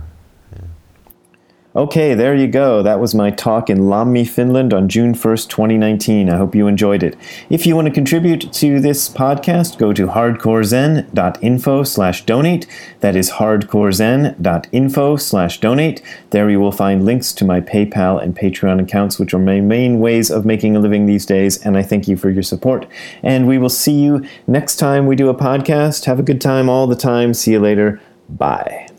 Okay, 1.77 2.14
there 2.14 2.35
you 2.35 2.47
go. 2.47 2.83
That 2.83 3.01
was 3.01 3.14
my 3.14 3.31
talk 3.31 3.68
in 3.68 3.81
Lammi, 3.81 4.27
Finland 4.27 4.72
on 4.72 4.89
June 4.89 5.12
1st, 5.12 5.51
2019. 5.51 6.31
I 6.31 6.39
hope 6.39 6.55
you 6.55 6.66
enjoyed 6.68 7.03
it. 7.03 7.18
If 7.51 7.66
you 7.66 7.77
want 7.77 7.87
to 7.87 7.93
contribute 7.93 8.51
to 8.55 8.81
this 8.81 9.11
podcast, 9.11 9.77
go 9.77 9.93
to 9.93 10.07
hardcorezen.info 10.07 11.83
slash 11.83 12.24
donate. 12.24 12.66
That 13.01 13.14
is 13.14 13.33
hardcorezen.info 13.33 15.16
slash 15.16 15.61
donate. 15.61 16.03
There 16.31 16.49
you 16.49 16.61
will 16.61 16.72
find 16.72 17.05
links 17.05 17.35
to 17.35 17.45
my 17.45 17.61
PayPal 17.61 18.22
and 18.22 18.35
Patreon 18.35 18.81
accounts, 18.81 19.18
which 19.18 19.35
are 19.35 19.39
my 19.39 19.61
main 19.61 20.01
ways 20.01 20.31
of 20.31 20.47
making 20.47 20.77
a 20.77 20.81
living 20.81 21.05
these 21.05 21.27
days, 21.27 21.59
and 21.59 21.77
I 21.77 21.83
thank 21.83 22.09
you 22.09 22.16
for 22.16 22.31
your 22.31 22.43
support. 22.43 22.87
And 23.22 23.47
we 23.47 23.59
will 23.59 23.68
see 23.68 24.01
you 24.01 24.27
next 24.47 24.77
time 24.77 25.05
we 25.05 25.14
do 25.14 25.29
a 25.29 25.35
podcast. 25.35 26.07
Have 26.07 26.18
a 26.18 26.22
good 26.22 26.41
time 26.41 26.70
all 26.70 26.87
the 26.87 26.97
time. 26.97 27.35
See 27.35 27.53
you 27.53 27.61
later. 27.61 28.01
Bye. 28.29 28.95